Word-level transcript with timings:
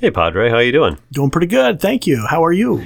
Hey, 0.00 0.12
Padre, 0.12 0.48
how 0.48 0.56
are 0.56 0.62
you 0.62 0.70
doing? 0.70 0.96
Doing 1.10 1.30
pretty 1.30 1.48
good, 1.48 1.80
thank 1.80 2.06
you. 2.06 2.24
How 2.30 2.44
are 2.44 2.52
you? 2.52 2.84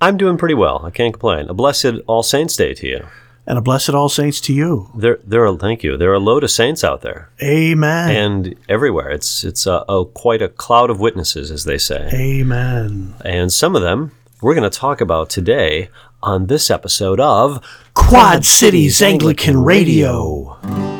I'm 0.00 0.16
doing 0.16 0.38
pretty 0.38 0.54
well. 0.54 0.80
I 0.82 0.90
can't 0.90 1.12
complain. 1.12 1.46
A 1.50 1.52
blessed 1.52 1.96
All 2.06 2.22
Saints 2.22 2.56
Day 2.56 2.72
to 2.72 2.86
you. 2.86 3.06
And 3.46 3.58
a 3.58 3.60
blessed 3.60 3.90
All 3.90 4.08
Saints 4.08 4.40
to 4.42 4.54
you. 4.54 4.88
There, 4.96 5.18
there 5.22 5.46
are. 5.46 5.58
Thank 5.58 5.82
you. 5.82 5.98
There 5.98 6.10
are 6.10 6.14
a 6.14 6.18
load 6.18 6.44
of 6.44 6.50
saints 6.50 6.82
out 6.84 7.02
there, 7.02 7.28
Amen. 7.42 8.10
and 8.10 8.54
everywhere. 8.66 9.10
It's 9.10 9.44
it's 9.44 9.66
a, 9.66 9.84
a 9.90 10.06
quite 10.06 10.40
a 10.40 10.48
cloud 10.48 10.88
of 10.88 11.00
witnesses, 11.00 11.50
as 11.50 11.64
they 11.64 11.76
say. 11.78 12.08
Amen. 12.14 13.14
And 13.26 13.52
some 13.52 13.76
of 13.76 13.82
them 13.82 14.12
we're 14.40 14.54
going 14.54 14.70
to 14.70 14.78
talk 14.78 15.00
about 15.02 15.28
today 15.28 15.90
on 16.22 16.46
this 16.46 16.70
episode 16.70 17.20
of 17.20 17.62
Quad 17.94 18.44
Cities 18.46 19.02
Anglican 19.02 19.62
Radio. 19.62 20.97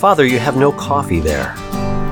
Father. 0.00 0.24
You 0.24 0.38
have 0.38 0.56
no 0.56 0.72
coffee 0.72 1.20
there. 1.20 1.52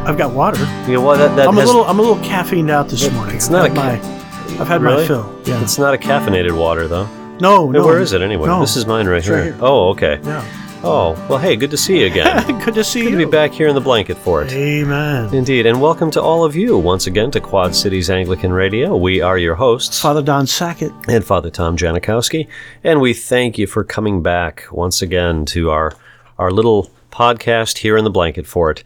I've 0.07 0.19
got 0.19 0.33
water. 0.33 0.59
You 0.87 0.95
know 0.95 1.01
what? 1.01 1.17
That, 1.19 1.35
that 1.37 1.49
I'm 1.49 1.55
has- 1.57 1.65
a 1.65 1.67
little 1.67 1.85
I'm 1.85 1.99
a 1.99 2.03
little 2.03 2.23
caffeined 2.23 2.71
out 2.71 2.89
this 2.89 3.11
morning. 3.13 3.35
it's 3.37 3.49
not 3.49 3.65
I've 3.71 3.77
a 3.77 3.81
had 3.81 4.03
ca- 4.03 4.09
my 4.09 4.61
I've 4.61 4.69
had 4.69 4.83
Really? 4.83 5.03
my 5.03 5.07
fill. 5.07 5.41
Yeah. 5.45 5.63
It's 5.63 5.79
not 5.79 5.95
a 5.95 5.99
caffeinated 5.99 6.57
water, 6.57 6.87
though. 6.89 7.07
no, 7.41 7.67
Hey, 7.67 7.73
no. 7.79 7.87
where 7.87 8.01
is 8.01 8.13
it 8.13 8.21
anyway? 8.23 8.47
No. 8.47 8.61
This 8.61 8.77
is 8.77 8.87
mine 8.87 9.07
right 9.07 9.23
here. 9.25 9.35
right 9.37 9.45
here. 9.45 9.57
Oh, 9.61 9.89
okay. 9.91 10.21
Yeah. 10.23 10.45
Oh, 10.85 11.13
well, 11.29 11.39
hey, 11.39 11.57
good 11.57 11.73
to 11.73 11.77
see 11.77 12.01
you 12.01 12.07
again. 12.07 12.45
Good 12.65 12.75
to 12.75 12.85
see 12.85 13.01
good 13.03 13.13
you. 13.13 13.19
to 13.19 13.27
be 13.27 13.31
back 13.31 13.51
here 13.51 13.67
in 13.67 13.75
the 13.75 13.81
blanket 13.81 14.17
for 14.17 14.43
it. 14.45 14.53
Amen. 14.53 15.35
Indeed, 15.35 15.67
and 15.67 15.81
welcome 15.81 16.09
to 16.13 16.23
all 16.23 16.45
of 16.45 16.55
you 16.55 16.79
once 16.79 17.09
again 17.09 17.33
to 17.33 17.41
Quad 17.41 17.75
Cities 17.75 18.11
Anglican 18.11 18.53
Radio. 18.53 18.97
We 18.97 19.21
are 19.21 19.39
your 19.39 19.57
hosts 19.57 20.01
Father 20.01 20.23
Don 20.23 20.47
Sackett. 20.47 20.93
and 21.09 21.25
Father 21.25 21.51
Tom 21.51 21.77
Janikowski, 21.77 22.47
and 22.85 23.01
we 23.01 23.13
thank 23.13 23.59
you 23.59 23.67
for 23.67 23.83
coming 23.83 24.23
back 24.23 24.67
once 24.71 25.03
again 25.03 25.45
to 25.47 25.71
our 25.71 25.95
our 26.39 26.53
little 26.53 26.91
podcast 27.19 27.79
here 27.79 27.97
in 27.97 28.05
the 28.05 28.11
blanket 28.11 28.47
fort. 28.47 28.85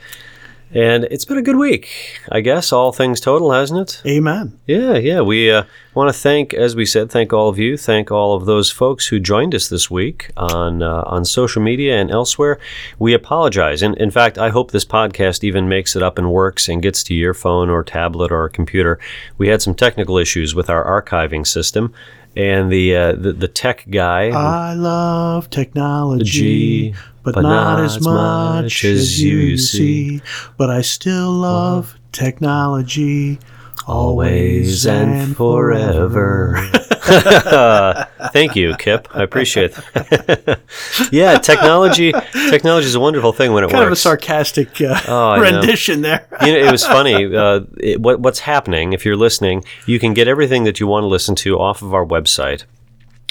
And 0.74 1.04
it's 1.10 1.26
been 1.26 1.36
a 1.36 1.42
good 1.42 1.56
week, 1.56 2.18
I 2.30 2.40
guess, 2.40 2.72
all 2.72 2.92
things 2.92 3.20
total, 3.20 3.52
hasn't 3.52 3.80
it? 3.80 4.02
Amen. 4.10 4.58
Yeah, 4.66 4.94
yeah. 4.94 5.20
We 5.20 5.50
uh, 5.50 5.64
want 5.92 6.08
to 6.08 6.18
thank, 6.18 6.54
as 6.54 6.74
we 6.74 6.86
said, 6.86 7.10
thank 7.10 7.30
all 7.30 7.50
of 7.50 7.58
you, 7.58 7.76
thank 7.76 8.10
all 8.10 8.34
of 8.34 8.46
those 8.46 8.70
folks 8.70 9.08
who 9.08 9.20
joined 9.20 9.54
us 9.54 9.68
this 9.68 9.90
week 9.90 10.30
on 10.34 10.82
uh, 10.82 11.02
on 11.04 11.26
social 11.26 11.60
media 11.60 12.00
and 12.00 12.10
elsewhere. 12.10 12.58
We 12.98 13.12
apologize, 13.12 13.82
and 13.82 13.94
in 13.98 14.10
fact, 14.10 14.38
I 14.38 14.48
hope 14.48 14.70
this 14.70 14.86
podcast 14.86 15.44
even 15.44 15.68
makes 15.68 15.94
it 15.94 16.02
up 16.02 16.16
and 16.16 16.32
works 16.32 16.70
and 16.70 16.80
gets 16.80 17.04
to 17.04 17.14
your 17.14 17.34
phone 17.34 17.68
or 17.68 17.84
tablet 17.84 18.32
or 18.32 18.48
computer. 18.48 18.98
We 19.36 19.48
had 19.48 19.60
some 19.60 19.74
technical 19.74 20.16
issues 20.16 20.54
with 20.54 20.70
our 20.70 21.02
archiving 21.02 21.46
system, 21.46 21.92
and 22.34 22.72
the 22.72 22.96
uh, 22.96 23.12
the, 23.12 23.34
the 23.34 23.48
tech 23.48 23.84
guy. 23.90 24.30
I 24.30 24.72
love 24.72 25.50
technology, 25.50 26.92
G, 26.92 26.94
but, 27.22 27.40
not, 27.40 27.80
as 27.80 28.00
much 28.00 28.84
as 28.84 29.22
you 29.22 29.56
see. 29.56 30.20
But 30.56 30.70
I 30.70 30.80
still 30.82 31.30
love 31.32 31.96
technology, 32.12 33.38
Always 33.86 34.86
and 34.86 35.36
forever. 35.36 36.56
Thank 38.32 38.54
you, 38.54 38.76
Kip. 38.76 39.08
I 39.12 39.24
appreciate 39.24 39.72
that. 39.72 40.60
yeah, 41.12 41.38
technology 41.38 42.12
technology 42.50 42.86
is 42.86 42.94
a 42.94 43.00
wonderful 43.00 43.32
thing 43.32 43.52
when 43.52 43.64
it 43.64 43.66
works. 43.66 43.74
Kind 43.74 43.86
of 43.86 43.92
a 43.92 43.96
sarcastic 43.96 44.80
uh, 44.80 45.00
Oh, 45.08 45.40
rendition 45.40 46.02
there. 46.02 46.28
you 46.42 46.52
know, 46.52 46.58
it 46.58 46.70
was 46.70 46.84
funny. 46.86 47.34
Uh, 47.34 47.62
it, 47.78 48.00
what, 48.00 48.20
what's 48.20 48.40
happening, 48.40 48.92
if 48.92 49.04
you're 49.04 49.16
listening, 49.16 49.64
you 49.86 49.98
can 49.98 50.14
get 50.14 50.28
everything 50.28 50.62
that 50.64 50.78
you 50.78 50.86
want 50.86 51.02
to 51.02 51.08
listen 51.08 51.34
to 51.36 51.58
off 51.58 51.82
of 51.82 51.92
our 51.92 52.06
website. 52.06 52.64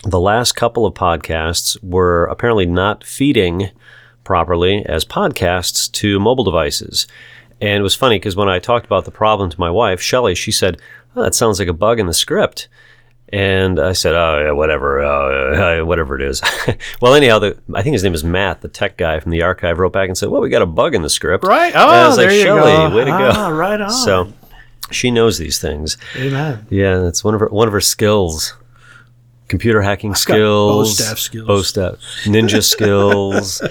The 0.04 0.20
last 0.20 0.54
couple 0.54 0.86
of 0.86 0.94
podcasts 0.94 1.82
were 1.82 2.26
apparently 2.26 2.66
not 2.66 3.06
feeding 3.06 3.70
properly 4.32 4.86
as 4.86 5.04
podcasts 5.04 5.92
to 5.92 6.18
mobile 6.18 6.46
devices. 6.46 7.06
And 7.60 7.78
it 7.78 7.84
was 7.84 7.96
funny 7.96 8.16
because 8.16 8.34
when 8.38 8.48
I 8.48 8.60
talked 8.60 8.86
about 8.86 9.04
the 9.04 9.12
problem 9.12 9.50
to 9.50 9.60
my 9.60 9.70
wife, 9.70 10.00
Shelley, 10.00 10.36
she 10.36 10.54
said, 10.54 10.80
oh, 11.18 11.24
that 11.24 11.36
sounds 11.36 11.60
like 11.60 11.68
a 11.68 11.74
bug 11.74 12.00
in 12.00 12.06
the 12.08 12.14
script. 12.14 12.70
And 13.28 13.78
I 13.78 13.92
said, 13.92 14.16
oh, 14.16 14.42
yeah, 14.46 14.52
whatever, 14.54 15.04
uh, 15.04 15.82
uh, 15.82 15.86
whatever 15.86 16.16
it 16.16 16.22
is. 16.22 16.42
well, 17.02 17.14
anyhow, 17.14 17.40
the, 17.40 17.58
I 17.74 17.82
think 17.84 17.92
his 17.94 18.06
name 18.06 18.14
is 18.14 18.24
Matt, 18.24 18.62
the 18.62 18.70
tech 18.70 18.96
guy 18.96 19.20
from 19.20 19.32
the 19.32 19.42
archive, 19.42 19.80
wrote 19.80 19.92
back 19.92 20.08
and 20.08 20.18
said, 20.18 20.30
well, 20.30 20.40
we 20.42 20.48
got 20.50 20.62
a 20.62 20.66
bug 20.66 20.96
in 20.96 21.02
the 21.02 21.10
script. 21.10 21.44
Right? 21.44 21.74
And 21.74 21.84
I 21.84 22.06
Oh, 22.06 22.08
was 22.08 22.18
like, 22.18 22.30
there 22.30 22.38
you 22.38 22.44
Shelley, 22.44 22.72
go. 22.90 22.96
way 22.96 23.04
to 23.04 23.12
go. 23.12 23.32
Ah, 23.34 23.50
right 23.50 23.82
on. 23.82 23.90
So 23.92 24.32
she 24.92 25.12
knows 25.12 25.38
these 25.38 25.60
things. 25.60 25.98
Amen. 26.16 26.66
Yeah, 26.70 27.00
that's 27.00 27.22
one 27.22 27.34
of 27.34 27.42
her 27.42 27.48
one 27.50 27.68
of 27.68 27.74
her 27.74 27.82
skills. 27.82 28.56
Computer 29.52 29.82
hacking 29.82 30.16
skills, 30.16 30.98
bow 30.98 31.04
staff 31.04 31.20
skills. 31.20 31.68
staff- 31.68 31.96
ninja 32.24 32.64
skills. 32.76 33.62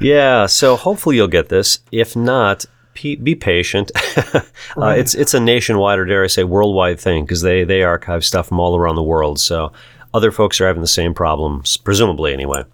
Yeah, 0.00 0.46
so 0.46 0.76
hopefully 0.76 1.16
you'll 1.16 1.28
get 1.28 1.50
this. 1.50 1.80
If 1.92 2.16
not, 2.16 2.64
pe- 2.94 3.16
be 3.16 3.34
patient. 3.34 3.92
uh, 4.34 4.94
it's 4.96 5.14
it's 5.14 5.34
a 5.34 5.40
nationwide 5.40 5.98
or 5.98 6.06
dare 6.06 6.24
I 6.24 6.28
say 6.28 6.42
worldwide 6.42 6.98
thing 6.98 7.24
because 7.26 7.42
they 7.42 7.64
they 7.64 7.82
archive 7.82 8.24
stuff 8.24 8.48
from 8.48 8.58
all 8.58 8.76
around 8.76 8.96
the 8.96 9.02
world. 9.02 9.38
So 9.38 9.72
other 10.14 10.32
folks 10.32 10.58
are 10.58 10.66
having 10.66 10.80
the 10.80 10.88
same 10.88 11.12
problems, 11.12 11.76
presumably 11.76 12.32
anyway. 12.32 12.64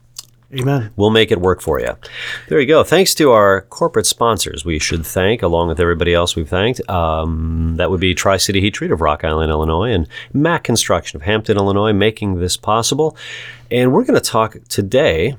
Amen. 0.54 0.90
We'll 0.96 1.10
make 1.10 1.30
it 1.30 1.40
work 1.40 1.62
for 1.62 1.80
you. 1.80 1.96
There 2.48 2.60
you 2.60 2.66
go. 2.66 2.84
Thanks 2.84 3.14
to 3.14 3.30
our 3.32 3.62
corporate 3.62 4.06
sponsors, 4.06 4.64
we 4.64 4.78
should 4.78 5.06
thank, 5.06 5.42
along 5.42 5.68
with 5.68 5.80
everybody 5.80 6.12
else 6.12 6.36
we've 6.36 6.48
thanked. 6.48 6.86
Um, 6.90 7.76
that 7.76 7.90
would 7.90 8.00
be 8.00 8.14
Tri 8.14 8.36
City 8.36 8.60
Heat 8.60 8.74
Treat 8.74 8.90
of 8.90 9.00
Rock 9.00 9.24
Island, 9.24 9.50
Illinois, 9.50 9.92
and 9.92 10.06
Mac 10.34 10.64
Construction 10.64 11.16
of 11.16 11.22
Hampton, 11.22 11.56
Illinois, 11.56 11.92
making 11.92 12.38
this 12.38 12.58
possible. 12.58 13.16
And 13.70 13.92
we're 13.92 14.04
going 14.04 14.20
to 14.20 14.30
talk 14.30 14.56
today. 14.68 15.36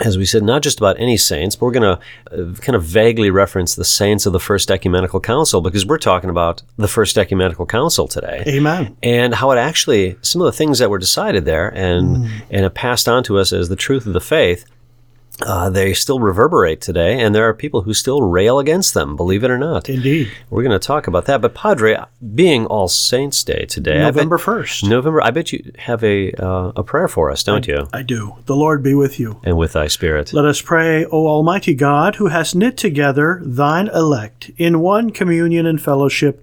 As 0.00 0.18
we 0.18 0.24
said, 0.24 0.42
not 0.42 0.62
just 0.62 0.78
about 0.78 0.98
any 0.98 1.16
saints, 1.16 1.54
but 1.54 1.66
we're 1.66 1.72
going 1.72 1.98
to 1.98 2.32
uh, 2.32 2.54
kind 2.54 2.74
of 2.74 2.82
vaguely 2.82 3.30
reference 3.30 3.76
the 3.76 3.84
saints 3.84 4.26
of 4.26 4.32
the 4.32 4.40
First 4.40 4.70
Ecumenical 4.70 5.20
Council 5.20 5.60
because 5.60 5.86
we're 5.86 5.98
talking 5.98 6.30
about 6.30 6.62
the 6.76 6.88
First 6.88 7.16
Ecumenical 7.16 7.64
Council 7.64 8.08
today 8.08 8.42
Amen. 8.48 8.96
and 9.04 9.34
how 9.34 9.52
it 9.52 9.56
actually 9.56 10.16
some 10.20 10.42
of 10.42 10.46
the 10.46 10.52
things 10.52 10.80
that 10.80 10.90
were 10.90 10.98
decided 10.98 11.44
there 11.44 11.68
and 11.68 12.28
and 12.50 12.62
have 12.62 12.74
passed 12.74 13.08
on 13.08 13.22
to 13.24 13.38
us 13.38 13.52
as 13.52 13.68
the 13.68 13.76
truth 13.76 14.04
of 14.04 14.14
the 14.14 14.20
faith 14.20 14.64
uh, 15.42 15.68
they 15.68 15.92
still 15.92 16.20
reverberate 16.20 16.80
today 16.80 17.20
and 17.20 17.34
there 17.34 17.48
are 17.48 17.52
people 17.54 17.82
who 17.82 17.92
still 17.92 18.22
rail 18.22 18.58
against 18.60 18.94
them 18.94 19.16
believe 19.16 19.42
it 19.42 19.50
or 19.50 19.58
not 19.58 19.88
Indeed. 19.88 20.30
we're 20.48 20.62
going 20.62 20.78
to 20.78 20.86
talk 20.86 21.06
about 21.06 21.24
that 21.26 21.40
but 21.40 21.54
padre 21.54 21.98
being 22.34 22.66
all 22.66 22.86
saints 22.88 23.42
day 23.42 23.64
today 23.66 23.96
I 24.00 24.04
bet- 24.06 24.14
November 24.14 24.38
1st. 24.38 24.88
november 24.88 25.22
i 25.22 25.30
bet 25.32 25.52
you 25.52 25.72
have 25.78 26.04
a 26.04 26.32
uh, 26.32 26.72
a 26.76 26.82
prayer 26.84 27.08
for 27.08 27.30
us 27.30 27.42
don't 27.42 27.66
you 27.66 27.88
I 27.92 28.02
do. 28.02 28.36
The 28.46 28.54
Lord 28.56 28.82
be 28.82 28.94
with 28.94 29.18
you. 29.18 29.40
and 29.44 29.56
with 29.58 29.72
thy 29.72 29.88
spirit 29.88 30.32
Let 30.32 30.44
us 30.44 30.60
pray, 30.60 31.04
O 31.06 31.26
Almighty 31.26 31.74
God, 31.74 32.16
who 32.16 32.28
hast 32.28 32.54
knit 32.54 32.76
together 32.76 33.40
thine 33.44 33.88
elect 33.88 34.50
in 34.56 34.80
one 34.80 35.10
communion 35.10 35.66
and 35.66 35.80
fellowship 35.82 36.42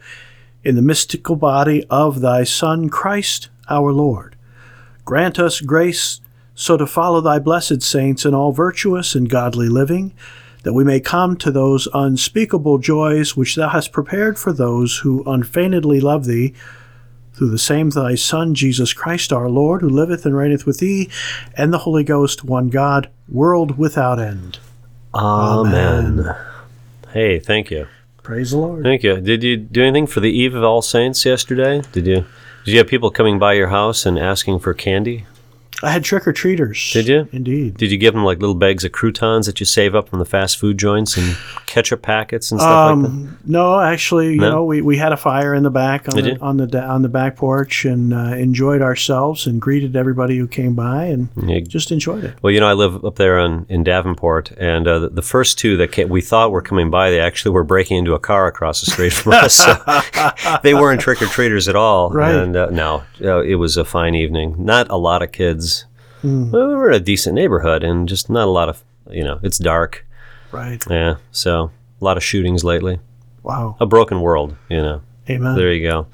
in 0.64 0.76
the 0.76 0.82
mystical 0.82 1.36
body 1.36 1.86
of 1.90 2.22
thy 2.22 2.44
Son, 2.44 2.90
Christ 2.90 3.50
our 3.70 3.92
Lord. 3.94 4.36
Grant 5.06 5.40
us 5.40 5.60
grace 5.62 6.22
so 6.62 6.78
to 6.78 6.86
follow 6.86 7.22
thy 7.22 7.40
blessed 7.40 7.82
saints 7.82 8.24
in 8.24 8.36
all 8.36 8.52
virtuous 8.52 9.16
and 9.16 9.28
godly 9.28 9.68
living, 9.68 10.14
that 10.62 10.74
we 10.74 10.84
may 10.84 11.00
come 11.00 11.36
to 11.36 11.50
those 11.50 11.88
unspeakable 11.92 12.78
joys 12.78 13.36
which 13.36 13.56
thou 13.56 13.70
hast 13.70 13.92
prepared 13.92 14.38
for 14.38 14.54
those 14.54 14.98
who 14.98 15.24
unfeignedly 15.26 16.00
love 16.00 16.26
thee, 16.26 16.54
through 17.34 17.50
the 17.50 17.58
same 17.58 17.90
thy 17.90 18.14
Son, 18.14 18.54
Jesus 18.54 18.94
Christ 18.94 19.34
our 19.34 19.50
Lord, 19.50 19.82
who 19.82 19.90
liveth 19.90 20.24
and 20.24 20.36
reigneth 20.36 20.68
with 20.68 20.78
thee, 20.78 21.10
and 21.58 21.74
the 21.74 21.80
Holy 21.80 22.04
Ghost, 22.04 22.44
one 22.44 22.70
God, 22.70 23.10
world 23.28 23.80
without 23.80 24.20
end. 24.20 24.60
amen 25.16 26.36
hey 27.12 27.40
thank 27.40 27.72
you 27.72 27.88
Praise 28.24 28.52
the 28.52 28.58
Lord. 28.58 28.84
Thank 28.84 29.02
you. 29.02 29.20
Did 29.20 29.42
you 29.42 29.58
do 29.58 29.82
anything 29.82 30.06
for 30.06 30.20
the 30.20 30.30
Eve 30.30 30.54
of 30.54 30.64
All 30.64 30.84
Saints 30.84 31.26
yesterday? 31.26 31.82
Did 31.92 32.06
you? 32.06 32.26
Did 32.66 32.72
you 32.72 32.78
have 32.78 32.88
people 32.88 33.10
coming 33.10 33.40
by 33.40 33.54
your 33.54 33.70
house 33.70 34.06
and 34.06 34.20
asking 34.20 34.60
for 34.60 34.76
candy? 34.76 35.26
I 35.84 35.90
had 35.92 36.04
trick 36.04 36.28
or 36.28 36.34
treaters. 36.34 36.92
Did 36.94 37.08
you? 37.08 37.28
Indeed. 37.32 37.78
Did 37.78 37.92
you 37.92 37.98
give 37.98 38.14
them 38.14 38.24
like 38.24 38.40
little 38.40 38.56
bags 38.56 38.84
of 38.84 38.92
croutons 38.92 39.46
that 39.48 39.60
you 39.60 39.66
save 39.66 39.96
up 39.96 40.10
from 40.10 40.20
the 40.20 40.26
fast 40.26 40.58
food 40.58 40.78
joints 40.78 41.18
and 41.18 41.36
ketchup 41.66 42.02
packets 42.02 42.52
and 42.52 42.60
stuff 42.60 42.96
like 42.96 43.02
that? 43.04 43.08
Um, 43.10 43.38
no, 43.46 43.80
actually, 43.80 44.34
you 44.34 44.42
No? 44.42 44.50
know, 44.52 44.66
we, 44.66 44.82
we 44.82 44.98
had 44.98 45.12
a 45.12 45.18
fire 45.18 45.54
in 45.54 45.64
the 45.64 45.70
back 45.72 46.08
on 46.10 46.16
the, 46.22 46.40
on 46.40 46.58
the 46.58 46.82
on 46.84 47.02
the 47.02 47.10
back 47.10 47.36
porch 47.36 47.86
and 47.86 48.14
uh, 48.14 48.36
enjoyed 48.36 48.82
ourselves 48.82 49.48
and 49.48 49.62
greeted 49.62 49.96
everybody 49.96 50.38
who 50.38 50.48
came 50.48 50.76
by 50.76 51.06
and 51.06 51.30
just 51.68 51.92
enjoyed 51.92 52.24
it. 52.24 52.36
Well, 52.42 52.52
you 52.52 52.60
know, 52.60 52.68
I 52.68 52.74
live 52.74 53.04
up 53.04 53.16
there 53.16 53.40
on, 53.40 53.66
in 53.70 53.84
Davenport, 53.84 54.52
and 54.52 54.88
uh, 54.88 55.00
the, 55.00 55.10
the 55.10 55.22
first 55.22 55.58
two 55.58 55.78
that 55.78 55.92
came, 55.92 56.10
we 56.10 56.22
thought 56.22 56.52
were 56.52 56.62
coming 56.62 56.90
by, 56.90 57.10
they 57.10 57.20
actually 57.20 57.52
were 57.52 57.64
breaking 57.64 57.98
into 57.98 58.14
a 58.14 58.20
car 58.20 58.48
across 58.48 58.82
the 58.82 58.92
street 58.92 59.14
from 59.14 59.34
us. 59.34 59.56
So 59.56 59.76
they 60.64 60.74
weren't 60.74 61.02
trick 61.02 61.22
or 61.22 61.28
treaters 61.28 61.68
at 61.68 61.76
all. 61.76 62.10
Right. 62.12 62.36
And 62.36 62.56
uh, 62.56 62.70
no, 62.70 63.04
uh, 63.24 63.42
it 63.42 63.56
was 63.56 63.78
a 63.78 63.86
fine 63.86 64.16
evening. 64.16 64.56
Not 64.58 64.90
a 64.90 64.98
lot 64.98 65.22
of 65.22 65.32
kids. 65.32 65.71
Hmm. 66.22 66.52
Well, 66.52 66.68
we 66.68 66.76
were 66.76 66.90
in 66.90 66.96
a 66.96 67.00
decent 67.00 67.36
neighborhood, 67.36 67.84
and 67.84 68.08
just 68.08 68.30
not 68.30 68.48
a 68.48 68.52
lot 68.52 68.70
of, 68.70 68.84
you 69.10 69.24
know, 69.24 69.40
it's 69.44 69.58
dark. 69.58 70.06
Right. 70.52 70.84
Yeah. 70.90 71.16
So 71.32 71.72
a 72.00 72.04
lot 72.06 72.18
of 72.18 72.24
shootings 72.24 72.64
lately. 72.64 73.00
Wow. 73.44 73.76
A 73.80 73.86
broken 73.86 74.22
world, 74.22 74.56
you 74.70 74.82
know. 74.82 75.02
Amen. 75.30 75.56
There 75.56 75.72
you 75.72 75.88
go. 75.88 76.08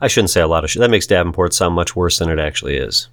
I 0.00 0.08
shouldn't 0.08 0.30
say 0.30 0.40
a 0.40 0.46
lot 0.46 0.62
of 0.64 0.70
sh- 0.70 0.76
that 0.76 0.90
makes 0.90 1.06
Davenport 1.06 1.54
sound 1.54 1.74
much 1.74 1.96
worse 1.96 2.18
than 2.18 2.28
it 2.28 2.38
actually 2.38 2.76
is. 2.76 3.08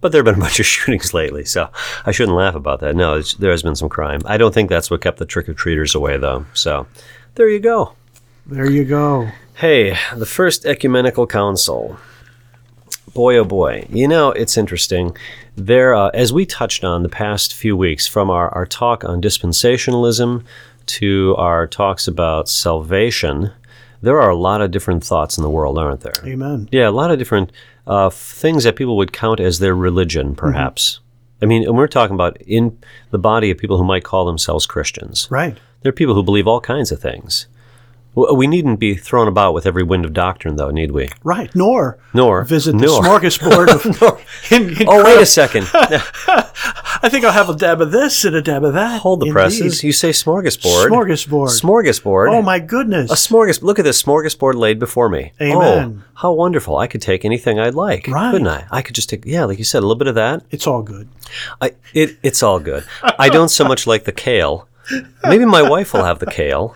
But 0.00 0.12
there 0.12 0.20
have 0.20 0.24
been 0.26 0.40
a 0.40 0.44
bunch 0.44 0.58
of 0.60 0.66
shootings 0.74 1.14
lately, 1.14 1.44
so 1.44 1.68
I 2.04 2.10
shouldn't 2.12 2.36
laugh 2.36 2.54
about 2.54 2.80
that. 2.80 2.96
No, 2.96 3.14
it's, 3.14 3.34
there 3.34 3.50
has 3.50 3.62
been 3.62 3.76
some 3.76 3.88
crime. 3.88 4.20
I 4.24 4.36
don't 4.36 4.52
think 4.52 4.68
that's 4.68 4.90
what 4.90 5.00
kept 5.02 5.18
the 5.18 5.26
trick 5.26 5.48
or 5.48 5.54
treaters 5.54 5.94
away, 5.94 6.16
though. 6.16 6.46
So 6.54 6.86
there 7.36 7.48
you 7.48 7.60
go. 7.60 7.94
There 8.46 8.70
you 8.70 8.84
go. 8.84 9.28
Hey, 9.54 9.96
the 10.14 10.26
First 10.26 10.66
Ecumenical 10.66 11.26
Council. 11.26 11.96
Boy, 13.14 13.36
oh 13.38 13.44
boy. 13.44 13.86
You 13.88 14.08
know, 14.08 14.30
it's 14.30 14.56
interesting. 14.56 15.16
There, 15.56 15.94
uh, 15.94 16.08
as 16.08 16.32
we 16.32 16.44
touched 16.44 16.84
on 16.84 17.02
the 17.02 17.08
past 17.08 17.54
few 17.54 17.76
weeks, 17.76 18.06
from 18.06 18.30
our, 18.30 18.50
our 18.54 18.66
talk 18.66 19.04
on 19.04 19.22
dispensationalism 19.22 20.44
to 20.86 21.34
our 21.38 21.66
talks 21.66 22.06
about 22.06 22.48
salvation, 22.48 23.52
there 24.02 24.20
are 24.20 24.30
a 24.30 24.36
lot 24.36 24.60
of 24.60 24.70
different 24.70 25.02
thoughts 25.02 25.38
in 25.38 25.42
the 25.42 25.50
world, 25.50 25.78
aren't 25.78 26.00
there? 26.00 26.22
Amen. 26.24 26.68
Yeah, 26.70 26.88
a 26.88 26.90
lot 26.90 27.10
of 27.10 27.18
different 27.18 27.52
uh, 27.86 28.10
things 28.10 28.64
that 28.64 28.76
people 28.76 28.96
would 28.96 29.12
count 29.12 29.40
as 29.40 29.58
their 29.58 29.74
religion, 29.74 30.34
perhaps. 30.34 31.00
I 31.40 31.46
mean, 31.46 31.64
and 31.64 31.76
we're 31.76 31.86
talking 31.86 32.14
about 32.14 32.40
in 32.42 32.78
the 33.10 33.18
body 33.18 33.50
of 33.50 33.58
people 33.58 33.78
who 33.78 33.84
might 33.84 34.04
call 34.04 34.24
themselves 34.24 34.66
Christians. 34.66 35.28
Right. 35.30 35.56
There 35.82 35.90
are 35.90 35.92
people 35.92 36.14
who 36.14 36.22
believe 36.22 36.46
all 36.46 36.60
kinds 36.60 36.92
of 36.92 37.00
things. 37.00 37.46
We 38.16 38.46
needn't 38.46 38.80
be 38.80 38.94
thrown 38.94 39.28
about 39.28 39.52
with 39.52 39.66
every 39.66 39.82
wind 39.82 40.06
of 40.06 40.14
doctrine, 40.14 40.56
though, 40.56 40.70
need 40.70 40.90
we? 40.92 41.10
Right. 41.22 41.54
Nor 41.54 41.98
Nor 42.14 42.44
visit 42.44 42.72
the 42.78 42.86
nor. 42.86 43.02
smorgasbord 43.02 43.68
of. 43.68 44.24
in- 44.50 44.80
in 44.80 44.88
Oh, 44.88 45.04
wait 45.04 45.20
a 45.20 45.26
second. 45.26 45.68
I 45.74 47.08
think 47.10 47.24
I'll 47.24 47.32
have 47.32 47.50
a 47.50 47.54
dab 47.54 47.80
of 47.82 47.92
this 47.92 48.24
and 48.24 48.34
a 48.34 48.40
dab 48.42 48.64
of 48.64 48.72
that. 48.72 49.02
Hold 49.02 49.20
the 49.20 49.26
Indeed. 49.26 49.32
presses. 49.34 49.84
You 49.84 49.92
say 49.92 50.10
smorgasbord. 50.10 50.88
Smorgasbord. 50.88 51.60
Smorgasbord. 51.60 52.32
Oh 52.32 52.40
my 52.42 52.58
goodness. 52.58 53.10
A 53.10 53.14
smorgas. 53.14 53.62
Look 53.62 53.78
at 53.78 53.84
this 53.84 54.02
smorgasbord 54.02 54.54
laid 54.54 54.78
before 54.78 55.08
me. 55.08 55.32
Amen. 55.40 56.02
Oh, 56.02 56.10
how 56.14 56.32
wonderful! 56.32 56.78
I 56.78 56.86
could 56.86 57.02
take 57.02 57.24
anything 57.26 57.60
I'd 57.60 57.74
like, 57.74 58.08
Right. 58.08 58.30
couldn't 58.30 58.48
I? 58.48 58.66
I 58.70 58.80
could 58.82 58.94
just 58.94 59.10
take, 59.10 59.26
yeah, 59.26 59.44
like 59.44 59.58
you 59.58 59.64
said, 59.64 59.80
a 59.80 59.86
little 59.86 59.94
bit 59.96 60.08
of 60.08 60.14
that. 60.14 60.42
it's 60.50 60.66
all 60.66 60.80
good. 60.82 61.08
I, 61.60 61.72
it, 61.92 62.16
it's 62.22 62.42
all 62.42 62.58
good. 62.60 62.84
I 63.18 63.28
don't 63.28 63.50
so 63.50 63.64
much 63.68 63.86
like 63.86 64.04
the 64.04 64.12
kale. 64.12 64.66
Maybe 65.24 65.44
my 65.44 65.62
wife 65.68 65.92
will 65.92 66.04
have 66.04 66.18
the 66.20 66.26
kale, 66.26 66.74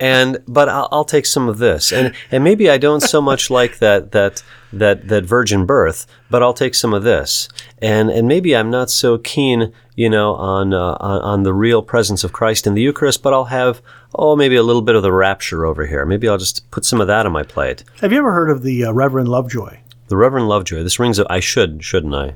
and 0.00 0.38
but 0.46 0.68
I'll, 0.68 0.88
I'll 0.90 1.04
take 1.04 1.26
some 1.26 1.48
of 1.48 1.58
this, 1.58 1.92
and 1.92 2.14
and 2.30 2.44
maybe 2.44 2.70
I 2.70 2.78
don't 2.78 3.00
so 3.00 3.20
much 3.20 3.50
like 3.58 3.78
that 3.78 4.12
that 4.12 4.42
that 4.72 5.08
that 5.08 5.24
virgin 5.24 5.66
birth, 5.66 6.06
but 6.30 6.42
I'll 6.42 6.54
take 6.54 6.74
some 6.74 6.94
of 6.94 7.02
this, 7.02 7.48
and 7.78 8.10
and 8.10 8.28
maybe 8.28 8.56
I'm 8.56 8.70
not 8.70 8.90
so 8.90 9.18
keen, 9.18 9.72
you 9.96 10.10
know, 10.10 10.34
on 10.34 10.74
uh, 10.74 10.96
on, 11.00 11.22
on 11.22 11.42
the 11.42 11.54
real 11.54 11.82
presence 11.82 12.24
of 12.24 12.32
Christ 12.32 12.66
in 12.66 12.74
the 12.74 12.82
Eucharist, 12.82 13.22
but 13.22 13.32
I'll 13.32 13.46
have 13.46 13.82
oh 14.14 14.36
maybe 14.36 14.56
a 14.56 14.62
little 14.62 14.82
bit 14.82 14.94
of 14.94 15.02
the 15.02 15.12
rapture 15.12 15.64
over 15.64 15.86
here. 15.86 16.04
Maybe 16.04 16.28
I'll 16.28 16.38
just 16.38 16.70
put 16.70 16.84
some 16.84 17.00
of 17.00 17.06
that 17.06 17.26
on 17.26 17.32
my 17.32 17.42
plate. 17.42 17.84
Have 18.00 18.12
you 18.12 18.18
ever 18.18 18.32
heard 18.32 18.50
of 18.50 18.62
the 18.62 18.84
uh, 18.84 18.92
Reverend 18.92 19.28
Lovejoy? 19.28 19.78
The 20.08 20.16
Reverend 20.16 20.48
Lovejoy. 20.48 20.82
This 20.82 20.98
rings. 20.98 21.18
A, 21.18 21.30
I 21.30 21.40
should, 21.40 21.84
shouldn't 21.84 22.14
I? 22.14 22.34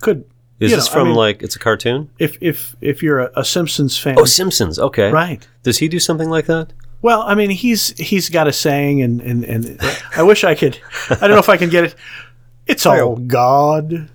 Could 0.00 0.24
Is 0.62 0.70
you 0.70 0.76
this 0.76 0.86
know, 0.86 0.92
I 0.92 0.94
from 0.94 1.08
mean, 1.08 1.16
like 1.16 1.42
it's 1.42 1.56
a 1.56 1.58
cartoon? 1.58 2.10
if 2.18 2.36
if 2.40 2.74
if 2.80 3.02
you're 3.02 3.20
a, 3.20 3.30
a 3.36 3.44
Simpsons 3.44 3.98
fan? 3.98 4.16
Oh, 4.18 4.24
Simpsons. 4.24 4.78
Okay. 4.78 5.10
right. 5.10 5.46
Does 5.62 5.78
he 5.78 5.88
do 5.88 5.98
something 5.98 6.30
like 6.30 6.46
that? 6.46 6.72
Well, 7.02 7.22
I 7.22 7.34
mean, 7.34 7.50
he's 7.50 7.98
he's 7.98 8.28
got 8.28 8.46
a 8.46 8.52
saying, 8.52 9.02
and 9.02 9.20
and 9.20 9.44
and 9.44 9.80
I 10.16 10.22
wish 10.22 10.44
I 10.44 10.54
could. 10.54 10.78
I 11.10 11.16
don't 11.16 11.30
know 11.30 11.38
if 11.38 11.48
I 11.48 11.56
can 11.56 11.68
get 11.68 11.84
it. 11.84 11.94
It's 12.66 12.86
all 12.86 13.16
God. 13.16 14.08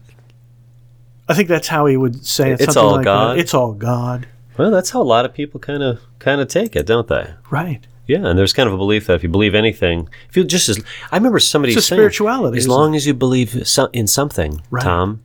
I 1.30 1.34
think 1.34 1.50
that's 1.50 1.68
how 1.68 1.86
he 1.86 1.98
would 1.98 2.26
say 2.26 2.52
it. 2.52 2.62
It's 2.62 2.74
something 2.74 2.84
all 2.84 2.96
like 2.96 3.04
God? 3.04 3.36
That. 3.36 3.42
It's 3.42 3.54
all 3.54 3.74
God. 3.74 4.28
Well, 4.58 4.72
that's 4.72 4.90
how 4.92 5.02
a 5.02 5.04
lot 5.04 5.26
of 5.26 5.34
people 5.34 5.60
kind 5.60 5.84
of 5.84 6.00
kind 6.20 6.42
of 6.42 6.48
take 6.48 6.76
it, 6.76 6.86
don't 6.86 7.08
they? 7.08 7.34
Right. 7.52 7.86
Yeah, 8.08 8.26
and 8.26 8.40
there's 8.40 8.54
kind 8.54 8.68
of 8.68 8.74
a 8.74 8.78
belief 8.78 9.08
that 9.08 9.16
if 9.16 9.24
you 9.24 9.28
believe 9.30 9.54
anything, 9.54 10.08
if 10.30 10.38
you 10.38 10.46
just 10.46 10.70
as 10.70 10.82
I 11.12 11.18
remember 11.18 11.40
somebody 11.40 11.74
It's 11.74 11.86
saying, 11.86 11.98
spirituality, 12.00 12.58
as 12.58 12.68
long 12.68 12.96
as 12.96 13.06
you 13.06 13.14
believe 13.14 13.54
in 13.94 14.08
something, 14.08 14.62
Right. 14.72 14.84
Tom, 14.84 15.24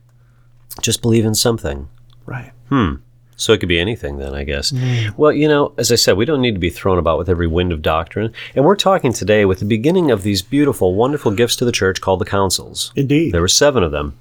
just 0.81 1.01
believe 1.01 1.25
in 1.25 1.35
something. 1.35 1.89
Right. 2.25 2.51
Hmm. 2.69 2.95
So 3.35 3.51
it 3.51 3.59
could 3.59 3.69
be 3.69 3.79
anything 3.79 4.17
then, 4.17 4.33
I 4.33 4.43
guess. 4.43 4.71
Mm. 4.71 5.17
Well, 5.17 5.31
you 5.31 5.47
know, 5.47 5.73
as 5.77 5.91
I 5.91 5.95
said, 5.95 6.17
we 6.17 6.25
don't 6.25 6.41
need 6.41 6.53
to 6.53 6.59
be 6.59 6.69
thrown 6.69 6.99
about 6.99 7.17
with 7.17 7.29
every 7.29 7.47
wind 7.47 7.73
of 7.73 7.81
doctrine. 7.81 8.31
And 8.55 8.63
we're 8.63 8.75
talking 8.75 9.11
today 9.11 9.43
with 9.45 9.59
the 9.59 9.65
beginning 9.65 10.11
of 10.11 10.23
these 10.23 10.41
beautiful, 10.41 10.93
wonderful 10.95 11.31
gifts 11.31 11.55
to 11.57 11.65
the 11.65 11.71
church 11.71 11.99
called 11.99 12.21
the 12.21 12.25
councils. 12.25 12.93
Indeed. 12.95 13.33
There 13.33 13.41
were 13.41 13.47
seven 13.47 13.83
of 13.83 13.91
them. 13.91 14.17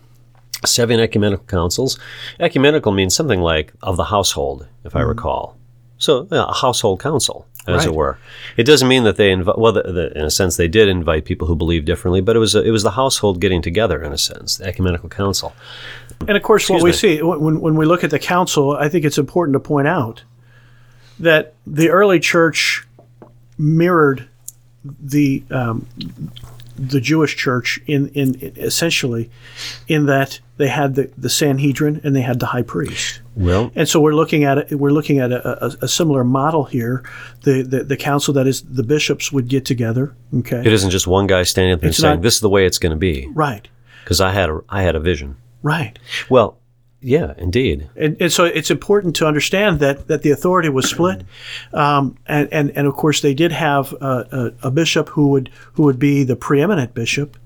Seven 0.64 0.99
ecumenical 0.99 1.46
councils. 1.46 1.99
Ecumenical 2.40 2.93
means 2.93 3.14
something 3.14 3.40
like 3.40 3.72
of 3.82 3.96
the 3.96 4.05
household, 4.05 4.66
if 4.84 4.96
I 4.96 5.02
recall. 5.02 5.56
So 5.98 6.26
a 6.31 6.52
household 6.52 7.00
council, 7.00 7.46
as 7.66 7.86
it 7.86 7.94
were. 7.94 8.18
It 8.56 8.64
doesn't 8.64 8.88
mean 8.88 9.04
that 9.04 9.16
they 9.16 9.30
invite. 9.30 9.58
Well, 9.58 9.72
the, 9.72 9.82
the, 9.82 10.18
in 10.18 10.24
a 10.24 10.30
sense, 10.30 10.56
they 10.56 10.68
did 10.68 10.88
invite 10.88 11.24
people 11.24 11.46
who 11.46 11.56
believe 11.56 11.84
differently, 11.84 12.20
but 12.20 12.36
it 12.36 12.38
was 12.38 12.54
a, 12.54 12.62
it 12.62 12.70
was 12.70 12.82
the 12.82 12.92
household 12.92 13.40
getting 13.40 13.62
together, 13.62 14.02
in 14.02 14.12
a 14.12 14.18
sense, 14.18 14.56
the 14.56 14.66
ecumenical 14.66 15.08
council. 15.08 15.54
And 16.26 16.36
of 16.36 16.42
course, 16.42 16.68
what 16.68 16.76
Excuse 16.76 17.02
we 17.02 17.08
me. 17.08 17.16
see 17.16 17.22
when, 17.22 17.60
when 17.60 17.76
we 17.76 17.86
look 17.86 18.04
at 18.04 18.10
the 18.10 18.18
council, 18.18 18.72
I 18.72 18.88
think 18.88 19.04
it's 19.04 19.18
important 19.18 19.54
to 19.54 19.60
point 19.60 19.88
out 19.88 20.22
that 21.18 21.54
the 21.66 21.90
early 21.90 22.20
church 22.20 22.86
mirrored 23.58 24.28
the 24.84 25.44
um, 25.50 25.86
the 26.88 27.00
Jewish 27.00 27.37
church 27.37 27.81
in, 27.87 28.08
in 28.08 28.34
essentially 28.56 29.31
in 29.88 30.06
that 30.06 30.40
they 30.56 30.69
had 30.69 30.94
the, 30.96 31.11
the 31.17 31.31
Sanhedrin 31.31 32.00
and 32.05 32.14
they 32.17 32.20
had 32.23 32.40
the 32.40 32.46
high 32.46 32.62
priest. 32.62 33.20
Well, 33.37 33.70
And 33.75 33.88
so 33.88 34.00
we're 34.00 34.14
looking 34.14 34.44
at 34.44 34.58
it. 34.58 34.73
We're 34.79 34.90
looking 34.90 35.19
at 35.19 35.31
a, 35.32 35.64
a, 35.67 35.76
a 35.82 35.88
similar 35.88 36.25
model 36.25 36.64
here. 36.64 37.05
The, 37.43 37.62
the 37.62 37.84
the 37.84 37.96
council 37.96 38.34
that 38.34 38.46
is 38.46 38.62
the 38.62 38.82
bishops 38.82 39.32
would 39.32 39.49
get 39.49 39.64
together. 39.64 40.14
Okay, 40.40 40.61
it 40.61 40.73
isn't 40.73 40.90
just 40.90 41.06
one 41.06 41.26
guy 41.26 41.43
standing 41.44 41.73
up 41.75 41.81
there 41.81 41.90
It's 41.90 41.99
saying, 41.99 42.17
not- 42.17 42.23
"This 42.23 42.34
is 42.34 42.40
the 42.40 42.50
way 42.50 42.67
it's 42.67 42.79
going 42.79 42.90
to 42.93 42.99
be," 42.99 43.29
right, 43.34 43.67
because 44.05 44.20
I 44.20 44.32
had 44.32 44.50
a 44.50 44.61
I 44.69 44.82
had 44.82 44.94
a 44.96 45.00
vision. 45.00 45.37
right. 45.62 45.99
Well, 46.29 46.58
yeah, 47.02 47.34
indeed. 47.38 47.88
and, 47.96 48.16
and 48.20 48.32
so 48.32 48.44
it's 48.44 48.70
important 48.70 49.16
to 49.16 49.26
understand 49.26 49.81
that 49.81 50.08
that 50.08 50.22
the 50.22 50.31
authority 50.31 50.69
was 50.69 50.88
split, 50.88 51.22
um, 51.72 52.16
and, 52.26 52.49
and 52.52 52.70
and 52.76 52.87
of 52.87 52.94
course 52.94 53.20
they 53.20 53.34
did 53.34 53.52
have 53.52 53.93
a, 54.00 54.52
a, 54.62 54.69
a 54.69 54.70
bishop 54.70 55.08
who 55.10 55.28
would 55.28 55.50
who 55.75 55.82
would 55.82 55.99
be 55.99 56.25
the 56.25 56.37
preeminent 56.37 56.94
bishop, 56.94 57.37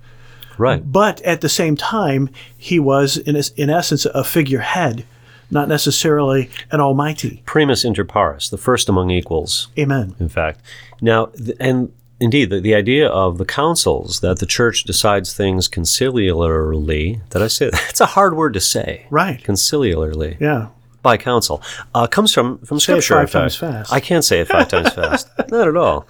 Right. 0.59 0.81
but 0.91 1.21
at 1.23 1.41
the 1.41 1.49
same 1.49 1.77
time 1.77 2.29
he 2.57 2.79
was 2.79 3.17
in 3.19 3.37
in 3.57 3.71
essence 3.71 4.05
a 4.07 4.23
figurehead, 4.25 5.05
not 5.51 5.69
necessarily 5.69 6.51
an 6.71 6.81
almighty. 6.81 7.43
Primus 7.47 7.85
inter 7.85 8.05
pares, 8.05 8.51
the 8.51 8.59
first 8.59 8.89
among 8.89 9.11
equals. 9.11 9.69
Amen. 9.79 10.15
in 10.21 10.29
fact. 10.29 10.61
Now, 11.01 11.27
th- 11.27 11.57
and 11.61 11.93
indeed, 12.21 12.51
the, 12.51 12.61
the 12.61 12.75
idea 12.75 13.09
of 13.09 13.39
the 13.39 13.45
councils 13.45 14.21
that 14.21 14.39
the 14.39 14.47
church 14.47 14.85
decides 14.85 15.35
things 15.35 15.69
conciliarly, 15.69 17.21
that 17.31 17.43
I 17.43 17.49
say 17.49 17.71
that? 17.71 17.87
It's 17.91 18.01
a 18.01 18.07
hard 18.07 18.37
word 18.37 18.55
to 18.55 18.61
say. 18.61 19.07
Right. 19.11 19.43
Conciliarly, 19.43 20.39
Yeah. 20.41 20.69
by 21.03 21.17
council, 21.17 21.63
uh, 21.95 22.07
comes 22.07 22.33
from, 22.33 22.59
from 22.59 22.81
Say 22.81 22.95
it 22.99 23.03
Scripture. 23.03 23.15
five 23.27 23.31
times 23.31 23.57
fast. 23.57 23.93
I 23.93 24.01
can't 24.01 24.25
say 24.25 24.41
it 24.41 24.49
five 24.49 24.69
times 24.69 24.93
fast. 24.93 25.29
Not 25.51 25.69
at 25.69 25.77
all. 25.77 26.07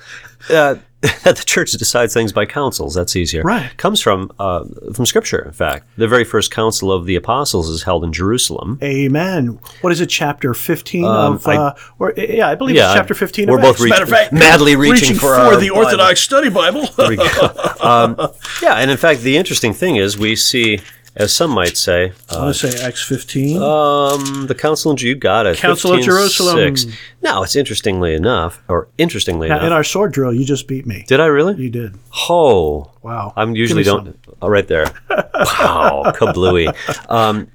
Uh, 0.50 0.76
that 1.24 1.36
the 1.36 1.44
church 1.44 1.72
decides 1.72 2.14
things 2.14 2.32
by 2.32 2.46
councils. 2.46 2.94
That's 2.94 3.14
easier. 3.16 3.42
Right. 3.42 3.76
Comes 3.76 4.00
from 4.00 4.32
uh, 4.38 4.64
from 4.94 5.04
Scripture. 5.04 5.42
In 5.44 5.52
fact, 5.52 5.86
the 5.98 6.08
very 6.08 6.24
first 6.24 6.50
council 6.50 6.90
of 6.90 7.04
the 7.04 7.16
apostles 7.16 7.68
is 7.68 7.82
held 7.82 8.02
in 8.02 8.12
Jerusalem. 8.14 8.78
Amen. 8.82 9.58
What 9.82 9.92
is 9.92 10.00
it? 10.00 10.06
Chapter 10.06 10.54
fifteen 10.54 11.04
Um, 11.04 11.34
of, 11.34 11.46
I- 11.46 11.56
uh, 11.56 11.74
or 11.98 12.14
yeah, 12.16 12.48
I 12.48 12.54
believe 12.54 12.76
Yeah, 12.76 12.86
it's 12.92 12.94
chapter 12.98 13.14
fifteen. 13.14 13.48
we're 13.50 13.56
of 13.58 13.62
both. 13.62 13.80
Matter 13.86 14.04
of 14.04 14.10
reaching- 14.10 14.24
fact, 14.24 14.32
madly 14.32 14.74
reaching 14.74 15.16
for 15.16 15.34
our 15.34 15.56
the 15.56 15.68
Bible. 15.68 15.76
Orthodox 15.84 16.20
Study 16.20 16.48
Bible. 16.48 16.88
um, 17.80 18.16
yeah, 18.62 18.76
and 18.76 18.90
in 18.90 18.96
fact, 18.96 19.20
the 19.20 19.36
interesting 19.36 19.74
thing 19.74 19.96
is 19.96 20.16
we 20.16 20.34
see, 20.34 20.80
as 21.16 21.32
some 21.32 21.50
might 21.50 21.76
say, 21.76 22.12
I 22.30 22.38
want 22.38 22.54
to 22.54 22.68
say 22.70 22.84
Acts 22.86 23.02
fifteen. 23.02 23.56
Um, 23.62 24.46
the 24.46 24.54
Council 24.54 24.92
of 24.92 24.98
Jew 24.98 25.14
got 25.14 25.46
it. 25.46 25.56
Council 25.58 25.92
of 25.92 26.00
15:6. 26.00 26.04
Jerusalem. 26.04 26.92
Now, 27.22 27.42
it's 27.42 27.56
interestingly 27.56 28.14
enough, 28.14 28.62
or 28.68 28.88
interestingly 28.98 29.48
now, 29.48 29.56
enough. 29.56 29.66
in 29.66 29.72
our 29.72 29.82
sword 29.84 30.12
drill, 30.12 30.32
you 30.34 30.44
just 30.44 30.68
beat 30.68 30.86
me. 30.86 31.04
did 31.08 31.18
I 31.20 31.26
really? 31.26 31.56
You 31.56 31.70
did. 31.70 31.94
Oh, 32.28 32.90
Wow. 33.02 33.32
I'm 33.36 33.54
usually 33.56 33.82
don't. 33.82 34.18
Oh, 34.42 34.48
right 34.48 34.66
there. 34.68 34.86
wow, 35.08 36.02
kablooey. 36.14 36.74
Um, 37.10 37.48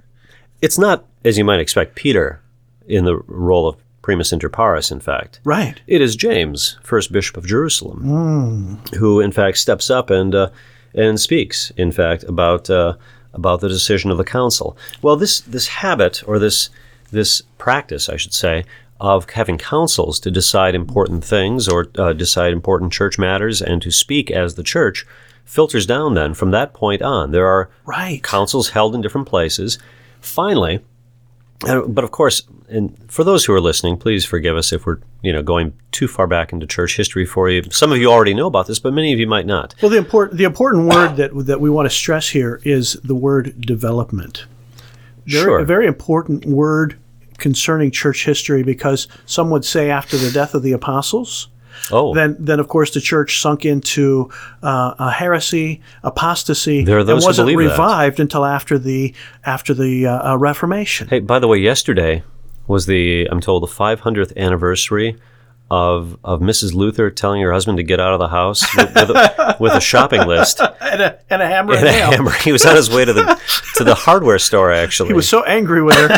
it's 0.61 0.77
not, 0.77 1.05
as 1.25 1.37
you 1.37 1.43
might 1.43 1.59
expect, 1.59 1.95
Peter 1.95 2.41
in 2.87 3.05
the 3.05 3.17
role 3.27 3.67
of 3.67 3.75
primus 4.01 4.31
inter 4.33 4.49
pares. 4.49 4.91
In 4.91 4.99
fact, 4.99 5.39
Right. 5.43 5.79
it 5.87 6.01
is 6.01 6.15
James, 6.15 6.77
first 6.83 7.11
bishop 7.11 7.37
of 7.37 7.45
Jerusalem, 7.45 7.99
Hmm. 7.99 8.95
who 8.97 9.19
in 9.19 9.31
fact 9.31 9.57
steps 9.57 9.89
up 9.89 10.09
and 10.09 10.33
uh, 10.33 10.49
and 10.93 11.19
speaks, 11.19 11.71
in 11.77 11.91
fact, 11.91 12.23
about 12.23 12.69
uh, 12.69 12.95
about 13.33 13.61
the 13.61 13.69
decision 13.69 14.11
of 14.11 14.17
the 14.17 14.23
council. 14.23 14.77
Well, 15.01 15.15
this 15.15 15.39
this 15.41 15.67
habit 15.67 16.23
or 16.27 16.39
this 16.39 16.69
this 17.11 17.41
practice, 17.57 18.07
I 18.09 18.17
should 18.17 18.33
say, 18.33 18.63
of 18.99 19.29
having 19.31 19.57
councils 19.57 20.19
to 20.21 20.31
decide 20.31 20.75
important 20.75 21.23
things 21.23 21.67
or 21.67 21.87
uh, 21.97 22.13
decide 22.13 22.53
important 22.53 22.93
church 22.93 23.17
matters 23.17 23.61
and 23.61 23.81
to 23.81 23.91
speak 23.91 24.29
as 24.31 24.55
the 24.55 24.63
church 24.63 25.05
filters 25.43 25.85
down. 25.85 26.13
Then 26.13 26.33
from 26.33 26.51
that 26.51 26.73
point 26.73 27.01
on, 27.01 27.31
there 27.31 27.47
are 27.47 27.69
Right. 27.85 28.23
councils 28.23 28.69
held 28.69 28.95
in 28.95 29.01
different 29.01 29.27
places. 29.27 29.79
Finally, 30.21 30.79
uh, 31.67 31.81
but 31.87 32.03
of 32.03 32.11
course, 32.11 32.43
and 32.71 32.97
for 33.11 33.23
those 33.23 33.45
who 33.45 33.53
are 33.53 33.61
listening, 33.61 33.97
please 33.97 34.25
forgive 34.25 34.55
us 34.55 34.71
if 34.71 34.85
we're 34.85 34.97
you 35.21 35.31
know 35.33 35.43
going 35.43 35.73
too 35.91 36.07
far 36.07 36.25
back 36.27 36.53
into 36.53 36.65
church 36.65 36.97
history 36.97 37.25
for 37.25 37.49
you. 37.49 37.63
Some 37.71 37.91
of 37.91 37.97
you 37.97 38.09
already 38.11 38.33
know 38.33 38.47
about 38.47 38.67
this, 38.67 38.79
but 38.79 38.93
many 38.93 39.13
of 39.13 39.19
you 39.19 39.27
might 39.27 39.45
not. 39.45 39.75
Well, 39.81 39.91
the 39.91 39.97
important 39.97 40.37
the 40.37 40.45
important 40.45 40.87
word 40.87 41.17
that 41.17 41.31
that 41.45 41.59
we 41.61 41.69
want 41.69 41.87
to 41.87 41.95
stress 41.95 42.29
here 42.29 42.61
is 42.63 42.93
the 43.03 43.15
word 43.15 43.59
development. 43.61 44.45
Very, 45.27 45.43
Sure. 45.43 45.59
A 45.59 45.65
very 45.65 45.85
important 45.85 46.45
word 46.45 46.97
concerning 47.37 47.91
church 47.91 48.25
history 48.25 48.63
because 48.63 49.07
some 49.25 49.49
would 49.49 49.65
say 49.65 49.89
after 49.89 50.17
the 50.17 50.31
death 50.31 50.53
of 50.55 50.63
the 50.63 50.71
apostles, 50.71 51.47
Oh, 51.91 52.13
then 52.13 52.35
then 52.39 52.59
of 52.59 52.67
course 52.67 52.91
the 52.93 53.01
church 53.01 53.39
sunk 53.41 53.65
into 53.65 54.29
uh, 54.63 54.93
a 54.99 55.11
heresy, 55.11 55.81
apostasy, 56.03 56.83
There 56.83 56.99
are 56.99 57.03
those 57.03 57.15
and 57.15 57.23
who 57.23 57.27
wasn't 57.27 57.47
believe 57.49 57.69
that. 57.69 57.73
revived 57.73 58.19
until 58.19 58.45
after 58.45 58.77
the 58.77 59.13
after 59.45 59.73
the 59.73 60.07
uh, 60.07 60.33
uh, 60.33 60.37
Reformation. 60.37 61.07
Hey, 61.07 61.19
by 61.19 61.39
the 61.39 61.47
way, 61.47 61.57
yesterday 61.57 62.23
was 62.67 62.85
the 62.85 63.27
I'm 63.31 63.41
told 63.41 63.63
the 63.63 63.67
500th 63.67 64.35
anniversary 64.37 65.17
of 65.69 66.17
of 66.23 66.41
Mrs. 66.41 66.73
Luther 66.73 67.09
telling 67.09 67.41
her 67.41 67.51
husband 67.53 67.77
to 67.77 67.83
get 67.83 67.99
out 67.99 68.13
of 68.13 68.19
the 68.19 68.27
house 68.27 68.61
with, 68.75 68.93
with, 68.93 69.09
a, 69.09 69.57
with 69.59 69.73
a 69.73 69.79
shopping 69.79 70.27
list 70.27 70.59
and, 70.81 71.01
a, 71.01 71.19
and 71.29 71.41
a 71.41 71.47
hammer 71.47 71.73
and 71.73 71.87
and 71.87 71.95
a 71.95 71.99
nail. 71.99 72.11
hammer. 72.11 72.31
He 72.31 72.51
was 72.51 72.65
on 72.65 72.75
his 72.75 72.89
way 72.89 73.05
to 73.05 73.13
the 73.13 73.39
to 73.75 73.83
the 73.85 73.95
hardware 73.95 74.39
store. 74.39 74.71
Actually, 74.71 75.07
He 75.09 75.13
was 75.13 75.29
so 75.29 75.43
angry 75.43 75.81
with 75.81 75.95
her. 75.95 76.09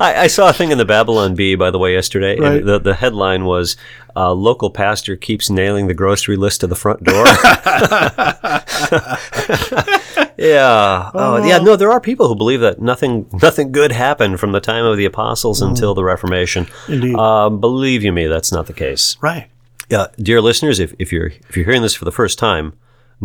I, 0.00 0.22
I 0.22 0.26
saw 0.28 0.50
a 0.50 0.52
thing 0.52 0.70
in 0.70 0.78
the 0.78 0.84
Babylon 0.84 1.34
Bee, 1.34 1.54
by 1.56 1.70
the 1.70 1.78
way, 1.78 1.94
yesterday. 1.94 2.34
and 2.34 2.42
Right. 2.42 2.64
The 2.64 2.78
the 2.78 2.94
headline 2.94 3.44
was 3.44 3.76
uh, 4.14 4.32
"Local 4.32 4.70
pastor 4.70 5.16
keeps 5.16 5.50
nailing 5.50 5.88
the 5.88 5.94
grocery 5.94 6.36
list 6.36 6.60
to 6.60 6.66
the 6.66 6.76
front 6.76 7.02
door." 7.04 7.24
yeah. 10.40 11.10
Oh, 11.14 11.44
yeah. 11.44 11.58
No, 11.58 11.76
there 11.76 11.92
are 11.92 12.00
people 12.00 12.28
who 12.28 12.34
believe 12.34 12.60
that 12.60 12.80
nothing 12.80 13.26
nothing 13.42 13.72
good 13.72 13.92
happened 13.92 14.40
from 14.40 14.52
the 14.52 14.60
time 14.60 14.84
of 14.84 14.96
the 14.96 15.04
apostles 15.04 15.60
until 15.62 15.94
the 15.94 16.02
Reformation. 16.04 16.66
Indeed. 16.88 17.14
Um, 17.14 17.60
believe 17.60 18.02
you 18.02 18.12
me, 18.12 18.26
that's 18.26 18.50
not 18.50 18.66
the 18.66 18.72
case. 18.72 19.16
right. 19.20 19.48
Yeah, 19.88 20.06
dear 20.18 20.40
listeners, 20.40 20.78
if, 20.78 20.94
if 21.00 21.12
you're 21.12 21.32
if 21.48 21.56
you're 21.56 21.64
hearing 21.64 21.82
this 21.82 21.94
for 21.94 22.04
the 22.04 22.12
first 22.12 22.38
time, 22.38 22.74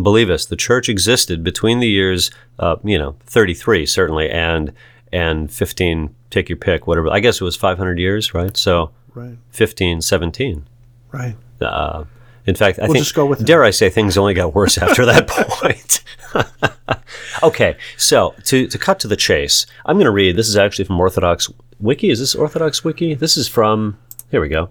believe 0.00 0.28
us, 0.28 0.44
the 0.46 0.56
church 0.56 0.88
existed 0.88 1.44
between 1.44 1.78
the 1.78 1.86
years, 1.88 2.30
uh, 2.58 2.74
you 2.82 2.98
know, 2.98 3.14
33 3.26 3.86
certainly, 3.86 4.28
and 4.28 4.72
and 5.12 5.50
15. 5.52 6.14
Take 6.30 6.48
your 6.48 6.56
pick, 6.58 6.88
whatever. 6.88 7.08
I 7.08 7.20
guess 7.20 7.40
it 7.40 7.44
was 7.44 7.54
500 7.54 7.98
years, 8.00 8.34
right? 8.34 8.56
So 8.56 8.90
Right. 9.14 9.38
15, 9.52 10.02
17. 10.02 10.66
Right. 11.10 11.36
Uh, 11.60 12.04
in 12.46 12.54
fact, 12.54 12.78
I 12.78 12.82
We'll 12.84 12.92
think 12.94 13.04
just 13.04 13.14
go 13.14 13.26
with 13.26 13.40
it. 13.40 13.46
dare 13.46 13.64
I 13.64 13.70
say 13.70 13.90
things 13.90 14.16
only 14.16 14.34
got 14.34 14.54
worse 14.54 14.78
after 14.78 15.04
that 15.06 15.26
point. 15.28 16.02
okay, 17.42 17.76
so 17.96 18.34
to, 18.44 18.66
to 18.68 18.78
cut 18.78 19.00
to 19.00 19.08
the 19.08 19.16
chase, 19.16 19.66
I'm 19.84 19.96
going 19.96 20.04
to 20.06 20.10
read. 20.10 20.36
This 20.36 20.48
is 20.48 20.56
actually 20.56 20.84
from 20.84 21.00
Orthodox 21.00 21.50
Wiki. 21.80 22.10
Is 22.10 22.18
this 22.20 22.34
Orthodox 22.34 22.84
Wiki? 22.84 23.14
This 23.14 23.36
is 23.36 23.48
from. 23.48 23.98
Here 24.30 24.40
we 24.40 24.48
go. 24.48 24.70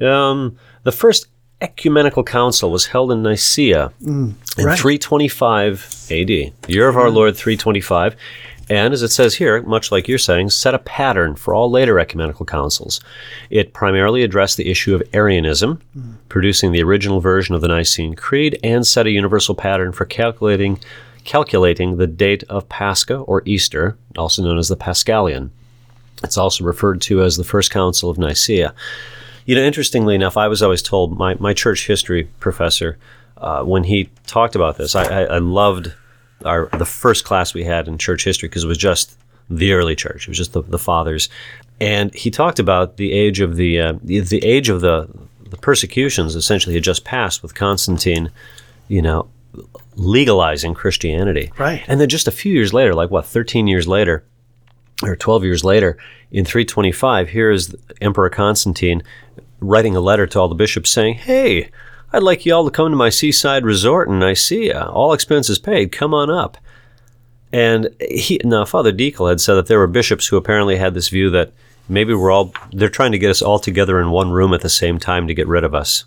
Um, 0.00 0.56
the 0.82 0.92
first 0.92 1.26
ecumenical 1.62 2.24
council 2.24 2.70
was 2.70 2.86
held 2.86 3.12
in 3.12 3.22
Nicaea 3.22 3.92
in 4.00 4.34
right. 4.58 4.78
325 4.78 6.06
AD, 6.10 6.30
year 6.70 6.88
of 6.88 6.96
our 6.96 7.10
Lord 7.10 7.36
325. 7.36 8.16
And 8.70 8.94
as 8.94 9.02
it 9.02 9.08
says 9.08 9.34
here, 9.34 9.60
much 9.62 9.90
like 9.90 10.06
you're 10.06 10.16
saying, 10.16 10.50
set 10.50 10.74
a 10.74 10.78
pattern 10.78 11.34
for 11.34 11.52
all 11.52 11.68
later 11.68 11.98
ecumenical 11.98 12.46
councils. 12.46 13.00
It 13.50 13.74
primarily 13.74 14.22
addressed 14.22 14.56
the 14.56 14.70
issue 14.70 14.94
of 14.94 15.02
Arianism, 15.12 15.82
producing 16.28 16.70
the 16.70 16.82
original 16.84 17.20
version 17.20 17.56
of 17.56 17.62
the 17.62 17.68
Nicene 17.68 18.14
Creed, 18.14 18.60
and 18.62 18.86
set 18.86 19.06
a 19.06 19.10
universal 19.10 19.56
pattern 19.56 19.92
for 19.92 20.04
calculating 20.04 20.78
calculating 21.24 21.98
the 21.98 22.06
date 22.06 22.44
of 22.44 22.68
Pascha 22.70 23.18
or 23.18 23.42
Easter, 23.44 23.98
also 24.16 24.42
known 24.42 24.56
as 24.56 24.68
the 24.68 24.76
Paschalion. 24.76 25.50
It's 26.22 26.38
also 26.38 26.64
referred 26.64 27.02
to 27.02 27.22
as 27.22 27.36
the 27.36 27.44
First 27.44 27.70
Council 27.70 28.08
of 28.08 28.16
Nicaea. 28.16 28.72
You 29.44 29.54
know, 29.54 29.62
interestingly 29.62 30.14
enough, 30.14 30.36
I 30.36 30.48
was 30.48 30.62
always 30.62 30.80
told 30.80 31.18
my, 31.18 31.34
my 31.34 31.52
church 31.52 31.86
history 31.86 32.24
professor 32.38 32.98
uh, 33.36 33.64
when 33.64 33.84
he 33.84 34.08
talked 34.26 34.54
about 34.54 34.78
this. 34.78 34.94
I, 34.94 35.04
I, 35.04 35.22
I 35.24 35.38
loved 35.38 35.92
our 36.44 36.66
the 36.78 36.86
first 36.86 37.24
class 37.24 37.54
we 37.54 37.64
had 37.64 37.88
in 37.88 37.98
church 37.98 38.24
history 38.24 38.48
because 38.48 38.64
it 38.64 38.68
was 38.68 38.78
just 38.78 39.18
the 39.48 39.72
early 39.72 39.96
church. 39.96 40.22
It 40.26 40.28
was 40.28 40.38
just 40.38 40.52
the, 40.52 40.62
the 40.62 40.78
fathers, 40.78 41.28
and 41.80 42.14
he 42.14 42.30
talked 42.30 42.58
about 42.58 42.96
the 42.96 43.12
age 43.12 43.40
of 43.40 43.56
the 43.56 43.80
uh, 43.80 43.94
the, 44.02 44.20
the 44.20 44.44
age 44.44 44.68
of 44.68 44.80
the 44.80 45.08
the 45.48 45.56
persecutions. 45.56 46.34
Essentially, 46.34 46.74
had 46.74 46.84
just 46.84 47.04
passed 47.04 47.42
with 47.42 47.54
Constantine. 47.54 48.30
You 48.88 49.02
know, 49.02 49.28
legalizing 49.96 50.74
Christianity. 50.74 51.52
Right. 51.58 51.84
And 51.86 52.00
then 52.00 52.08
just 52.08 52.28
a 52.28 52.32
few 52.32 52.52
years 52.52 52.72
later, 52.72 52.94
like 52.94 53.10
what, 53.10 53.26
13 53.26 53.66
years 53.66 53.86
later, 53.86 54.24
or 55.02 55.16
12 55.16 55.44
years 55.44 55.64
later, 55.64 55.96
in 56.30 56.44
325, 56.44 57.28
here 57.28 57.50
is 57.50 57.74
Emperor 58.00 58.30
Constantine 58.30 59.02
writing 59.60 59.94
a 59.96 60.00
letter 60.00 60.26
to 60.26 60.40
all 60.40 60.48
the 60.48 60.54
bishops 60.54 60.90
saying, 60.90 61.14
Hey, 61.14 61.70
I'd 62.12 62.22
like 62.22 62.44
you 62.44 62.54
all 62.54 62.64
to 62.64 62.70
come 62.70 62.90
to 62.90 62.96
my 62.96 63.08
seaside 63.08 63.64
resort 63.64 64.08
in 64.08 64.18
Nicaea. 64.18 64.86
All 64.86 65.12
expenses 65.12 65.58
paid. 65.58 65.92
Come 65.92 66.12
on 66.12 66.28
up. 66.28 66.56
And 67.52 67.88
he, 68.00 68.40
now 68.44 68.64
Father 68.64 68.92
Deacle 68.92 69.28
had 69.28 69.40
said 69.40 69.54
that 69.54 69.66
there 69.66 69.78
were 69.78 69.86
bishops 69.86 70.26
who 70.26 70.36
apparently 70.36 70.76
had 70.76 70.94
this 70.94 71.08
view 71.08 71.30
that 71.30 71.52
maybe 71.88 72.14
we're 72.14 72.30
all, 72.30 72.52
they're 72.72 72.88
trying 72.88 73.12
to 73.12 73.18
get 73.18 73.30
us 73.30 73.42
all 73.42 73.58
together 73.58 74.00
in 74.00 74.10
one 74.10 74.30
room 74.30 74.54
at 74.54 74.60
the 74.60 74.68
same 74.68 74.98
time 74.98 75.26
to 75.26 75.34
get 75.34 75.48
rid 75.48 75.64
of 75.64 75.74
us. 75.74 76.04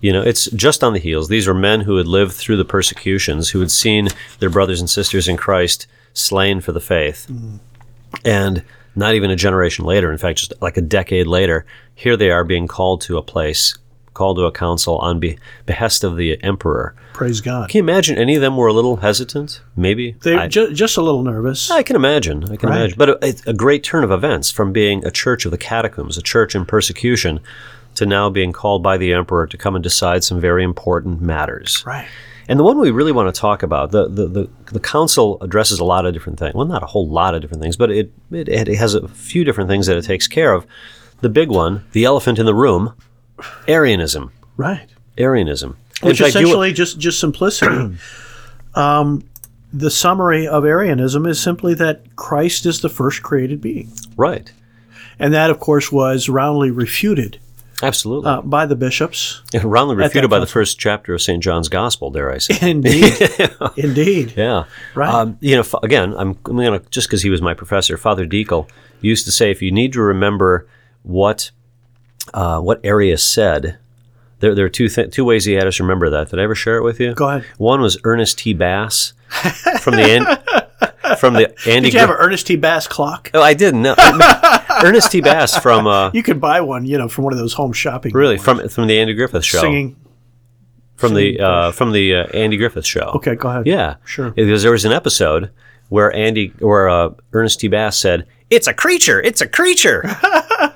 You 0.00 0.12
know, 0.12 0.22
it's 0.22 0.50
just 0.52 0.82
on 0.82 0.92
the 0.92 0.98
heels. 0.98 1.28
These 1.28 1.46
were 1.46 1.54
men 1.54 1.82
who 1.82 1.96
had 1.96 2.06
lived 2.06 2.32
through 2.32 2.56
the 2.56 2.64
persecutions, 2.64 3.50
who 3.50 3.60
had 3.60 3.70
seen 3.70 4.08
their 4.38 4.50
brothers 4.50 4.80
and 4.80 4.88
sisters 4.88 5.28
in 5.28 5.36
Christ 5.36 5.86
slain 6.14 6.60
for 6.60 6.72
the 6.72 6.80
faith. 6.80 7.30
And 8.24 8.64
not 8.96 9.14
even 9.14 9.30
a 9.30 9.36
generation 9.36 9.84
later, 9.84 10.10
in 10.10 10.18
fact, 10.18 10.38
just 10.38 10.54
like 10.60 10.76
a 10.76 10.82
decade 10.82 11.26
later, 11.26 11.66
here 11.94 12.16
they 12.16 12.30
are 12.30 12.44
being 12.44 12.66
called 12.66 13.02
to 13.02 13.18
a 13.18 13.22
place, 13.22 13.76
called 14.14 14.36
to 14.38 14.44
a 14.44 14.52
council 14.52 14.98
on 14.98 15.20
be- 15.20 15.38
behest 15.66 16.04
of 16.04 16.16
the 16.16 16.42
emperor. 16.42 16.94
Praise 17.12 17.40
God. 17.40 17.68
Can 17.68 17.78
you 17.78 17.82
imagine 17.84 18.16
any 18.18 18.34
of 18.34 18.40
them 18.40 18.56
were 18.56 18.66
a 18.66 18.72
little 18.72 18.96
hesitant? 18.96 19.60
Maybe. 19.76 20.16
They 20.22 20.36
I, 20.36 20.48
ju- 20.48 20.72
just 20.72 20.96
a 20.96 21.02
little 21.02 21.22
nervous. 21.22 21.70
I 21.70 21.82
can 21.82 21.96
imagine. 21.96 22.44
I 22.50 22.56
can 22.56 22.68
Right. 22.68 22.78
imagine. 22.78 22.98
But 22.98 23.22
a, 23.22 23.50
a 23.50 23.52
great 23.52 23.84
turn 23.84 24.02
of 24.04 24.10
events 24.10 24.50
from 24.50 24.72
being 24.72 25.04
a 25.04 25.10
church 25.10 25.44
of 25.44 25.50
the 25.50 25.58
catacombs, 25.58 26.16
a 26.18 26.22
church 26.22 26.54
in 26.54 26.64
persecution, 26.66 27.40
to 27.96 28.06
now 28.06 28.30
being 28.30 28.52
called 28.52 28.82
by 28.82 28.96
the 28.96 29.12
emperor 29.12 29.46
to 29.46 29.56
come 29.56 29.74
and 29.74 29.82
decide 29.82 30.22
some 30.24 30.40
very 30.40 30.62
important 30.64 31.20
matters. 31.20 31.82
Right. 31.86 32.06
And 32.48 32.58
the 32.58 32.64
one 32.64 32.78
we 32.80 32.90
really 32.90 33.12
want 33.12 33.32
to 33.32 33.40
talk 33.40 33.62
about, 33.62 33.92
the, 33.92 34.08
the, 34.08 34.26
the, 34.26 34.50
the 34.72 34.80
council 34.80 35.38
addresses 35.40 35.78
a 35.78 35.84
lot 35.84 36.04
of 36.04 36.12
different 36.12 36.38
things. 36.38 36.54
Well, 36.54 36.66
not 36.66 36.82
a 36.82 36.86
whole 36.86 37.08
lot 37.08 37.34
of 37.34 37.42
different 37.42 37.62
things, 37.62 37.76
but 37.76 37.90
it, 37.92 38.12
it, 38.32 38.48
it 38.48 38.76
has 38.76 38.94
a 38.94 39.06
few 39.08 39.44
different 39.44 39.70
things 39.70 39.86
that 39.86 39.96
it 39.96 40.02
takes 40.02 40.26
care 40.26 40.52
of. 40.52 40.66
The 41.20 41.28
big 41.28 41.48
one, 41.48 41.84
the 41.92 42.04
elephant 42.04 42.38
in 42.40 42.46
the 42.46 42.54
room, 42.54 42.94
Arianism. 43.68 44.32
Right. 44.56 44.88
Arianism. 45.18 45.76
Which 46.02 46.18
fact, 46.18 46.34
you- 46.34 46.40
essentially 46.40 46.72
just 46.72 46.98
just 46.98 47.20
simplicity. 47.20 47.96
um, 48.74 49.22
the 49.72 49.90
summary 49.90 50.46
of 50.48 50.64
Arianism 50.64 51.26
is 51.26 51.40
simply 51.40 51.74
that 51.74 52.16
Christ 52.16 52.66
is 52.66 52.80
the 52.80 52.88
first 52.88 53.22
created 53.22 53.60
being, 53.60 53.92
right. 54.16 54.50
and 55.18 55.32
that, 55.32 55.50
of 55.50 55.60
course, 55.60 55.92
was 55.92 56.28
roundly 56.28 56.72
refuted 56.72 57.38
Absolutely. 57.82 58.28
uh, 58.30 58.42
by 58.42 58.66
the 58.66 58.74
bishops. 58.74 59.42
Roundly 59.62 59.94
refuted 59.96 60.28
by 60.28 60.40
the 60.40 60.46
first 60.46 60.78
chapter 60.78 61.14
of 61.14 61.22
St. 61.22 61.42
John's 61.42 61.68
Gospel, 61.68 62.10
dare 62.10 62.32
I 62.32 62.38
say. 62.38 62.70
Indeed, 62.70 63.14
indeed. 63.76 64.34
Yeah. 64.36 64.64
Right. 64.94 65.08
Um, 65.08 65.38
you 65.40 65.56
know, 65.56 65.64
again, 65.82 66.14
I'm, 66.14 66.36
I'm 66.46 66.56
going 66.56 66.80
to, 66.80 66.90
just 66.90 67.06
because 67.08 67.22
he 67.22 67.30
was 67.30 67.40
my 67.40 67.54
professor, 67.54 67.96
Father 67.96 68.26
Deacle 68.26 68.68
used 69.00 69.24
to 69.26 69.32
say 69.32 69.50
if 69.50 69.62
you 69.62 69.70
need 69.70 69.92
to 69.92 70.02
remember 70.02 70.66
what 71.04 71.52
uh, 72.34 72.60
what 72.60 72.80
Arius 72.84 73.22
said, 73.24 73.78
there, 74.40 74.54
there 74.54 74.64
are 74.66 74.70
two, 74.70 74.88
th- 74.88 75.10
two 75.10 75.24
ways 75.24 75.44
he 75.44 75.52
had 75.54 75.66
us 75.66 75.80
remember 75.80 76.10
that. 76.10 76.30
Did 76.30 76.38
I 76.38 76.42
ever 76.44 76.54
share 76.54 76.76
it 76.76 76.82
with 76.82 77.00
you? 77.00 77.14
Go 77.14 77.28
ahead. 77.28 77.44
One 77.58 77.80
was 77.80 77.98
Ernest 78.04 78.38
T. 78.38 78.54
Bass 78.54 79.12
from 79.80 79.96
the 79.96 80.02
An- 80.02 81.16
from 81.18 81.34
the 81.34 81.48
Andy. 81.68 81.88
Did 81.88 81.94
you 81.94 82.00
have 82.00 82.10
an 82.10 82.16
Ernest 82.18 82.46
T. 82.46 82.56
Bass 82.56 82.86
clock? 82.86 83.30
oh, 83.34 83.42
I 83.42 83.54
didn't 83.54 83.82
know. 83.82 83.94
Ernest 84.84 85.10
T. 85.12 85.20
Bass 85.20 85.58
from 85.58 85.86
uh, 85.86 86.10
You 86.14 86.22
could 86.22 86.40
buy 86.40 86.60
one, 86.60 86.86
you 86.86 86.96
know, 86.98 87.08
from 87.08 87.24
one 87.24 87.32
of 87.32 87.38
those 87.38 87.52
home 87.52 87.72
shopping. 87.72 88.12
really 88.14 88.36
malls. 88.36 88.44
from 88.44 88.68
from 88.68 88.86
the 88.86 88.98
Andy 88.98 89.14
Griffith 89.14 89.44
show. 89.44 89.60
singing. 89.60 89.96
from 90.96 91.14
the 91.14 91.38
uh, 91.40 91.70
from 91.72 91.92
the 91.92 92.14
uh, 92.14 92.26
Andy 92.28 92.56
Griffith 92.56 92.86
show. 92.86 93.10
Okay, 93.16 93.34
go 93.34 93.48
ahead. 93.50 93.66
Yeah, 93.66 93.96
Sure. 94.04 94.30
Because 94.30 94.62
there 94.62 94.72
was 94.72 94.84
an 94.84 94.92
episode 94.92 95.50
where 95.88 96.12
Andy 96.14 96.52
or 96.62 96.88
uh, 96.88 97.10
Ernest 97.32 97.60
T. 97.60 97.68
Bass 97.68 97.98
said, 97.98 98.26
"It's 98.48 98.66
a 98.68 98.72
creature! 98.74 99.20
It's 99.20 99.40
a 99.40 99.48
creature!" 99.48 100.04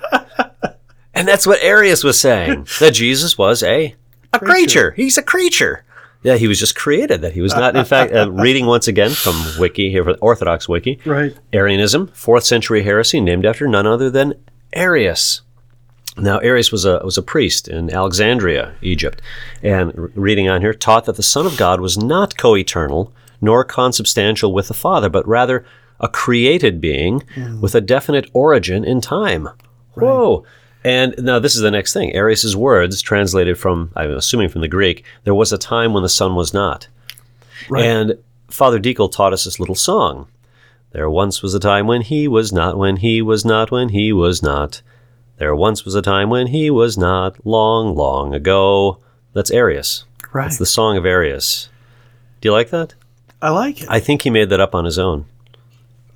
and 1.15 1.27
that's 1.29 1.47
what 1.47 1.63
Arius 1.63 2.03
was 2.05 2.21
saying 2.21 2.67
that 2.81 2.93
Jesus 2.95 3.37
was 3.39 3.63
a 3.63 3.95
a 4.33 4.39
creature. 4.39 4.91
He's 4.93 5.17
a 5.19 5.23
creature. 5.23 5.85
Yeah, 6.23 6.37
he 6.37 6.49
was 6.49 6.59
just 6.59 6.75
created. 6.75 7.21
That 7.21 7.33
he 7.35 7.43
was 7.43 7.55
not. 7.55 7.77
In 7.77 7.85
fact, 7.85 8.13
uh, 8.15 8.31
reading 8.31 8.65
once 8.67 8.89
again 8.89 9.11
from 9.11 9.35
Wiki 9.59 9.91
here, 9.91 10.03
for 10.05 10.15
Orthodox 10.23 10.69
Wiki, 10.69 10.99
Right. 11.05 11.37
Arianism, 11.53 12.09
fourth 12.09 12.45
century 12.45 12.83
heresy, 12.83 13.21
named 13.21 13.45
after 13.45 13.69
none 13.69 13.87
other 13.87 14.09
than 14.11 14.35
Arius. 14.73 15.43
Now, 16.17 16.39
Arius 16.39 16.73
was 16.73 16.85
a 16.85 17.01
was 17.05 17.19
a 17.19 17.23
priest 17.23 17.69
in 17.69 17.93
Alexandria, 17.93 18.75
Egypt, 18.83 19.21
and 19.63 19.93
reading 20.17 20.49
on 20.49 20.61
here 20.63 20.73
taught 20.73 21.05
that 21.07 21.17
the 21.17 21.23
Son 21.23 21.45
of 21.45 21.57
God 21.57 21.81
was 21.81 21.99
not 21.99 22.39
co-eternal 22.39 23.13
nor 23.41 23.63
consubstantial 23.65 24.53
with 24.55 24.69
the 24.69 24.75
Father, 24.75 25.09
but 25.11 25.27
rather 25.29 25.67
a 26.01 26.09
created 26.09 26.81
being 26.81 27.23
with 27.61 27.75
a 27.75 27.81
definite 27.81 28.31
origin 28.33 28.85
in 28.85 29.01
time. 29.01 29.49
Whoa! 29.95 30.45
And 30.85 31.15
now 31.19 31.39
this 31.39 31.55
is 31.57 31.63
the 31.63 31.71
next 31.71 31.95
thing. 31.95 32.15
Arius's 32.15 32.55
words, 32.55 33.01
translated 33.01 33.59
from 33.59 33.91
I'm 33.97 34.11
assuming 34.13 34.51
from 34.51 34.61
the 34.61 34.69
Greek, 34.69 35.05
there 35.25 35.35
was 35.35 35.53
a 35.53 35.59
time 35.59 35.93
when 35.95 36.03
the 36.03 36.09
Son 36.09 36.35
was 36.35 36.53
not. 36.53 36.89
Right. 37.71 37.85
And 37.85 38.19
Father 38.49 38.79
Deacle 38.79 39.11
taught 39.11 39.33
us 39.33 39.45
this 39.45 39.59
little 39.59 39.75
song. 39.75 40.29
There 40.93 41.09
once 41.11 41.43
was 41.43 41.55
a 41.55 41.61
time 41.61 41.87
when 41.87 42.03
he 42.03 42.29
was 42.29 42.53
not, 42.53 42.77
when 42.77 42.99
he 42.99 43.23
was 43.23 43.45
not, 43.45 43.71
when 43.71 43.89
he 43.89 44.13
was 44.13 44.43
not. 44.43 44.83
There 45.39 45.57
once 45.57 45.85
was 45.85 45.95
a 45.95 46.03
time 46.03 46.31
when 46.31 46.49
he 46.49 46.71
was 46.71 46.97
not, 46.97 47.45
long, 47.45 47.97
long 47.97 48.35
ago. 48.35 48.99
That's 49.33 49.51
Arius. 49.51 50.05
Right. 50.33 50.47
It's 50.47 50.59
the 50.59 50.67
song 50.67 50.97
of 50.97 51.05
Arius. 51.07 51.69
Do 52.41 52.49
you 52.49 52.53
like 52.53 52.71
that? 52.71 52.95
I 53.43 53.51
like 53.51 53.83
it. 53.83 53.89
I 53.91 53.99
think 53.99 54.23
he 54.23 54.31
made 54.31 54.51
that 54.51 54.61
up 54.61 54.75
on 54.75 54.85
his 54.85 54.99
own. 54.99 55.25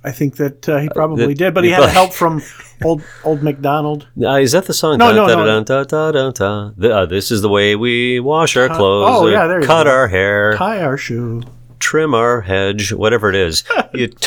I 0.03 0.11
think 0.11 0.37
that 0.37 0.69
uh, 0.69 0.77
he 0.77 0.89
probably 0.89 1.33
that- 1.33 1.37
did, 1.37 1.53
but 1.53 1.63
he 1.65 1.71
had 1.71 1.89
help 1.89 2.13
from 2.13 2.41
old 2.83 3.01
old 3.23 3.41
McDonald. 3.43 4.07
Uh, 4.21 4.35
is 4.35 4.51
that 4.53 4.65
the 4.65 4.73
song? 4.73 4.97
No, 4.97 5.11
no, 5.13 5.27
no. 5.27 5.63
The- 5.63 6.95
uh, 6.95 7.05
this 7.05 7.31
is 7.31 7.41
the 7.41 7.49
way 7.49 7.75
we 7.75 8.19
wash 8.19 8.55
our 8.57 8.67
clothes. 8.67 9.07
oh, 9.09 9.27
yeah, 9.27 9.47
there 9.47 9.61
you 9.61 9.65
cut 9.67 9.85
go. 9.85 9.91
our 9.91 10.07
hair, 10.07 10.55
Tie 10.57 10.81
our 10.81 10.97
shoe. 10.97 11.41
trim 11.79 12.13
our 12.13 12.41
hedge, 12.41 12.91
whatever 12.93 13.29
it 13.29 13.35
is. 13.35 13.63
You 13.93 14.09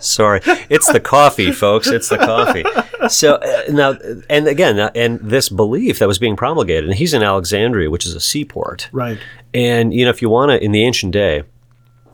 Sorry, 0.00 0.40
it's 0.68 0.90
the 0.92 1.00
coffee, 1.00 1.50
folks. 1.50 1.88
It's 1.88 2.08
the 2.08 2.18
coffee. 2.18 2.62
So 3.08 3.34
uh, 3.36 3.62
now, 3.70 3.96
and 4.28 4.46
again, 4.46 4.78
uh, 4.78 4.90
and 4.94 5.18
this 5.20 5.48
belief 5.48 5.98
that 5.98 6.06
was 6.08 6.18
being 6.18 6.36
promulgated, 6.36 6.84
and 6.90 6.94
he's 6.98 7.14
in 7.14 7.22
Alexandria, 7.22 7.90
which 7.90 8.04
is 8.06 8.14
a 8.14 8.20
seaport. 8.20 8.88
Right. 8.92 9.18
And 9.54 9.94
you 9.94 10.04
know, 10.04 10.10
if 10.10 10.20
you 10.22 10.28
want 10.28 10.50
to, 10.50 10.62
in 10.62 10.72
the 10.72 10.84
ancient 10.84 11.12
day, 11.12 11.42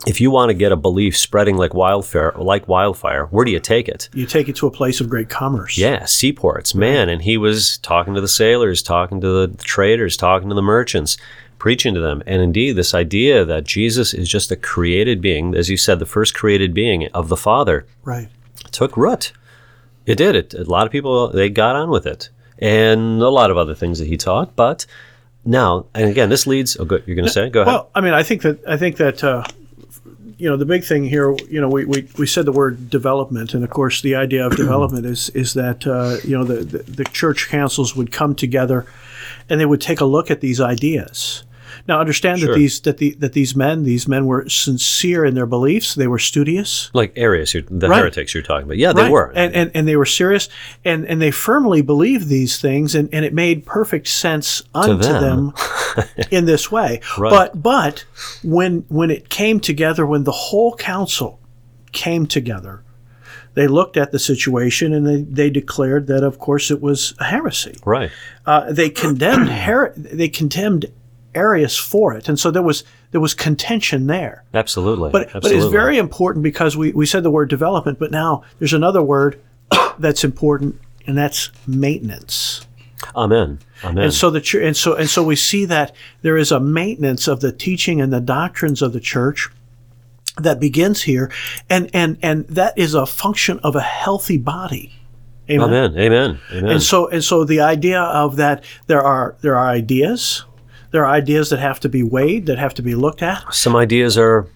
if 0.06 0.20
you 0.20 0.30
want 0.30 0.50
to 0.50 0.54
get 0.54 0.72
a 0.72 0.76
belief 0.76 1.16
spreading 1.16 1.56
like 1.56 1.74
wildfire, 1.74 2.32
like 2.36 2.68
wildfire, 2.68 3.26
where 3.26 3.44
do 3.44 3.50
you 3.50 3.60
take 3.60 3.88
it? 3.88 4.08
You 4.14 4.26
take 4.26 4.48
it 4.48 4.56
to 4.56 4.66
a 4.66 4.70
place 4.70 5.00
of 5.00 5.08
great 5.08 5.28
commerce. 5.28 5.78
Yeah, 5.78 6.04
seaports, 6.04 6.74
man. 6.74 7.08
And 7.08 7.22
he 7.22 7.36
was 7.36 7.78
talking 7.78 8.14
to 8.14 8.20
the 8.20 8.28
sailors, 8.28 8.82
talking 8.82 9.20
to 9.20 9.46
the 9.46 9.56
traders, 9.64 10.16
talking 10.16 10.48
to 10.48 10.54
the 10.54 10.62
merchants, 10.62 11.16
preaching 11.58 11.94
to 11.94 12.00
them. 12.00 12.22
And 12.26 12.42
indeed, 12.42 12.72
this 12.72 12.94
idea 12.94 13.44
that 13.44 13.64
Jesus 13.64 14.12
is 14.12 14.28
just 14.28 14.50
a 14.50 14.56
created 14.56 15.20
being, 15.20 15.54
as 15.54 15.70
you 15.70 15.76
said, 15.76 15.98
the 15.98 16.06
first 16.06 16.34
created 16.34 16.74
being 16.74 17.06
of 17.14 17.28
the 17.28 17.36
Father, 17.36 17.86
Right. 18.04 18.28
took 18.70 18.96
root. 18.96 19.32
It 20.06 20.16
did. 20.16 20.36
It. 20.36 20.52
A 20.54 20.64
lot 20.64 20.84
of 20.86 20.92
people 20.92 21.28
they 21.28 21.48
got 21.48 21.76
on 21.76 21.88
with 21.88 22.06
it, 22.06 22.28
and 22.58 23.22
a 23.22 23.30
lot 23.30 23.50
of 23.50 23.56
other 23.56 23.74
things 23.74 23.98
that 24.00 24.06
he 24.08 24.18
taught. 24.18 24.54
But 24.54 24.84
now, 25.46 25.86
and 25.94 26.10
again, 26.10 26.28
this 26.28 26.46
leads. 26.46 26.76
Oh, 26.78 26.84
good. 26.84 27.02
You're 27.06 27.16
going 27.16 27.24
to 27.26 27.32
say? 27.32 27.48
Go 27.48 27.62
ahead. 27.62 27.72
Well, 27.72 27.90
I 27.94 28.02
mean, 28.02 28.12
I 28.12 28.22
think 28.22 28.42
that 28.42 28.58
I 28.68 28.76
think 28.76 28.96
that 28.98 29.24
uh, 29.24 29.44
you 30.38 30.48
know 30.48 30.56
the 30.56 30.66
big 30.66 30.84
thing 30.84 31.04
here. 31.04 31.34
You 31.48 31.60
know, 31.60 31.68
we, 31.68 31.84
we, 31.84 32.08
we 32.18 32.26
said 32.26 32.44
the 32.44 32.52
word 32.52 32.90
development, 32.90 33.54
and 33.54 33.64
of 33.64 33.70
course, 33.70 34.02
the 34.02 34.14
idea 34.14 34.46
of 34.46 34.56
development 34.56 35.06
is 35.06 35.30
is 35.30 35.54
that 35.54 35.86
uh, 35.86 36.16
you 36.24 36.36
know 36.36 36.44
the, 36.44 36.64
the 36.64 36.78
the 36.78 37.04
church 37.04 37.48
councils 37.48 37.94
would 37.96 38.12
come 38.12 38.34
together, 38.34 38.86
and 39.48 39.60
they 39.60 39.66
would 39.66 39.80
take 39.80 40.00
a 40.00 40.04
look 40.04 40.30
at 40.30 40.40
these 40.40 40.60
ideas. 40.60 41.44
Now, 41.88 42.00
understand 42.00 42.40
Sure. 42.40 42.48
that 42.48 42.54
these 42.58 42.80
that 42.80 42.98
the 42.98 43.14
that 43.18 43.32
these 43.32 43.54
men 43.56 43.84
these 43.84 44.06
men 44.08 44.26
were 44.26 44.48
sincere 44.48 45.24
in 45.24 45.34
their 45.34 45.46
beliefs. 45.46 45.94
They 45.94 46.06
were 46.06 46.18
studious. 46.18 46.90
like 46.94 47.12
Arius, 47.16 47.52
the 47.52 47.88
Right. 47.88 47.98
heretics 48.00 48.34
you're 48.34 48.42
talking 48.42 48.64
about. 48.64 48.76
Yeah, 48.78 48.92
they 48.92 49.02
Right. 49.02 49.10
were. 49.10 49.32
and, 49.34 49.54
and 49.54 49.70
and 49.74 49.88
they 49.88 49.96
were 49.96 50.06
serious, 50.06 50.48
and 50.84 51.04
and 51.06 51.20
they 51.20 51.30
firmly 51.30 51.82
believed 51.82 52.28
these 52.28 52.58
things, 52.58 52.94
and, 52.94 53.08
and 53.12 53.24
it 53.24 53.32
made 53.34 53.64
perfect 53.66 54.08
sense 54.08 54.62
unto 54.74 54.96
them. 54.96 55.52
them, 55.96 56.04
in 56.30 56.44
this 56.44 56.70
way. 56.70 57.00
Right. 57.18 57.30
But 57.30 57.62
but 57.62 58.04
when 58.42 58.84
when 58.88 59.10
it 59.10 59.28
came 59.28 59.60
together, 59.60 60.06
when 60.06 60.24
the 60.24 60.32
whole 60.32 60.74
council 60.76 61.40
came 61.92 62.26
together, 62.26 62.82
they 63.54 63.68
looked 63.68 63.96
at 63.96 64.10
the 64.10 64.18
situation 64.18 64.92
and 64.92 65.06
they, 65.06 65.22
they 65.22 65.48
declared 65.50 66.08
that, 66.08 66.24
of 66.24 66.38
course, 66.40 66.72
it 66.72 66.82
was 66.82 67.14
a 67.20 67.24
heresy. 67.24 67.76
right. 67.84 68.10
Uh, 68.46 68.72
they 68.72 68.90
condemned 68.90 69.48
her- 69.48 69.92
they 69.96 70.28
condemned 70.28 70.86
Arius 71.34 71.76
for 71.76 72.14
it, 72.14 72.28
and 72.28 72.38
so 72.38 72.50
there 72.50 72.62
was 72.62 72.84
there 73.10 73.20
was 73.20 73.34
contention 73.34 74.06
there. 74.06 74.44
Absolutely. 74.52 75.10
But, 75.10 75.32
but 75.32 75.52
it's 75.52 75.66
very 75.66 75.98
important 75.98 76.42
because 76.42 76.76
we, 76.76 76.92
we 76.92 77.06
said 77.06 77.22
the 77.22 77.30
word 77.30 77.48
development, 77.48 77.98
but 77.98 78.10
now 78.10 78.42
there's 78.58 78.72
another 78.72 79.02
word 79.02 79.40
that's 79.98 80.24
important, 80.24 80.80
and 81.06 81.16
that's 81.16 81.50
maintenance. 81.66 82.66
Amen. 83.14 83.58
Amen. 83.82 84.04
And 84.04 84.14
so 84.14 84.30
the 84.30 84.40
church, 84.40 84.64
and 84.64 84.76
so 84.76 84.94
and 84.94 85.08
so 85.08 85.22
we 85.22 85.36
see 85.36 85.64
that 85.66 85.94
there 86.22 86.36
is 86.36 86.50
a 86.50 86.60
maintenance 86.60 87.28
of 87.28 87.40
the 87.40 87.52
teaching 87.52 88.00
and 88.00 88.12
the 88.12 88.20
doctrines 88.20 88.82
of 88.82 88.92
the 88.92 89.00
church 89.00 89.48
that 90.36 90.58
begins 90.58 91.02
here, 91.02 91.30
and 91.68 91.90
and 91.92 92.18
and 92.22 92.46
that 92.48 92.76
is 92.76 92.94
a 92.94 93.06
function 93.06 93.60
of 93.60 93.76
a 93.76 93.80
healthy 93.80 94.38
body. 94.38 94.92
Amen. 95.50 95.68
Amen. 95.68 95.98
Amen. 95.98 96.40
Amen. 96.52 96.70
And 96.70 96.82
so 96.82 97.08
and 97.08 97.22
so 97.22 97.44
the 97.44 97.60
idea 97.60 98.00
of 98.00 98.36
that 98.36 98.64
there 98.86 99.02
are 99.02 99.36
there 99.42 99.56
are 99.56 99.68
ideas, 99.68 100.44
there 100.94 101.04
are 101.04 101.10
ideas 101.12 101.50
that 101.50 101.58
have 101.58 101.80
to 101.80 101.88
be 101.88 102.02
weighed, 102.04 102.46
that 102.46 102.56
have 102.58 102.72
to 102.74 102.82
be 102.82 102.94
looked 102.94 103.20
at. 103.20 103.52
some 103.52 103.74
ideas 103.74 104.16
are 104.16 104.46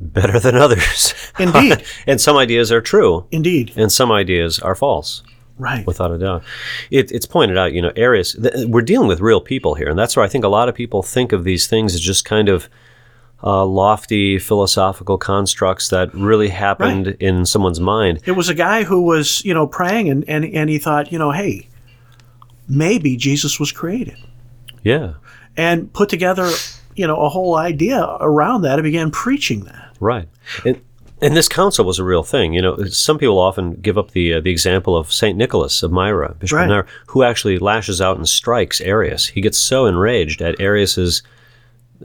better 0.00 0.40
than 0.40 0.56
others. 0.56 1.14
Indeed. 1.38 1.84
and 2.08 2.20
some 2.20 2.36
ideas 2.36 2.72
are 2.72 2.80
true, 2.80 3.24
Indeed. 3.30 3.72
and 3.76 3.90
some 3.92 4.10
ideas 4.10 4.58
are 4.58 4.74
false, 4.74 5.22
Right. 5.58 5.86
without 5.86 6.10
a 6.10 6.18
doubt. 6.18 6.42
It, 6.90 7.12
it's 7.12 7.24
pointed 7.24 7.56
out, 7.56 7.72
you 7.72 7.80
know, 7.80 7.92
Arius, 7.94 8.34
th- 8.34 8.66
we're 8.66 8.82
dealing 8.82 9.06
with 9.06 9.20
real 9.20 9.40
people 9.40 9.74
here, 9.76 9.88
and 9.88 9.96
that's 9.98 10.16
where 10.16 10.24
I 10.24 10.28
think 10.28 10.44
a 10.44 10.48
lot 10.48 10.68
of 10.68 10.74
people 10.74 11.02
think 11.04 11.32
of 11.32 11.44
these 11.44 11.66
things 11.68 11.94
as 11.94 12.00
just 12.00 12.24
kind 12.24 12.48
of 12.48 12.68
uh, 13.44 13.64
lofty 13.64 14.38
philosophical 14.40 15.18
constructs 15.18 15.88
that 15.90 16.12
really 16.14 16.48
happened 16.48 17.16
in 17.20 17.46
someone's 17.46 17.78
mind. 17.80 18.20
It 18.26 18.32
was 18.32 18.48
a 18.48 18.54
guy 18.54 18.82
who 18.82 19.02
was, 19.02 19.44
you 19.44 19.54
know, 19.54 19.66
praying 19.68 20.08
and, 20.10 20.28
and, 20.28 20.44
and 20.44 20.68
he 20.68 20.78
thought, 20.78 21.12
you 21.12 21.18
know, 21.18 21.30
hey, 21.30 21.68
maybe 22.68 23.16
Jesus 23.16 23.60
was 23.60 23.72
created. 23.72 24.16
Yeah, 24.82 25.14
And 25.56 25.92
put 25.92 26.08
together, 26.08 26.50
you 26.94 27.06
know, 27.06 27.16
a 27.16 27.28
whole 27.28 27.56
idea 27.56 28.04
around 28.20 28.62
that 28.62 28.74
and 28.74 28.82
began 28.84 29.10
preaching 29.10 29.60
that. 29.64 29.96
right. 30.00 30.28
And, 30.64 30.80
and 31.22 31.34
this 31.34 31.48
council 31.48 31.86
was 31.86 31.98
a 31.98 32.04
real 32.04 32.22
thing. 32.22 32.52
You 32.52 32.60
know, 32.60 32.76
some 32.84 33.16
people 33.18 33.38
often 33.38 33.76
give 33.76 33.96
up 33.96 34.10
the 34.10 34.34
uh, 34.34 34.40
the 34.40 34.50
example 34.50 34.94
of 34.94 35.10
Saint 35.12 35.38
Nicholas 35.38 35.82
of 35.82 35.90
Myra, 35.90 36.34
Bishop 36.38 36.56
Right. 36.56 36.64
of 36.64 36.68
Myra, 36.68 36.86
who 37.06 37.22
actually 37.22 37.58
lashes 37.58 38.02
out 38.02 38.18
and 38.18 38.28
strikes 38.28 38.82
Arius. 38.82 39.28
He 39.28 39.40
gets 39.40 39.56
so 39.56 39.86
enraged 39.86 40.42
at 40.42 40.60
Arius's 40.60 41.22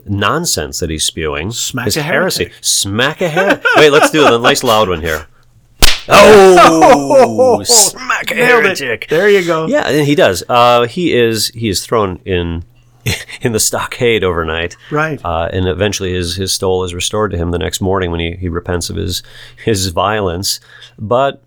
nonsense 0.06 0.80
that 0.80 0.90
he's 0.90 1.04
spewing, 1.04 1.52
Smack 1.52 1.86
his 1.86 1.98
a 1.98 2.02
heresy. 2.04 2.46
heretic. 2.46 2.64
Smack 2.64 3.20
a 3.22 3.28
heretic. 3.28 3.66
Wait, 3.76 3.90
let's 3.90 4.12
do 4.12 4.26
a 4.34 4.40
nice 4.40 4.64
loud 4.64 4.88
one 4.88 5.02
here. 5.02 5.28
Oh, 6.08 7.62
smack 7.64 8.32
a 8.32 8.36
heretic. 8.36 9.08
There 9.10 9.30
you 9.30 9.46
go. 9.46 9.68
Yeah, 9.68 9.88
and 9.88 10.06
he 10.08 10.16
does. 10.16 10.44
Uh, 10.48 10.86
he 10.88 11.14
is 11.14 11.50
he 11.50 11.70
is 11.70 11.86
thrown 11.86 12.20
in 12.26 12.64
in 13.42 13.52
the 13.52 13.60
stockade 13.60 14.24
overnight. 14.24 14.76
Right. 14.90 15.24
Uh, 15.24 15.50
and 15.52 15.68
eventually 15.68 16.14
his, 16.14 16.36
his 16.36 16.54
stole 16.54 16.84
is 16.84 16.94
restored 16.94 17.32
to 17.32 17.38
him 17.38 17.52
the 17.52 17.60
next 17.60 17.82
morning 17.82 18.12
when 18.12 18.20
he, 18.20 18.36
he 18.36 18.50
repents 18.50 18.90
of 18.90 18.96
his 18.96 19.24
his 19.64 19.88
violence. 19.88 20.60
But 20.98 21.42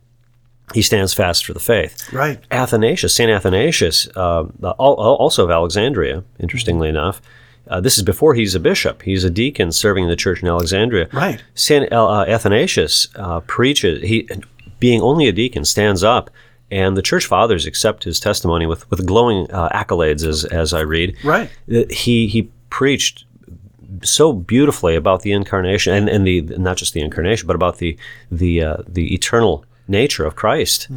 he 0.73 0.83
stands 0.83 1.13
fast 1.13 1.45
for 1.45 1.53
the 1.53 1.61
faith. 1.61 2.13
Right. 2.13 2.41
Athanasius, 2.51 3.15
Saint 3.15 3.31
Athanasius, 3.31 4.09
uh, 4.17 4.45
al- 4.63 4.75
al- 4.79 4.97
also 4.97 5.45
of 5.45 5.51
Alexandria, 5.51 6.25
interestingly 6.41 6.89
enough. 6.89 7.21
Uh, 7.69 7.81
this 7.81 7.97
is 7.97 8.03
before 8.03 8.35
he's 8.35 8.55
a 8.55 8.61
bishop. 8.61 9.03
He's 9.03 9.25
a 9.25 9.31
deacon 9.31 9.73
serving 9.73 10.05
in 10.05 10.11
the 10.11 10.17
church 10.17 10.43
in 10.43 10.49
Alexandria. 10.49 11.09
Right. 11.13 11.43
Saint 11.55 11.93
uh, 11.93 12.25
Athanasius 12.27 13.09
uh, 13.17 13.41
preaches. 13.41 14.03
He, 14.03 14.29
being 14.81 15.01
only 15.01 15.29
a 15.29 15.33
deacon, 15.33 15.65
stands 15.65 16.03
up, 16.03 16.31
and 16.71 16.97
the 16.97 17.03
church 17.03 17.27
fathers 17.27 17.67
accept 17.67 18.05
his 18.05 18.19
testimony 18.21 18.67
with 18.67 18.89
with 18.91 19.07
glowing 19.07 19.51
uh, 19.51 19.69
accolades, 19.71 20.27
as 20.27 20.45
as 20.47 20.73
I 20.73 20.81
read. 20.81 21.17
Right. 21.25 21.51
He 21.91 22.27
he 22.27 22.51
preached 22.71 23.25
so 24.03 24.33
beautifully 24.33 24.97
about 24.97 25.23
the 25.23 25.33
incarnation, 25.33 25.93
and, 25.95 26.09
and 26.09 26.27
the 26.27 26.41
not 26.59 26.77
just 26.77 26.95
the 26.95 27.01
incarnation, 27.01 27.47
but 27.47 27.55
about 27.57 27.79
the 27.79 27.97
the 28.31 28.63
uh, 28.63 28.77
the 28.89 29.15
eternal 29.15 29.65
nature 29.89 30.25
of 30.25 30.35
Christ. 30.35 30.89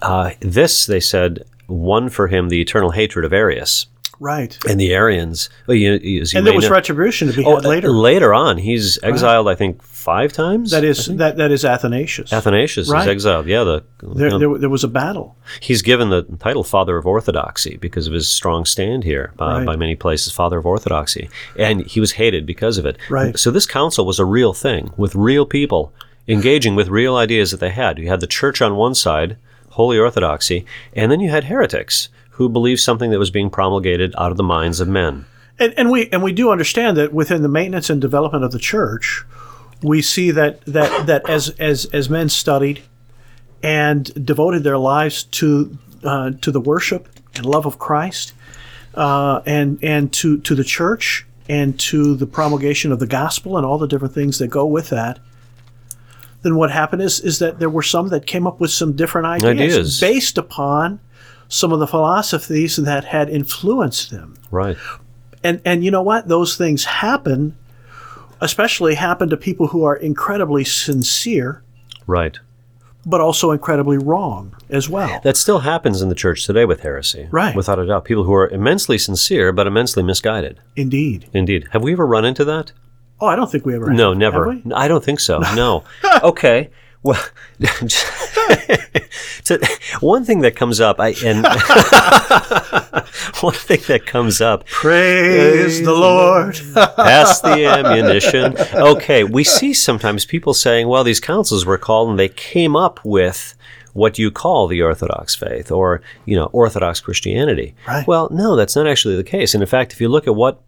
Uh, 0.00 0.30
this, 0.40 0.86
they 0.86 1.00
said, 1.00 1.42
won 1.66 2.08
for 2.08 2.28
him 2.28 2.48
the 2.48 2.60
eternal 2.60 2.92
hatred 2.92 3.24
of 3.24 3.32
Arius 3.32 3.86
Right. 4.20 4.56
and 4.68 4.78
the 4.80 4.92
Arians. 4.94 5.50
Well, 5.66 5.76
you, 5.76 5.94
you 5.94 6.24
And 6.36 6.46
there 6.46 6.54
was 6.54 6.64
know- 6.66 6.70
retribution 6.70 7.26
to 7.28 7.34
be 7.34 7.44
Oh, 7.44 7.56
had 7.56 7.64
later. 7.64 7.88
Later 7.90 8.32
on, 8.32 8.58
he's 8.58 8.96
exiled. 9.02 9.48
I 9.48 9.56
think 9.56 9.82
five 9.98 10.32
times. 10.32 10.70
that 10.70 10.84
is 10.84 11.06
that 11.06 11.36
that 11.36 11.50
is 11.50 11.64
Athanasius. 11.64 12.32
Athanasius 12.32 12.88
Right. 12.88 13.02
is 13.02 13.08
exiled. 13.08 13.46
Yeah, 13.46 13.64
the 13.64 13.82
there, 14.02 14.38
there, 14.38 14.58
there 14.58 14.68
was 14.70 14.84
a 14.84 14.88
battle. 14.88 15.36
he's 15.60 15.82
given 15.82 16.08
the 16.10 16.22
title 16.38 16.64
Father 16.64 16.96
of 16.96 17.06
Orthodoxy 17.06 17.76
because 17.78 18.06
of 18.06 18.12
his 18.12 18.28
strong 18.28 18.64
stand 18.64 19.04
here 19.04 19.32
uh, 19.40 19.44
Right. 19.44 19.66
by 19.66 19.76
many 19.76 19.96
places, 19.96 20.32
Father 20.32 20.58
of 20.58 20.66
Orthodoxy, 20.66 21.28
and 21.56 21.84
he 21.86 22.00
was 22.00 22.12
hated 22.12 22.46
because 22.46 22.78
of 22.78 22.86
it. 22.86 22.96
Right. 23.10 23.38
So 23.38 23.50
this 23.50 23.66
council 23.66 24.06
was 24.06 24.18
a 24.18 24.24
real 24.24 24.52
thing 24.52 24.92
with 24.96 25.14
real 25.14 25.44
people 25.46 25.92
engaging 26.26 26.76
with 26.76 26.88
real 26.88 27.16
ideas 27.16 27.50
that 27.50 27.60
they 27.60 27.70
had. 27.70 27.98
You 27.98 28.08
had 28.08 28.20
the 28.20 28.26
church 28.26 28.60
on 28.62 28.76
one 28.76 28.94
side, 28.94 29.36
Holy 29.70 29.98
Orthodoxy, 29.98 30.64
and 30.92 31.10
then 31.10 31.20
you 31.20 31.30
had 31.30 31.44
heretics 31.44 32.08
who 32.32 32.48
believed 32.48 32.80
something 32.80 33.10
that 33.10 33.18
was 33.18 33.30
being 33.30 33.50
promulgated 33.50 34.14
out 34.18 34.30
of 34.30 34.36
the 34.36 34.42
minds 34.44 34.78
of 34.80 34.86
men. 34.88 35.24
And, 35.58 35.74
and 35.76 35.90
we 35.90 36.08
and 36.12 36.22
we 36.22 36.32
do 36.32 36.50
understand 36.52 36.96
that 36.98 37.12
within 37.12 37.42
the 37.42 37.48
maintenance 37.48 37.90
and 37.90 38.00
development 38.00 38.44
of 38.44 38.52
the 38.52 38.60
church, 38.60 39.24
we 39.82 40.02
see 40.02 40.30
that 40.32 40.60
that 40.62 41.06
that 41.06 41.28
as 41.28 41.50
as 41.58 41.86
as 41.86 42.10
men 42.10 42.28
studied 42.28 42.82
and 43.62 44.24
devoted 44.24 44.64
their 44.64 44.78
lives 44.78 45.24
to 45.24 45.76
uh, 46.04 46.30
to 46.40 46.50
the 46.50 46.60
worship 46.60 47.08
and 47.36 47.46
love 47.46 47.66
of 47.66 47.78
Christ, 47.78 48.32
uh, 48.94 49.40
and 49.46 49.78
and 49.82 50.12
to 50.14 50.38
to 50.40 50.54
the 50.54 50.64
church 50.64 51.26
and 51.48 51.78
to 51.80 52.14
the 52.14 52.26
promulgation 52.26 52.92
of 52.92 52.98
the 52.98 53.06
gospel 53.06 53.56
and 53.56 53.64
all 53.64 53.78
the 53.78 53.88
different 53.88 54.14
things 54.14 54.38
that 54.38 54.48
go 54.48 54.66
with 54.66 54.90
that, 54.90 55.18
then 56.42 56.56
what 56.56 56.70
happened 56.70 57.02
is 57.02 57.20
is 57.20 57.38
that 57.38 57.58
there 57.58 57.70
were 57.70 57.82
some 57.82 58.08
that 58.08 58.26
came 58.26 58.46
up 58.46 58.60
with 58.60 58.70
some 58.70 58.92
different 58.92 59.26
ideas, 59.26 59.74
Ideas. 59.74 60.00
based 60.00 60.38
upon 60.38 61.00
some 61.48 61.72
of 61.72 61.80
the 61.80 61.86
philosophies 61.86 62.76
that 62.76 63.04
had 63.04 63.30
influenced 63.30 64.10
them. 64.10 64.36
Right. 64.50 64.76
And 65.42 65.60
and 65.64 65.84
you 65.84 65.90
know 65.90 66.02
what? 66.02 66.28
Those 66.28 66.56
things 66.56 66.84
happen, 66.84 67.56
especially 68.40 68.94
happen 68.94 69.28
to 69.30 69.36
people 69.36 69.68
who 69.68 69.84
are 69.84 69.96
incredibly 69.96 70.64
sincere, 70.64 71.62
Right. 72.06 72.38
but 73.06 73.20
also 73.20 73.50
incredibly 73.50 73.98
wrong 73.98 74.54
as 74.70 74.88
well. 74.88 75.20
That 75.24 75.36
still 75.36 75.60
happens 75.60 76.02
in 76.02 76.08
the 76.08 76.14
church 76.14 76.44
today 76.46 76.64
with 76.64 76.80
heresy. 76.80 77.28
Right. 77.30 77.54
Without 77.56 77.78
a 77.78 77.86
doubt. 77.86 78.04
People 78.04 78.24
who 78.24 78.34
are 78.34 78.48
immensely 78.48 78.98
sincere 78.98 79.52
but 79.52 79.66
immensely 79.66 80.02
misguided. 80.02 80.60
Indeed. 80.76 81.26
Indeed. 81.32 81.68
Have 81.72 81.82
we 81.82 81.92
ever 81.92 82.06
run 82.06 82.24
into 82.24 82.44
that? 82.44 82.72
Oh, 83.20 83.26
I 83.26 83.36
don't 83.36 83.50
think 83.50 83.66
we 83.66 83.74
ever. 83.74 83.90
No, 83.92 84.10
have, 84.10 84.18
never. 84.18 84.52
have? 84.52 84.72
I 84.74 84.88
don't 84.88 85.02
think 85.04 85.20
so. 85.20 85.40
No. 85.54 85.84
okay. 86.22 86.70
Well, 87.02 87.22
so 89.44 89.58
one 90.00 90.24
thing 90.24 90.40
that 90.40 90.56
comes 90.56 90.80
up, 90.80 90.98
I 90.98 91.14
and 91.24 91.44
one 93.40 93.54
thing 93.54 93.80
that 93.86 94.04
comes 94.04 94.40
up 94.40 94.66
Praise 94.66 95.80
the 95.82 95.92
uh, 95.92 95.98
Lord. 95.98 96.60
Pass 96.74 97.40
the 97.40 97.66
ammunition. 97.66 98.56
Okay, 98.74 99.22
we 99.22 99.44
see 99.44 99.72
sometimes 99.72 100.26
people 100.26 100.54
saying, 100.54 100.88
well, 100.88 101.04
these 101.04 101.20
councils 101.20 101.64
were 101.64 101.78
called 101.78 102.10
and 102.10 102.18
they 102.18 102.28
came 102.28 102.74
up 102.74 103.04
with 103.04 103.54
what 103.92 104.18
you 104.18 104.30
call 104.30 104.66
the 104.66 104.82
Orthodox 104.82 105.34
faith 105.34 105.70
or, 105.70 106.02
you 106.24 106.36
know, 106.36 106.46
Orthodox 106.46 107.00
Christianity. 107.00 107.74
Right. 107.86 108.06
Well, 108.06 108.28
no, 108.30 108.56
that's 108.56 108.76
not 108.76 108.86
actually 108.86 109.16
the 109.16 109.24
case. 109.24 109.54
And 109.54 109.62
in 109.62 109.68
fact, 109.68 109.92
if 109.92 110.00
you 110.00 110.08
look 110.08 110.26
at 110.26 110.34
what 110.34 110.62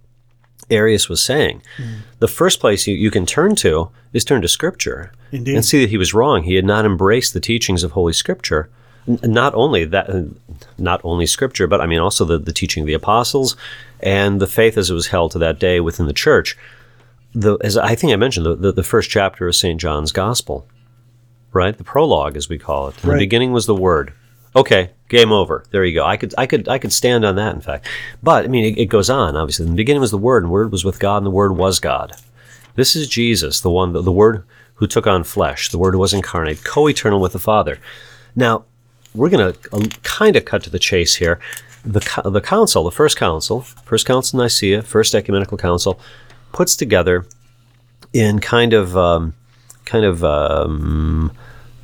Arius 0.70 1.08
was 1.08 1.22
saying, 1.22 1.62
the 2.20 2.28
first 2.28 2.60
place 2.60 2.86
you, 2.86 2.94
you 2.94 3.10
can 3.10 3.26
turn 3.26 3.54
to 3.56 3.90
is 4.12 4.24
turn 4.24 4.42
to 4.42 4.48
Scripture 4.48 5.12
Indeed. 5.32 5.54
and 5.56 5.64
see 5.64 5.80
that 5.80 5.90
he 5.90 5.96
was 5.98 6.14
wrong. 6.14 6.42
He 6.44 6.54
had 6.54 6.64
not 6.64 6.84
embraced 6.84 7.32
the 7.34 7.40
teachings 7.40 7.82
of 7.82 7.92
Holy 7.92 8.12
Scripture. 8.12 8.68
N- 9.08 9.18
Not 9.22 9.54
only 9.54 9.84
that, 9.84 10.10
uh, 10.10 10.22
not 10.78 11.00
only 11.04 11.26
Scripture, 11.26 11.66
but 11.66 11.80
I 11.80 11.86
mean 11.86 11.98
also 12.00 12.24
the, 12.24 12.38
the 12.38 12.52
teaching 12.52 12.82
of 12.82 12.86
the 12.86 12.92
apostles 12.94 13.56
and 14.00 14.40
the 14.40 14.46
faith 14.46 14.76
as 14.78 14.90
it 14.90 14.94
was 14.94 15.08
held 15.08 15.32
to 15.32 15.38
that 15.38 15.58
day 15.58 15.80
within 15.80 16.06
the 16.06 16.12
church. 16.12 16.56
The, 17.34 17.56
as 17.62 17.76
I 17.76 17.94
think 17.94 18.12
I 18.12 18.16
mentioned, 18.16 18.44
the, 18.46 18.56
the, 18.56 18.72
the 18.72 18.82
first 18.82 19.08
chapter 19.10 19.46
of 19.48 19.54
St. 19.54 19.80
John's 19.80 20.10
Gospel, 20.12 20.66
right? 21.52 21.76
The 21.76 21.84
prologue, 21.84 22.36
as 22.36 22.48
we 22.48 22.58
call 22.58 22.88
it. 22.88 23.02
In 23.04 23.10
Right. 23.10 23.16
the 23.16 23.22
beginning 23.24 23.52
was 23.52 23.66
the 23.66 23.74
Word. 23.74 24.12
Okay, 24.54 24.90
game 25.08 25.30
over. 25.30 25.64
There 25.70 25.84
you 25.84 25.94
go. 25.94 26.04
I 26.04 26.16
could, 26.16 26.34
I 26.36 26.46
could, 26.46 26.68
I 26.68 26.78
could 26.78 26.92
stand 26.92 27.24
on 27.24 27.36
that. 27.36 27.54
In 27.54 27.60
fact, 27.60 27.86
but 28.22 28.44
I 28.44 28.48
mean, 28.48 28.64
it, 28.64 28.78
it 28.78 28.86
goes 28.86 29.08
on. 29.08 29.36
Obviously, 29.36 29.64
in 29.64 29.72
the 29.72 29.76
beginning 29.76 30.00
was 30.00 30.10
the 30.10 30.18
Word, 30.18 30.42
and 30.42 30.50
the 30.50 30.52
Word 30.52 30.72
was 30.72 30.84
with 30.84 30.98
God, 30.98 31.18
and 31.18 31.26
the 31.26 31.30
Word 31.30 31.56
was 31.56 31.78
God. 31.78 32.12
This 32.74 32.96
is 32.96 33.08
Jesus, 33.08 33.60
the 33.60 33.70
one, 33.70 33.92
the, 33.92 34.02
the 34.02 34.12
Word 34.12 34.44
who 34.74 34.86
took 34.86 35.06
on 35.06 35.22
flesh, 35.24 35.68
the 35.68 35.78
Word 35.78 35.94
who 35.94 36.00
was 36.00 36.14
incarnate, 36.14 36.64
co-eternal 36.64 37.20
with 37.20 37.32
the 37.32 37.38
Father. 37.38 37.78
Now, 38.34 38.64
we're 39.14 39.28
going 39.28 39.52
to 39.52 39.58
uh, 39.72 39.84
kind 40.02 40.36
of 40.36 40.44
cut 40.44 40.62
to 40.64 40.70
the 40.70 40.78
chase 40.78 41.16
here. 41.16 41.38
The 41.84 42.00
the 42.24 42.40
council, 42.40 42.84
the 42.84 42.90
first 42.90 43.16
council, 43.16 43.62
first 43.62 44.06
council 44.06 44.40
of 44.40 44.44
Nicaea, 44.44 44.82
first 44.82 45.14
ecumenical 45.14 45.56
council, 45.58 45.98
puts 46.52 46.76
together 46.76 47.26
in 48.12 48.38
kind 48.40 48.72
of 48.72 48.96
um, 48.96 49.34
kind 49.84 50.04
of 50.04 50.22
um, 50.24 51.32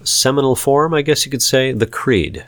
seminal 0.05 0.55
form, 0.55 0.95
I 0.95 1.03
guess 1.03 1.25
you 1.25 1.31
could 1.31 1.43
say, 1.43 1.73
the 1.73 1.87
creed. 1.87 2.45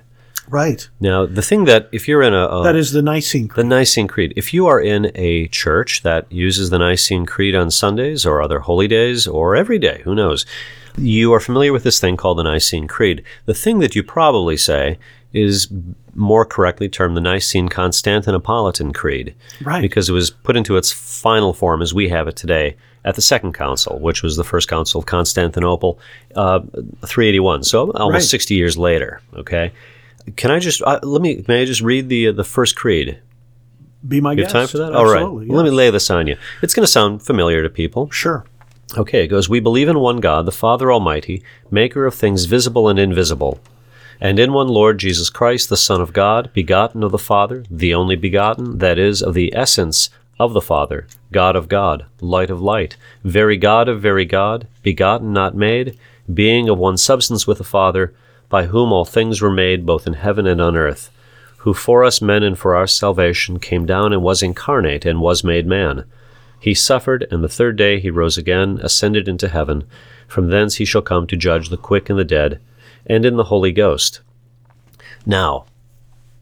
Right. 0.51 0.89
Now, 1.01 1.27
the 1.27 1.43
thing 1.43 1.65
that 1.67 1.89
if 1.93 2.09
you're 2.09 2.23
in 2.23 2.35
a, 2.35 2.47
a 2.47 2.63
That 2.63 2.77
is 2.77 2.93
the 2.93 3.03
Nicene 3.03 3.49
the 3.49 3.55
Creed. 3.55 3.67
Nicene 3.67 4.09
Creed. 4.09 4.33
If 4.37 4.55
you 4.55 4.67
are 4.67 4.81
in 4.81 5.13
a 5.15 5.47
church 5.49 6.03
that 6.03 6.31
uses 6.33 6.71
the 6.71 6.79
Nicene 6.79 7.27
Creed 7.27 7.55
on 7.55 7.71
Sundays 7.71 8.25
or 8.25 8.41
other 8.41 8.61
holy 8.61 8.89
days 8.89 9.27
or 9.27 9.55
every 9.57 9.79
day, 9.79 10.01
who 10.05 10.15
knows, 10.15 10.47
you 10.97 11.33
are 11.33 11.41
familiar 11.41 11.73
with 11.73 11.85
this 11.85 12.01
thing 12.01 12.17
called 12.17 12.39
the 12.39 12.43
Nicene 12.45 12.89
Creed. 12.89 13.23
The 13.45 13.55
thing 13.55 13.79
that 13.81 13.95
you 13.95 14.03
probably 14.03 14.57
say 14.57 14.99
is 15.33 15.69
more 16.15 16.45
correctly 16.45 16.89
termed 16.89 17.17
the 17.17 17.21
Nicene 17.21 17.69
Constantinopolitan 17.69 18.95
Creed. 18.95 19.35
Right. 19.63 19.83
Because 19.83 20.09
it 20.09 20.13
was 20.13 20.31
put 20.31 20.57
into 20.57 20.77
its 20.77 20.91
final 20.91 21.53
form 21.53 21.83
as 21.83 21.93
we 21.95 22.09
have 22.09 22.27
it 22.27 22.37
today 22.37 22.77
at 23.05 23.15
the 23.15 23.23
Second 23.23 23.53
Council, 23.53 23.99
which 24.01 24.23
was 24.23 24.37
the 24.37 24.45
First 24.45 24.69
Council 24.69 24.99
of 24.99 25.07
Constantinople, 25.07 25.99
uh, 26.35 26.61
381. 27.07 27.63
So 27.63 27.91
almost 27.93 28.15
Right. 28.25 28.31
60 28.31 28.55
years 28.55 28.77
later. 28.77 29.21
Okay. 29.37 29.73
Can 30.37 30.51
I 30.51 30.59
just 30.59 30.83
uh, 30.83 31.01
let 31.03 31.23
me? 31.23 31.45
May 31.49 31.63
I 31.63 31.65
just 31.65 31.81
read 31.81 32.09
the 32.09 32.29
uh, 32.29 32.33
the 32.33 32.45
first 32.45 32.77
creed? 32.77 33.21
Be 34.07 34.21
my 34.21 34.33
You 34.33 34.43
guest. 34.43 34.53
have 34.53 34.63
time 34.63 34.69
for 34.69 34.79
that? 34.79 34.95
All 34.95 35.05
right. 35.07 35.17
Absolutely, 35.23 35.49
Well, 35.49 35.57
Let 35.59 35.65
me 35.65 35.71
lay 35.77 35.91
this 35.91 36.09
on 36.11 36.27
you. 36.29 36.37
It's 36.63 36.75
going 36.75 36.85
to 36.85 36.91
sound 36.91 37.23
familiar 37.23 37.63
to 37.63 37.69
people. 37.69 38.11
Sure. 38.11 38.45
Okay, 38.97 39.25
it 39.25 39.29
goes 39.29 39.49
We 39.49 39.61
believe 39.61 39.89
in 39.89 39.99
one 39.99 40.19
God, 40.21 40.47
the 40.47 40.53
Father 40.53 40.91
Almighty, 40.93 41.43
maker 41.71 42.07
of 42.07 42.15
things 42.15 42.45
visible 42.47 42.89
and 42.89 42.99
invisible, 42.99 43.61
and 44.21 44.39
in 44.39 44.53
one 44.53 44.69
Lord 44.69 44.99
Jesus 44.99 45.29
Christ, 45.31 45.69
the 45.69 45.77
Son 45.77 46.01
of 46.01 46.13
God, 46.13 46.51
begotten 46.55 47.03
of 47.03 47.11
the 47.13 47.19
Father, 47.19 47.65
the 47.71 47.93
only 47.93 48.17
begotten, 48.17 48.79
that 48.79 48.99
is, 48.99 49.23
of 49.23 49.35
the 49.35 49.55
essence 49.55 50.09
of 50.39 50.55
the 50.55 50.61
Father, 50.63 51.07
God 51.33 51.55
of 51.55 51.69
God, 51.69 52.07
light 52.21 52.49
of 52.51 52.63
light, 52.63 52.97
very 53.25 53.57
God 53.57 53.89
of 53.89 54.01
very 54.01 54.25
God, 54.25 54.67
begotten, 54.83 55.33
not 55.33 55.55
made, 55.55 55.99
being 56.33 56.69
of 56.69 56.79
one 56.79 56.97
substance 56.97 57.47
with 57.47 57.59
the 57.59 57.65
Father, 57.65 58.15
by 58.49 58.67
whom 58.67 58.93
all 58.93 59.05
things 59.05 59.41
were 59.41 59.51
made, 59.51 59.87
both 59.87 60.07
in 60.07 60.15
heaven 60.15 60.47
and 60.47 60.61
on 60.61 60.77
earth, 60.77 61.11
who 61.59 61.75
for 61.75 62.05
us 62.05 62.23
men 62.23 62.43
and 62.43 62.59
for 62.59 62.75
our 62.75 62.87
salvation 62.87 63.59
came 63.59 63.85
down 63.85 64.13
and 64.13 64.23
was 64.23 64.43
incarnate 64.43 65.05
and 65.05 65.21
was 65.21 65.45
made 65.45 65.67
man. 65.67 66.05
He 66.61 66.75
suffered, 66.75 67.27
and 67.31 67.43
the 67.43 67.49
third 67.49 67.77
day 67.77 68.01
he 68.01 68.11
rose 68.11 68.39
again, 68.39 68.79
ascended 68.83 69.29
into 69.29 69.49
heaven. 69.49 69.85
From 70.27 70.49
thence 70.49 70.77
he 70.77 70.85
shall 70.85 71.03
come 71.03 71.27
to 71.27 71.37
judge 71.37 71.69
the 71.69 71.77
quick 71.77 72.11
and 72.11 72.19
the 72.19 72.25
dead, 72.25 72.61
and 73.07 73.25
in 73.25 73.37
the 73.37 73.45
Holy 73.45 73.73
Ghost. 73.73 74.21
Now, 75.25 75.67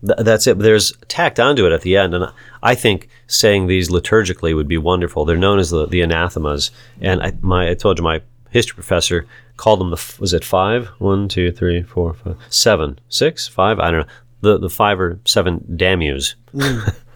th- 0.05 0.19
that's 0.21 0.47
it. 0.47 0.59
There's 0.59 0.93
tacked 1.09 1.39
onto 1.41 1.67
it 1.67 1.73
at 1.73 1.83
the 1.83 1.97
end, 1.97 2.15
and 2.15 2.33
I 2.63 2.75
think 2.75 3.09
saying 3.27 3.67
these 3.67 3.91
liturgically 3.91 4.55
would 4.55 4.69
be 4.69 4.79
wonderful. 4.79 5.25
They're 5.25 5.37
known 5.37 5.59
as 5.59 5.71
the, 5.71 5.87
the 5.87 6.01
anathemas, 6.01 6.71
and 7.01 7.23
I, 7.23 7.33
my 7.41 7.71
I 7.71 7.75
told 7.75 7.99
you 7.99 8.05
my 8.05 8.23
history 8.51 8.75
professor 8.75 9.27
called 9.57 9.81
them 9.81 9.91
the 9.91 9.97
f- 9.97 10.19
was 10.21 10.33
it 10.33 10.45
five? 10.45 10.87
One, 10.99 11.29
two, 11.29 11.51
three, 11.53 11.83
four, 11.83 12.15
five, 12.15 12.37
seven, 12.49 12.99
six, 13.09 13.49
five? 13.49 13.79
I 13.81 13.91
don't 13.91 14.01
know. 14.07 14.13
The 14.43 14.59
the 14.59 14.71
five 14.71 15.01
or 15.01 15.19
seven 15.25 15.61
damnus. 15.77 16.35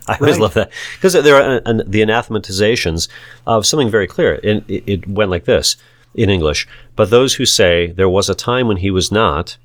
I 0.09 0.16
always 0.20 0.33
Right. 0.37 0.40
love 0.40 0.55
that 0.55 0.70
because 0.96 1.12
there 1.12 1.37
are 1.37 1.57
uh, 1.57 1.61
an, 1.66 1.83
the 1.87 2.00
anathematizations 2.03 3.09
of 3.46 3.66
something 3.66 3.90
very 3.90 4.07
clear. 4.07 4.40
And 4.42 4.64
it, 4.68 4.83
it 4.87 5.07
went 5.09 5.31
like 5.31 5.44
this 5.44 5.76
in 6.14 6.31
English: 6.31 6.66
"But 6.96 7.11
those 7.11 7.35
who 7.35 7.44
say 7.46 7.88
there 7.92 8.09
was 8.09 8.29
a 8.29 8.35
time 8.35 8.66
when 8.66 8.79
he 8.79 8.90
was 8.90 9.12
not, 9.12 9.57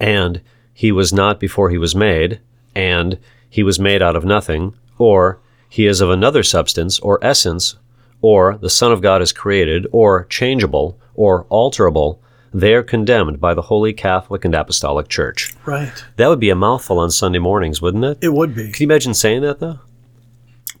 and 0.00 0.40
he 0.72 0.92
was 0.92 1.12
not 1.12 1.40
before 1.40 1.70
he 1.70 1.78
was 1.78 1.94
made, 1.94 2.40
and 2.74 3.18
he 3.50 3.62
was 3.62 3.78
made 3.80 4.00
out 4.02 4.16
of 4.16 4.24
nothing, 4.24 4.74
or 4.98 5.38
he 5.68 5.86
is 5.86 6.00
of 6.00 6.08
another 6.10 6.42
substance 6.42 6.98
or 7.00 7.18
essence, 7.22 7.76
or 8.20 8.58
the 8.58 8.70
Son 8.70 8.92
of 8.92 9.00
God 9.00 9.22
is 9.22 9.32
created, 9.32 9.86
or 9.92 10.24
changeable, 10.26 10.98
or 11.14 11.44
alterable, 11.44 12.18
they 12.52 12.74
are 12.74 12.82
condemned 12.82 13.40
by 13.40 13.54
the 13.54 13.62
Holy 13.62 13.92
Catholic 13.92 14.44
and 14.44 14.54
Apostolic 14.54 15.08
Church. 15.08 15.54
Right. 15.66 15.92
That 16.16 16.28
would 16.28 16.40
be 16.40 16.50
a 16.50 16.54
mouthful 16.54 16.98
on 16.98 17.10
Sunday 17.10 17.38
mornings, 17.38 17.80
wouldn't 17.82 18.04
it? 18.04 18.18
It 18.22 18.32
would 18.32 18.54
be. 18.54 18.70
Can 18.72 18.82
you 18.84 18.86
imagine 18.86 19.14
saying 19.14 19.42
that, 19.42 19.60
though? 19.60 19.80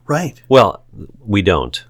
Right. 0.06 0.40
Well, 0.48 0.82
we 1.24 1.42
don't. 1.42 1.84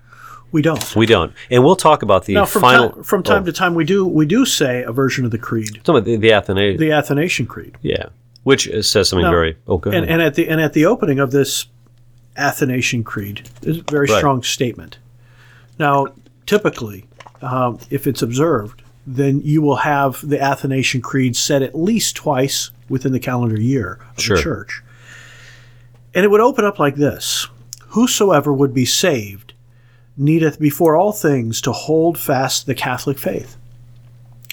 We 0.50 0.62
don't. 0.62 0.96
We 0.96 1.06
don't. 1.06 1.32
And 1.50 1.62
we'll 1.62 1.76
talk 1.76 2.02
about 2.02 2.24
the 2.24 2.34
Now, 2.34 2.46
from, 2.46 2.62
final. 2.62 2.90
time, 2.90 3.02
from 3.04 3.22
time 3.22 3.44
to 3.44 3.52
time, 3.52 3.74
we 3.74 3.84
do 3.84 4.06
we 4.06 4.24
do 4.26 4.44
say 4.46 4.82
a 4.82 4.92
version 4.92 5.24
of 5.26 5.30
the 5.30 5.38
creed, 5.38 5.80
to 5.84 6.00
the, 6.00 6.16
the 6.16 6.32
Athanasian. 6.32 6.78
the 6.80 6.90
Athanasian 6.92 7.46
Creed, 7.46 7.76
yeah. 7.82 8.06
Which 8.44 8.66
uh, 8.68 8.80
says 8.82 9.10
something 9.10 9.24
Now, 9.24 9.30
very. 9.30 9.58
Oh, 9.66 9.76
good. 9.76 9.92
and, 9.94 10.08
and 10.08 10.22
at 10.22 10.34
the 10.36 10.48
and 10.48 10.58
at 10.60 10.72
the 10.72 10.86
opening 10.86 11.18
of 11.18 11.32
this 11.32 11.66
Athanasian 12.36 13.04
Creed, 13.04 13.48
is 13.62 13.78
a 13.78 13.82
very 13.90 14.06
Right. 14.08 14.18
strong 14.18 14.42
statement. 14.42 14.96
Now, 15.78 16.08
typically, 16.46 17.06
um, 17.42 17.78
if 17.90 18.06
it's 18.06 18.22
observed, 18.22 18.82
then 19.06 19.40
you 19.42 19.62
will 19.62 19.76
have 19.76 20.26
the 20.28 20.40
Athanasian 20.40 21.00
Creed 21.00 21.36
said 21.36 21.62
at 21.62 21.74
least 21.78 22.16
twice 22.16 22.70
within 22.88 23.12
the 23.12 23.20
calendar 23.20 23.60
year 23.60 23.98
of 24.16 24.22
Sure. 24.22 24.36
the 24.36 24.42
church, 24.42 24.82
and 26.14 26.24
it 26.24 26.30
would 26.30 26.40
open 26.40 26.64
up 26.64 26.78
like 26.78 26.96
this: 26.96 27.46
Whosoever 27.88 28.52
would 28.52 28.74
be 28.74 28.84
saved 28.84 29.52
needeth 30.16 30.58
before 30.58 30.96
all 30.96 31.12
things 31.12 31.60
to 31.62 31.72
hold 31.72 32.18
fast 32.18 32.66
the 32.66 32.74
Catholic 32.74 33.18
faith. 33.18 33.56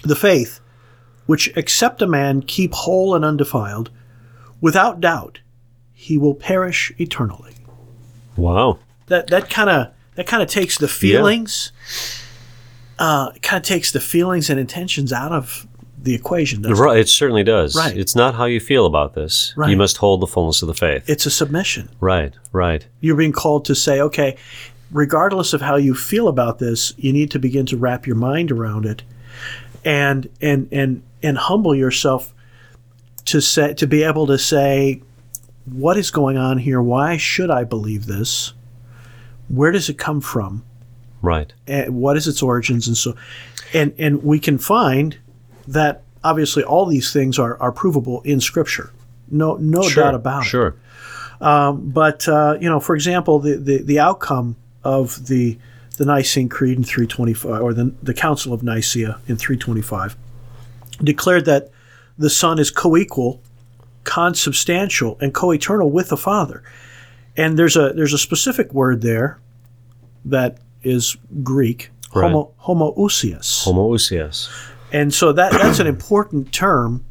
The 0.03 0.15
faith 0.15 0.59
which 1.25 1.51
except 1.55 2.03
a 2.03 2.07
man 2.07 2.43
keep 2.43 2.71
whole 2.73 3.15
and 3.15 3.25
undefiled, 3.25 3.89
without 4.61 5.01
doubt 5.01 5.39
he 5.93 6.17
will 6.19 6.35
perish 6.35 6.93
eternally. 6.99 7.53
wow. 8.37 8.77
That 9.07 9.27
that 9.27 9.49
kind 9.49 9.69
of 9.69 9.87
that 10.15 10.27
kind 10.27 10.41
of 10.41 10.49
takes 10.49 10.77
the 10.77 10.87
feelings, 10.87 11.71
uh, 12.99 13.31
kind 13.41 13.61
of 13.61 13.63
takes 13.63 13.91
the 13.91 13.99
feelings 13.99 14.49
and 14.49 14.59
intentions 14.59 15.13
out 15.13 15.31
of 15.31 15.67
the 16.01 16.13
equation. 16.13 16.61
doesn't 16.61 16.77
it? 16.77 16.79
Right, 16.79 16.99
it 16.99 17.09
certainly 17.09 17.43
does. 17.43 17.75
Right. 17.75 17.97
It's 17.97 18.15
not 18.15 18.35
how 18.35 18.45
you 18.45 18.59
feel 18.59 18.85
about 18.85 19.13
this. 19.15 19.53
Right. 19.57 19.69
You 19.69 19.77
must 19.77 19.97
hold 19.97 20.21
the 20.21 20.27
fullness 20.27 20.61
of 20.61 20.67
the 20.67 20.73
faith. 20.73 21.09
It's 21.09 21.25
a 21.25 21.31
submission. 21.31 21.89
right, 21.99 22.33
right. 22.51 22.85
You're 23.01 23.15
being 23.15 23.31
called 23.31 23.65
to 23.65 23.75
say, 23.75 23.99
okay, 24.01 24.37
regardless 24.91 25.53
of 25.53 25.61
how 25.61 25.75
you 25.75 25.95
feel 25.95 26.27
about 26.27 26.59
this, 26.59 26.93
you 26.97 27.11
need 27.11 27.31
to 27.31 27.39
begin 27.39 27.65
to 27.67 27.77
wrap 27.77 28.05
your 28.05 28.15
mind 28.15 28.51
around 28.51 28.85
it, 28.85 29.03
and 29.83 30.29
and 30.41 30.69
and 30.71 31.03
and 31.23 31.37
humble 31.37 31.75
yourself 31.75 32.33
to 33.25 33.41
say 33.41 33.73
to 33.73 33.87
be 33.87 34.03
able 34.03 34.27
to 34.27 34.37
say, 34.37 35.01
what 35.65 35.97
is 35.97 36.11
going 36.11 36.37
on 36.37 36.59
here? 36.59 36.81
Why 36.81 37.17
should 37.17 37.49
I 37.49 37.63
believe 37.63 38.05
this? 38.05 38.53
Where 39.49 39.71
does 39.71 39.89
it 39.89 39.97
come 39.97 40.21
from? 40.21 40.63
Right. 41.21 41.51
And 41.67 41.95
what 41.95 42.17
is 42.17 42.27
its 42.27 42.41
origins? 42.43 42.87
And 42.87 42.97
so, 42.97 43.15
and 43.73 43.93
and 43.97 44.23
we 44.23 44.39
can 44.39 44.57
find 44.57 45.17
that 45.67 46.03
obviously 46.23 46.63
all 46.63 46.85
these 46.85 47.11
things 47.11 47.39
are 47.39 47.59
are 47.61 47.71
provable 47.71 48.21
in 48.21 48.39
Scripture. 48.39 48.91
No 49.29 49.55
no 49.55 49.81
Sure. 49.83 50.03
doubt 50.03 50.15
about 50.15 50.43
it. 50.43 50.45
Sure. 50.49 50.75
But 51.39 52.27
uh, 52.27 52.57
you 52.59 52.69
know, 52.69 52.79
for 52.79 52.95
example, 52.95 53.39
the, 53.39 53.57
the, 53.57 53.77
the 53.81 53.99
outcome 53.99 54.55
of 54.83 55.27
the 55.27 55.57
the 55.97 56.05
Nicene 56.05 56.49
Creed 56.49 56.77
in 56.77 56.83
325, 56.83 57.61
or 57.61 57.73
the 57.73 57.93
the 58.03 58.13
Council 58.13 58.53
of 58.53 58.61
Nicaea 58.63 59.19
in 59.27 59.35
325, 59.37 60.15
declared 61.03 61.45
that 61.45 61.69
the 62.17 62.29
Son 62.29 62.59
is 62.59 62.69
co-equal, 62.71 63.41
consubstantial, 64.03 65.17
and 65.21 65.33
co-eternal 65.33 65.89
with 65.91 66.09
the 66.09 66.17
Father. 66.17 66.63
And 67.37 67.57
there's 67.59 67.75
a 67.75 67.91
there's 67.93 68.13
a 68.13 68.17
specific 68.17 68.73
word 68.73 69.01
there 69.01 69.39
that 70.25 70.57
is 70.83 71.17
Greek, 71.43 71.89
Right. 72.13 72.31
homo, 72.31 72.51
homoousios. 72.63 73.63
Homoousios. 73.65 74.49
And 74.93 75.13
so 75.13 75.33
that 75.33 75.51
that's 75.51 75.79
an 75.79 75.87
important 75.87 76.51
term 76.53 77.03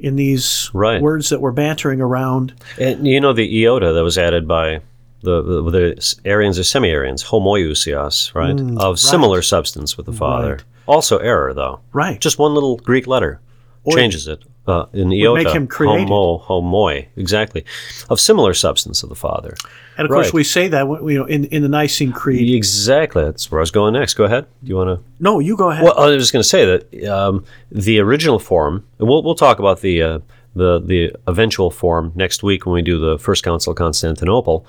in 0.00 0.16
these 0.16 0.70
Right. 0.74 1.00
words 1.00 1.28
that 1.28 1.40
we're 1.40 1.52
bantering 1.52 2.00
around. 2.00 2.52
And 2.78 3.06
you 3.06 3.20
know 3.20 3.32
the 3.32 3.64
iota 3.64 3.92
that 3.92 4.02
was 4.02 4.18
added 4.18 4.48
by 4.48 4.80
the 5.22 5.40
the, 5.42 5.70
the 5.70 6.14
Arians 6.24 6.58
or 6.58 6.64
semi-Arians, 6.64 7.24
homoiousios, 7.24 8.34
right? 8.34 8.56
Mm, 8.56 8.78
of 8.80 8.98
similar 8.98 9.40
substance 9.42 9.96
with 9.96 10.06
the 10.06 10.12
Father. 10.12 10.52
Right. 10.54 10.62
Also 10.86 11.18
error 11.18 11.54
though. 11.54 11.80
Right. 11.92 12.20
Just 12.20 12.38
one 12.38 12.54
little 12.54 12.76
Greek 12.78 13.06
letter 13.06 13.40
changes 13.90 14.26
it. 14.26 14.42
Uh, 14.66 14.86
in 14.94 15.12
iota, 15.12 15.44
make 15.44 15.54
him 15.54 15.66
created. 15.66 16.08
homo, 16.08 16.38
homoi, 16.38 17.06
exactly, 17.16 17.64
of 18.08 18.18
similar 18.18 18.54
substance 18.54 19.02
of 19.02 19.10
the 19.10 19.14
Father. 19.14 19.54
And 19.98 20.06
of 20.06 20.10
course, 20.10 20.32
we 20.32 20.42
say 20.42 20.68
that 20.68 20.86
you 20.86 21.18
know 21.18 21.26
in, 21.26 21.44
in 21.46 21.62
the 21.62 21.68
Nicene 21.68 22.12
Creed. 22.12 22.54
Exactly. 22.54 23.22
That's 23.24 23.50
where 23.50 23.60
I 23.60 23.62
was 23.62 23.70
going 23.70 23.92
next. 23.92 24.14
Go 24.14 24.24
ahead. 24.24 24.46
Do 24.62 24.68
you 24.68 24.76
want 24.76 24.98
to? 24.98 25.04
No, 25.20 25.38
you 25.38 25.56
go 25.56 25.70
ahead. 25.70 25.84
Well, 25.84 25.98
I 25.98 26.06
was 26.06 26.22
just 26.22 26.32
going 26.32 26.42
to 26.42 26.48
say 26.48 26.64
that 26.64 27.04
um, 27.12 27.44
the 27.70 28.00
original 28.00 28.38
form, 28.38 28.86
and 28.98 29.06
we'll 29.06 29.22
we'll 29.22 29.34
talk 29.34 29.58
about 29.58 29.82
the 29.82 30.02
uh, 30.02 30.18
the 30.56 30.80
the 30.80 31.12
eventual 31.26 31.70
form 31.70 32.12
next 32.14 32.42
week 32.42 32.64
when 32.64 32.74
we 32.74 32.82
do 32.82 32.98
the 32.98 33.18
First 33.18 33.44
Council 33.44 33.72
of 33.72 33.76
Constantinople. 33.76 34.66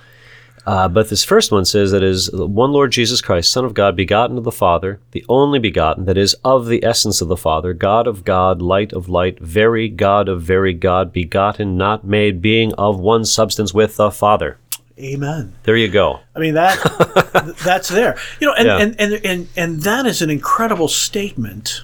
Uh, 0.66 0.88
but 0.88 1.10
this 1.10 1.24
first 1.24 1.52
one 1.52 1.64
says 1.64 1.92
that 1.92 2.02
is 2.02 2.32
one 2.32 2.72
Lord 2.72 2.92
Jesus 2.92 3.22
Christ, 3.22 3.52
Son 3.52 3.66
of 3.66 3.76
God, 3.76 3.96
begotten 3.96 4.38
of 4.38 4.44
the 4.44 4.52
Father, 4.52 5.00
the 5.12 5.24
only 5.30 5.60
begotten, 5.60 6.06
that 6.06 6.18
is 6.18 6.36
of 6.44 6.66
the 6.66 6.84
essence 6.84 7.22
of 7.22 7.28
the 7.28 7.38
Father, 7.38 7.74
God 7.74 8.08
of 8.08 8.24
God, 8.24 8.62
light 8.64 8.92
of 8.92 9.08
light, 9.08 9.40
very 9.40 9.88
God 9.90 10.28
of 10.28 10.42
very 10.42 10.74
God, 10.74 11.14
begotten, 11.14 11.78
not 11.78 12.04
made, 12.04 12.42
being 12.42 12.74
of 12.74 13.00
one 13.00 13.26
substance 13.26 13.74
with 13.76 13.96
the 13.98 14.10
Father. 14.10 14.58
Amen. 14.98 15.54
There 15.64 15.76
you 15.76 15.90
go. 15.90 16.22
I 16.36 16.40
mean 16.40 16.54
that 16.56 17.56
that's 17.64 17.90
there. 17.90 18.18
You 18.40 18.48
know, 18.48 18.54
and, 18.54 18.66
Yeah. 18.66 18.78
and, 18.80 18.96
and 19.00 19.26
and 19.26 19.48
and 19.58 19.82
that 19.82 20.06
is 20.06 20.22
an 20.22 20.30
incredible 20.30 20.88
statement 20.88 21.84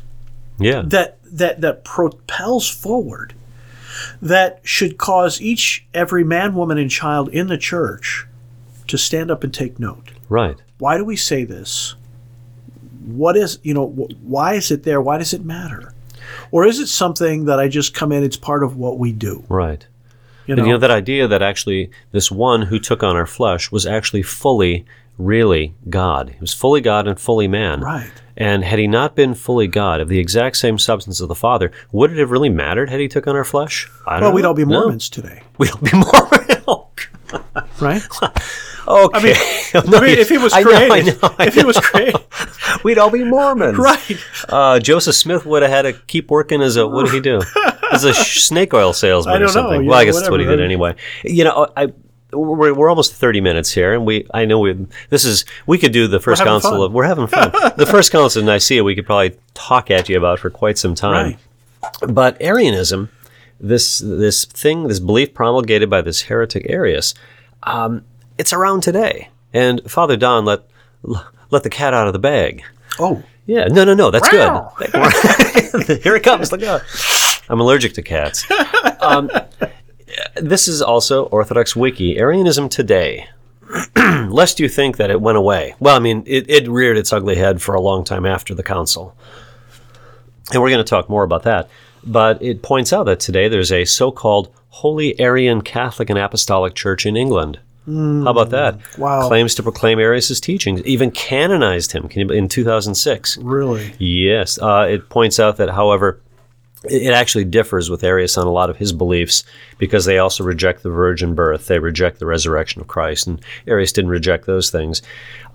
Yeah. 0.60 0.84
that 0.88 1.18
that 1.26 1.60
that 1.62 1.84
propels 1.84 2.70
forward. 2.70 3.34
That 4.22 4.62
should 4.64 4.98
cause 4.98 5.42
each 5.42 5.86
every 5.94 6.24
man, 6.24 6.56
woman, 6.56 6.78
and 6.78 6.90
child 6.90 7.28
in 7.30 7.48
the 7.48 7.58
church 7.58 8.26
to 8.92 8.98
stand 8.98 9.32
up 9.32 9.44
and 9.44 9.54
take 9.54 9.80
note. 9.80 10.12
right. 10.30 10.58
Why 10.78 10.98
do 10.98 11.04
we 11.06 11.16
say 11.16 11.44
this? 11.44 11.96
What 13.06 13.36
is 13.38 13.60
you 13.64 13.74
know 13.74 13.88
wh- 13.88 14.24
why 14.28 14.54
is 14.56 14.72
it 14.72 14.84
there? 14.84 15.02
Why 15.02 15.18
does 15.18 15.34
it 15.34 15.44
matter? 15.44 15.94
Or 16.52 16.66
is 16.66 16.80
it 16.80 16.88
something 16.88 17.46
that 17.46 17.60
I 17.60 17.68
just 17.68 17.94
come 17.94 18.12
in? 18.12 18.24
It's 18.24 18.38
part 18.38 18.64
of 18.64 18.78
what 18.78 18.98
we 19.00 19.12
do. 19.12 19.44
Right. 19.50 19.86
You 20.48 20.54
And 20.54 20.60
know, 20.60 20.66
you 20.66 20.72
know 20.74 20.78
that 20.80 20.92
idea 20.92 21.28
that 21.28 21.42
actually 21.42 21.90
this 22.12 22.32
one 22.32 22.64
who 22.64 22.80
took 22.80 23.04
on 23.04 23.16
our 23.16 23.26
flesh 23.28 23.72
was 23.72 23.86
actually 23.86 24.24
fully, 24.24 24.86
really 25.18 25.74
God. 25.90 26.30
He 26.32 26.40
was 26.40 26.54
fully 26.54 26.82
God 26.82 27.08
and 27.08 27.20
fully 27.20 27.48
man. 27.48 27.82
right? 27.82 28.12
And 28.38 28.64
had 28.64 28.80
he 28.80 28.88
not 28.88 29.16
been 29.16 29.36
fully 29.36 29.68
God, 29.68 30.00
of 30.02 30.08
the 30.10 30.18
exact 30.20 30.58
same 30.58 30.80
substance 30.80 31.20
of 31.22 31.28
the 31.28 31.36
Father, 31.36 31.72
would 31.92 32.12
it 32.12 32.18
have 32.18 32.32
really 32.32 32.50
mattered 32.50 32.90
had 32.90 33.00
he 33.00 33.08
took 33.08 33.28
on 33.28 33.36
our 33.36 33.44
flesh? 33.44 33.88
I 34.08 34.14
don't 34.14 34.22
Well, 34.22 34.30
know. 34.32 34.36
we'd 34.36 34.46
all 34.46 34.54
be 34.56 34.66
No. 34.66 34.80
Mormons 34.82 35.10
today, 35.10 35.44
We'd 35.60 35.70
all 35.72 35.78
be 35.80 35.92
Mormons. 35.94 36.92
right? 37.82 38.02
okay. 39.06 39.20
I 39.20 39.24
mean, 39.24 39.36
I 39.96 40.02
mean, 40.02 40.18
if 40.20 40.30
he 40.30 40.38
was 40.38 40.54
I 40.56 40.62
know, 40.64 40.72
I 40.72 40.88
created, 40.88 41.22
know, 41.22 41.36
I 41.40 41.48
if 41.48 41.54
he 41.56 41.64
was 41.64 41.78
created, 41.80 42.16
We'd 42.84 42.98
all 42.98 43.10
be 43.12 43.24
Mormons. 43.24 43.78
right? 43.78 44.18
Uh, 44.50 44.80
Joseph 44.80 45.16
Smith 45.16 45.46
would 45.46 45.62
have 45.62 45.72
had 45.72 45.82
to 45.84 45.94
keep 46.08 46.30
working 46.32 46.62
as 46.62 46.76
a 46.78 46.88
what 46.88 47.06
did 47.06 47.14
he 47.16 47.20
do? 47.20 47.42
As 47.92 48.04
a 48.06 48.14
snake 48.14 48.74
oil 48.74 48.94
salesman 48.94 49.36
or 49.36 49.40
know, 49.40 49.48
something. 49.48 49.84
you 49.84 49.90
well, 49.90 50.00
I 50.00 50.04
know, 50.04 50.06
guess 50.12 50.16
that's 50.20 50.30
what 50.30 50.40
he 50.40 50.46
did 50.46 50.62
anyway. 50.62 50.96
You 51.24 51.44
know, 51.44 51.68
I 51.76 51.92
we're, 52.32 52.74
we're 52.74 52.90
almost 52.90 53.14
thirty 53.14 53.42
minutes 53.42 53.72
here, 53.74 53.94
and 53.94 54.06
we 54.06 54.26
I 54.34 54.46
know 54.46 54.60
we 54.60 54.88
this 55.10 55.26
is 55.26 55.44
we 55.68 55.78
could 55.78 55.92
do 55.92 56.08
the 56.08 56.20
first 56.20 56.42
council 56.44 56.72
fun. 56.72 56.82
of 56.82 56.94
we're 56.94 57.04
having 57.04 57.28
fun. 57.28 57.52
the 57.76 57.86
first 57.86 58.12
council 58.12 58.40
of 58.40 58.46
Nicaea 58.46 58.84
we 58.84 58.96
could 58.96 59.06
probably 59.06 59.38
talk 59.54 59.92
at 59.92 60.08
you 60.08 60.18
about 60.18 60.40
for 60.40 60.50
quite 60.50 60.78
some 60.78 60.96
time. 60.96 61.36
Right. 62.02 62.14
But 62.14 62.38
Arianism, 62.42 63.10
this 63.60 64.00
this 64.00 64.46
thing, 64.46 64.88
this 64.88 65.00
belief 65.02 65.34
promulgated 65.34 65.90
by 65.90 66.02
this 66.02 66.22
heretic 66.24 66.66
Arius, 66.70 67.14
um, 67.64 68.04
it's 68.42 68.54
around 68.54 68.82
today. 68.82 69.30
And 69.54 69.80
Father 69.90 70.18
Don 70.18 70.44
let 70.46 70.62
let 71.52 71.62
the 71.64 71.70
cat 71.70 71.94
out 71.94 72.08
of 72.08 72.14
the 72.14 72.20
bag. 72.20 72.64
Oh, 73.00 73.22
Yeah, 73.46 73.66
no, 73.68 73.84
no, 73.86 73.94
no, 73.94 74.10
that's 74.12 74.32
Wow. 74.34 74.74
good. 74.78 74.90
Here 76.04 76.16
it 76.16 76.24
comes. 76.24 76.52
Look 76.52 76.64
out. 76.64 76.82
I'm 77.50 77.60
allergic 77.60 77.94
to 77.94 78.02
cats. 78.02 78.46
Um, 79.02 79.32
this 80.36 80.68
is 80.68 80.80
also 80.80 81.26
Orthodox 81.26 81.76
Wiki, 81.76 82.20
Arianism 82.20 82.70
Today. 82.70 83.26
Lest 84.30 84.60
you 84.60 84.70
think 84.70 84.98
that 84.98 85.10
it 85.10 85.20
went 85.20 85.40
away. 85.40 85.74
Well, 85.80 85.96
I 85.96 86.00
mean, 86.00 86.22
it, 86.28 86.48
it 86.48 86.68
reared 86.70 86.98
its 86.98 87.12
ugly 87.12 87.36
head 87.36 87.60
for 87.64 87.74
a 87.74 87.82
long 87.82 88.04
time 88.04 88.28
after 88.28 88.54
the 88.54 88.62
council. 88.62 89.16
And 90.54 90.62
we're 90.62 90.70
going 90.70 90.86
to 90.86 90.90
talk 90.90 91.10
more 91.10 91.24
about 91.24 91.42
that. 91.44 91.68
But 92.04 92.44
it 92.44 92.62
points 92.62 92.94
out 92.94 93.06
that 93.06 93.20
today 93.20 93.48
there's 93.48 93.72
a 93.72 93.86
so 93.86 94.12
called 94.12 94.54
Holy 94.70 95.20
Arian 95.20 95.62
Catholic 95.62 96.12
and 96.12 96.20
Apostolic 96.20 96.76
Church 96.76 97.08
in 97.08 97.16
England. 97.18 97.60
How 97.86 98.30
about 98.30 98.52
that? 98.52 98.80
Wow. 98.98 99.28
Claims 99.28 99.56
to 99.56 99.64
proclaim 99.64 100.00
Arius' 100.00 100.40
teachings, 100.40 100.84
even 100.84 101.10
canonized 101.12 101.92
him 101.92 102.08
in 102.12 102.48
2006. 102.48 103.38
really? 103.38 103.94
Yes. 103.98 104.60
Uh, 104.60 104.88
it 104.90 105.10
points 105.10 105.40
out 105.40 105.58
that, 105.58 105.70
however, 105.70 106.22
it 106.84 107.02
it 107.04 107.14
actually 107.14 107.46
differs 107.46 107.90
with 107.90 108.04
Arius 108.04 108.38
on 108.38 108.48
a 108.48 108.52
lot 108.52 108.70
of 108.70 108.78
his 108.78 108.92
beliefs 108.92 109.44
because 109.78 110.06
they 110.06 110.18
also 110.18 110.44
reject 110.44 110.84
the 110.84 110.90
virgin 110.90 111.36
birth. 111.36 111.68
They 111.68 111.80
reject 111.80 112.20
the 112.20 112.26
resurrection 112.26 112.82
of 112.82 112.88
Christ, 112.88 113.28
and 113.28 113.44
Arius 113.68 113.92
didn't 113.92 114.12
reject 114.12 114.46
those 114.46 114.70
things. 114.70 115.02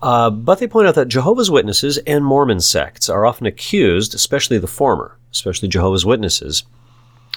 Uh, 0.01 0.29
but 0.29 0.59
they 0.59 0.67
point 0.67 0.87
out 0.87 0.95
that 0.95 1.07
Jehovah's 1.07 1.51
Witnesses 1.51 1.97
and 1.99 2.23
Mormon 2.23 2.59
sects 2.61 3.09
are 3.09 3.25
often 3.25 3.45
accused, 3.47 4.13
especially 4.15 4.57
the 4.57 4.67
former, 4.67 5.17
especially 5.31 5.67
Jehovah's 5.67 6.05
Witnesses, 6.05 6.63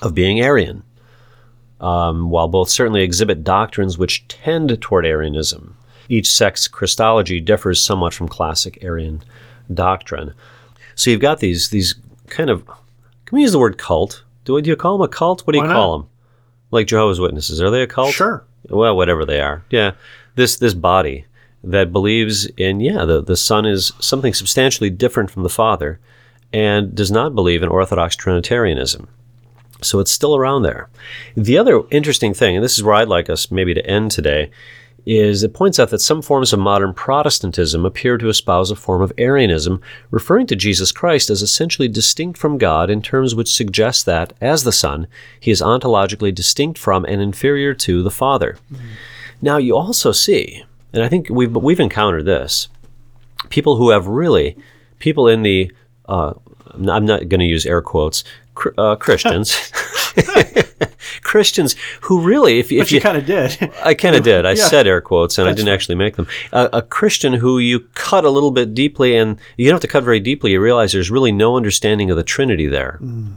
of 0.03 0.14
being 0.14 0.40
Arian, 0.40 0.83
um, 1.80 2.30
while 2.30 2.48
both 2.48 2.68
certainly 2.68 3.02
exhibit 3.02 3.42
doctrines 3.44 3.96
which 3.98 4.26
tend 4.28 4.80
toward 4.80 5.06
Arianism. 5.06 5.76
Each 6.08 6.28
sect's 6.30 6.68
Christology 6.68 7.40
differs 7.40 7.82
somewhat 7.82 8.12
from 8.14 8.28
classic 8.28 8.78
Arian 8.82 9.22
doctrine. 9.72 10.34
So 10.94 11.10
you've 11.10 11.20
got 11.20 11.38
these 11.40 11.70
these 11.70 11.94
kind 12.28 12.50
of 12.50 12.66
can 12.66 13.36
we 13.36 13.42
use 13.42 13.52
the 13.52 13.58
word 13.58 13.78
cult? 13.78 14.24
Do, 14.44 14.54
we- 14.54 14.62
do 14.62 14.70
you 14.70 14.76
call 14.76 14.98
them 14.98 15.04
a 15.04 15.08
cult? 15.08 15.46
What 15.46 15.52
do 15.52 15.58
you 15.58 15.62
Why 15.62 15.68
not? 15.68 15.74
call 15.74 15.98
them? 15.98 16.08
Like 16.72 16.86
Jehovah's 16.86 17.20
Witnesses, 17.20 17.60
are 17.60 17.70
they 17.70 17.82
a 17.82 17.86
cult? 17.86 18.12
Sure. 18.12 18.44
Well, 18.68 18.96
whatever 18.96 19.24
they 19.24 19.40
are. 19.40 19.64
Yeah. 19.70 19.92
This 20.34 20.56
this 20.56 20.74
body 20.74 21.26
that 21.62 21.92
believes 21.92 22.46
in 22.56 22.80
yeah, 22.80 23.04
the, 23.04 23.22
the 23.22 23.36
Son 23.36 23.66
is 23.66 23.92
something 24.00 24.32
substantially 24.34 24.90
different 24.90 25.30
from 25.30 25.42
the 25.42 25.48
Father 25.48 26.00
and 26.52 26.94
does 26.94 27.10
not 27.12 27.34
believe 27.34 27.62
in 27.62 27.68
Orthodox 27.68 28.16
Trinitarianism. 28.16 29.08
So 29.82 29.98
it's 29.98 30.10
still 30.10 30.36
around 30.36 30.62
there. 30.62 30.88
The 31.36 31.58
other 31.58 31.82
interesting 31.90 32.34
thing, 32.34 32.56
and 32.56 32.64
this 32.64 32.76
is 32.76 32.82
where 32.82 32.94
I'd 32.94 33.08
like 33.08 33.30
us 33.30 33.50
maybe 33.50 33.74
to 33.74 33.86
end 33.86 34.10
today, 34.10 34.50
is 35.06 35.42
it 35.42 35.54
points 35.54 35.78
out 35.78 35.90
that 35.90 36.00
some 36.00 36.20
forms 36.20 36.52
of 36.52 36.58
modern 36.58 36.92
Protestantism 36.92 37.84
appear 37.86 38.18
to 38.18 38.28
espouse 38.28 38.70
a 38.70 38.76
form 38.76 39.00
of 39.00 39.12
Arianism, 39.16 39.80
referring 40.10 40.46
to 40.48 40.56
Jesus 40.56 40.92
Christ 40.92 41.30
as 41.30 41.42
essentially 41.42 41.88
distinct 41.88 42.38
from 42.38 42.58
God 42.58 42.90
in 42.90 43.00
terms 43.00 43.34
which 43.34 43.52
suggest 43.52 44.04
that, 44.06 44.34
as 44.40 44.62
the 44.62 44.72
Son, 44.72 45.06
he 45.40 45.50
is 45.50 45.62
ontologically 45.62 46.34
distinct 46.34 46.78
from 46.78 47.04
and 47.06 47.22
inferior 47.22 47.72
to 47.74 48.02
the 48.02 48.10
Father. 48.10 48.58
Now, 49.40 49.56
you 49.56 49.74
also 49.74 50.12
see, 50.12 50.64
and 50.92 51.02
I 51.02 51.08
think 51.08 51.28
we've, 51.30 51.56
we've 51.56 51.80
encountered 51.80 52.26
this, 52.26 52.68
people 53.48 53.76
who 53.76 53.90
have 53.90 54.06
really, 54.06 54.56
people 54.98 55.28
in 55.28 55.42
the, 55.42 55.72
uh, 56.08 56.34
I'm 56.74 57.06
not 57.06 57.28
going 57.28 57.40
to 57.40 57.46
use 57.46 57.64
air 57.64 57.80
quotes, 57.80 58.22
uh, 58.78 58.96
Christians, 58.96 59.54
Christians 61.22 61.76
who 62.02 62.20
really, 62.22 62.58
if, 62.58 62.68
But 62.68 62.74
if 62.76 62.92
you, 62.92 62.96
you, 62.96 63.00
kind 63.00 63.16
of 63.16 63.26
did. 63.26 63.70
I 63.84 63.94
kind 63.94 64.16
of 64.16 64.22
did. 64.32 64.46
I 64.46 64.52
Yeah. 64.52 64.66
said 64.66 64.86
air 64.86 65.00
quotes, 65.00 65.38
and 65.38 65.48
I 65.48 65.52
didn't 65.52 65.72
actually 65.72 65.94
make 65.96 66.16
them. 66.16 66.26
A 66.52 66.68
a 66.74 66.82
Christian 66.82 67.34
who 67.34 67.58
you 67.58 67.80
cut 67.94 68.24
a 68.24 68.30
little 68.30 68.50
bit 68.50 68.74
deeply, 68.74 69.16
and 69.16 69.38
you 69.56 69.66
don't 69.66 69.74
have 69.74 69.80
to 69.82 69.88
cut 69.88 70.04
very 70.04 70.20
deeply. 70.20 70.52
You 70.52 70.60
realize 70.60 70.92
there's 70.92 71.10
really 71.10 71.32
no 71.32 71.56
understanding 71.56 72.10
of 72.10 72.16
the 72.16 72.22
Trinity 72.24 72.66
there. 72.66 72.98
Mm. 73.02 73.36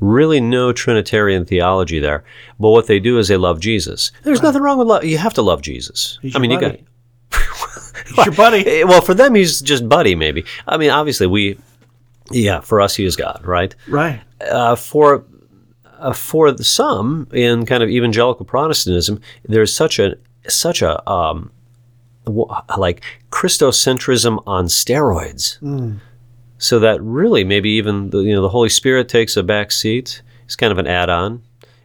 Really, 0.00 0.40
no 0.40 0.72
Trinitarian 0.72 1.44
theology 1.44 1.98
there. 1.98 2.22
But 2.60 2.70
what 2.70 2.86
they 2.86 3.00
do 3.00 3.18
is 3.18 3.26
they 3.28 3.36
love 3.36 3.58
Jesus. 3.58 4.12
There's 4.22 4.42
nothing 4.42 4.62
wrong 4.62 4.78
with 4.78 4.86
love. 4.86 5.04
You 5.04 5.18
have 5.18 5.34
to 5.34 5.42
love 5.42 5.60
Jesus. 5.60 6.18
He's 6.22 6.34
I 6.36 6.38
your 6.38 6.42
mean, 6.42 6.50
you 6.52 6.60
got. 6.60 6.76
He's 8.06 8.26
your 8.26 8.34
buddy. 8.34 8.84
Well, 8.84 9.00
for 9.00 9.14
them, 9.14 9.34
he's 9.34 9.60
just 9.60 9.88
buddy, 9.88 10.14
maybe. 10.14 10.44
I 10.68 10.76
mean, 10.76 10.90
obviously, 10.90 11.26
we, 11.26 11.58
yeah, 12.30 12.60
for 12.60 12.80
us, 12.80 12.96
he 12.96 13.04
is 13.04 13.16
God, 13.16 13.40
right? 13.44 13.74
Right. 13.88 14.20
uh, 14.50 14.76
for 14.76 15.24
uh, 15.98 16.12
for 16.12 16.56
some 16.58 17.28
in 17.32 17.66
kind 17.66 17.82
of 17.82 17.88
evangelical 17.88 18.44
Protestantism, 18.46 19.20
there's 19.44 19.72
such 19.72 19.98
a 19.98 20.16
such 20.46 20.82
a 20.82 21.08
um, 21.10 21.50
w- 22.24 22.46
like 22.76 23.02
Christocentrism 23.30 24.42
on 24.46 24.66
steroids. 24.66 25.58
So 26.58 26.78
that 26.80 27.00
really 27.02 27.44
maybe 27.44 27.70
even 27.70 28.10
the, 28.10 28.18
you 28.18 28.34
know 28.34 28.42
the 28.42 28.48
Holy 28.48 28.68
Spirit 28.68 29.08
takes 29.08 29.36
a 29.36 29.42
back 29.42 29.70
seat. 29.72 30.22
It's 30.44 30.56
kind 30.56 30.72
of 30.72 30.78
an 30.78 30.86
add-on, 30.86 31.42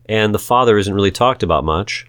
and 0.08 0.34
the 0.34 0.40
Father 0.40 0.78
isn't 0.78 0.94
really 0.94 1.12
talked 1.12 1.44
about 1.44 1.64
much. 1.64 2.08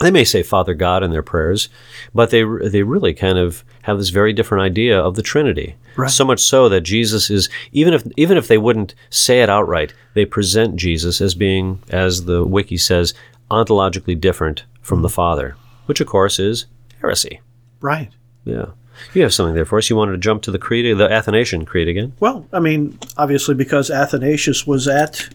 They 0.00 0.10
may 0.10 0.24
say 0.24 0.42
Father 0.42 0.74
God 0.74 1.02
in 1.02 1.10
their 1.10 1.22
prayers, 1.22 1.68
but 2.14 2.30
they 2.30 2.42
they 2.42 2.82
really 2.82 3.14
kind 3.14 3.38
of 3.38 3.64
have 3.82 3.98
this 3.98 4.08
very 4.08 4.32
different 4.32 4.62
idea 4.62 4.98
of 4.98 5.14
the 5.14 5.22
Trinity. 5.22 5.76
Right. 5.96 6.10
So 6.10 6.24
much 6.24 6.40
so 6.40 6.68
that 6.68 6.82
Jesus 6.82 7.30
is 7.30 7.48
even 7.72 7.94
if 7.94 8.04
even 8.16 8.36
if 8.36 8.48
they 8.48 8.58
wouldn't 8.58 8.94
say 9.10 9.42
it 9.42 9.50
outright, 9.50 9.92
they 10.14 10.24
present 10.24 10.76
Jesus 10.76 11.20
as 11.20 11.34
being, 11.34 11.82
as 11.90 12.24
the 12.24 12.44
wiki 12.44 12.76
says, 12.76 13.14
ontologically 13.50 14.18
different 14.18 14.64
from 14.80 15.02
the 15.02 15.08
Father, 15.08 15.56
which 15.86 16.00
of 16.00 16.06
course 16.06 16.38
is 16.38 16.66
heresy. 17.00 17.40
Right. 17.80 18.10
Yeah, 18.44 18.66
you 19.12 19.22
have 19.22 19.34
something 19.34 19.54
there 19.54 19.64
for 19.64 19.78
us. 19.78 19.90
You 19.90 19.96
wanted 19.96 20.12
to 20.12 20.18
jump 20.18 20.42
to 20.42 20.50
the 20.50 20.58
creed, 20.58 20.96
the 20.96 21.10
Athanasian 21.10 21.66
creed 21.66 21.88
again. 21.88 22.14
Well, 22.20 22.46
I 22.52 22.60
mean, 22.60 22.98
obviously, 23.16 23.54
because 23.54 23.90
Athanasius 23.90 24.66
was 24.66 24.88
at 24.88 25.28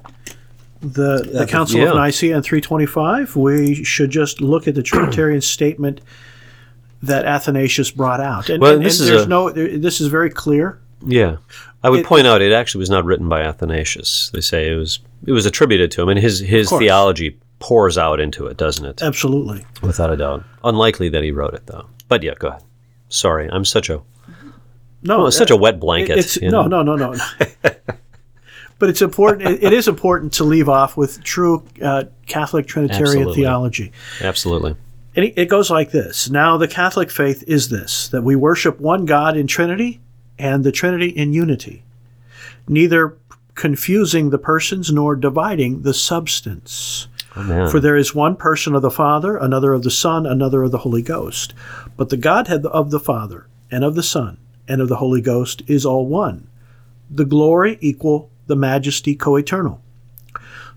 the, 0.94 1.30
the 1.32 1.46
Council 1.48 1.80
yeah. 1.80 1.90
of 1.90 1.96
Nicaea 1.96 2.36
in 2.38 2.44
325, 2.44 3.36
we 3.36 3.84
should 3.84 4.10
just 4.10 4.42
look 4.42 4.68
at 4.68 4.76
the 4.76 4.84
Trinitarian 4.84 5.42
statement 5.56 6.02
that 7.04 7.26
Athanasius 7.26 7.92
brought 7.92 8.20
out. 8.20 8.50
And, 8.50 8.62
Well, 8.62 8.76
and- 8.76 8.86
this 8.86 9.00
and 9.00 9.06
is 9.06 9.10
there's 9.12 9.26
a- 9.26 9.30
no, 9.30 9.50
there- 9.52 9.78
this 9.78 10.02
is 10.02 10.08
very 10.08 10.30
clear. 10.30 10.80
Yeah, 11.06 11.38
I 11.84 11.90
would 11.90 12.00
It- 12.02 12.06
point 12.06 12.26
out 12.26 12.42
it 12.42 12.52
actually 12.52 12.80
was 12.80 12.90
not 12.90 13.06
written 13.06 13.28
by 13.30 13.42
Athanasius. 13.42 14.32
They 14.34 14.42
say 14.42 14.70
it 14.72 14.76
was 14.76 15.00
it 15.26 15.32
was 15.34 15.46
attributed 15.46 15.92
to 15.92 16.02
him, 16.02 16.10
and 16.10 16.20
his 16.20 16.40
his 16.40 16.70
theology 16.70 17.38
pours 17.60 17.98
out 17.98 18.20
into 18.20 18.48
it, 18.48 18.58
doesn't 18.58 18.86
it? 18.86 19.02
Absolutely. 19.04 19.66
Without 19.82 20.12
a 20.12 20.18
doubt. 20.18 20.44
Unlikely 20.64 21.10
that 21.10 21.22
he 21.24 21.32
wrote 21.32 21.54
it 21.54 21.68
though. 21.68 21.86
But 22.08 22.24
yeah, 22.24 22.34
go 22.40 22.48
ahead. 22.50 22.64
Sorry, 23.10 23.48
I'm 23.52 23.66
such 23.66 23.90
a 23.90 24.02
No, 25.04 25.30
such 25.30 25.52
a 25.52 25.56
wet 25.56 25.80
blanket. 25.80 26.18
It's, 26.18 26.38
you 26.38 26.50
no, 26.50 26.64
no, 26.64 26.82
no, 26.82 26.96
no. 26.96 27.14
but 28.80 28.90
it's 28.90 29.02
important. 29.02 29.50
It, 29.50 29.64
it 29.64 29.74
is 29.74 29.88
important 29.88 30.34
to 30.34 30.44
leave 30.44 30.70
off 30.70 30.98
with 30.98 31.24
true 31.24 31.66
uh, 31.82 32.06
Catholic 32.26 32.68
Trinitarian 32.68 33.06
Absolutely. 33.08 33.36
theology. 33.36 33.92
Absolutely. 34.22 34.76
And 35.16 35.32
it, 35.36 35.46
goes 35.46 35.72
like 35.72 35.92
this. 35.92 36.30
Now, 36.30 36.58
the 36.58 36.68
Catholic 36.68 37.10
faith 37.10 37.44
is 37.48 37.70
this 37.70 38.10
that 38.10 38.24
we 38.24 38.36
worship 38.36 38.80
one 38.82 39.06
God 39.06 39.38
in 39.38 39.48
Trinity 39.48 40.02
and 40.38 40.64
the 40.64 40.74
Trinity 40.74 41.08
in 41.08 41.32
unity, 41.32 41.84
neither 42.68 43.18
confusing 43.54 44.30
the 44.30 44.38
persons 44.38 44.92
nor 44.92 45.16
dividing 45.16 45.84
the 45.84 45.94
substance. 45.94 47.08
Man. 47.36 47.70
For 47.70 47.82
there 47.82 47.98
is 47.98 48.16
one 48.16 48.38
person 48.38 48.76
of 48.76 48.82
the 48.82 48.92
Father, 48.92 49.36
another 49.36 49.74
of 49.74 49.84
the 49.84 49.92
Son, 49.92 50.26
another 50.26 50.64
of 50.64 50.72
the 50.72 50.80
Holy 50.80 51.02
Ghost. 51.02 51.54
But 51.98 52.10
the 52.10 52.18
Godhead 52.18 52.66
of 52.66 52.92
the 52.92 53.00
Father, 53.00 53.48
and 53.70 53.84
of 53.84 53.96
the 53.96 54.04
Son, 54.04 54.38
and 54.70 54.82
of 54.82 54.88
the 54.88 54.98
Holy 54.98 55.22
Ghost 55.22 55.62
is 55.68 55.86
all 55.86 56.08
one. 56.08 56.48
The 57.10 57.26
glory 57.26 57.78
equal, 57.82 58.30
the 58.48 58.56
majesty 58.56 59.16
co 59.16 59.36
eternal. 59.36 59.82